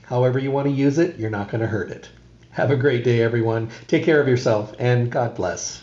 However, 0.02 0.38
you 0.38 0.50
want 0.50 0.68
to 0.68 0.72
use 0.72 0.98
it, 0.98 1.16
you're 1.16 1.30
not 1.30 1.48
going 1.48 1.62
to 1.62 1.66
hurt 1.66 1.90
it. 1.90 2.10
Have 2.50 2.70
a 2.70 2.76
great 2.76 3.02
day, 3.02 3.22
everyone. 3.22 3.70
Take 3.88 4.04
care 4.04 4.20
of 4.20 4.28
yourself, 4.28 4.74
and 4.78 5.10
God 5.10 5.34
bless. 5.34 5.82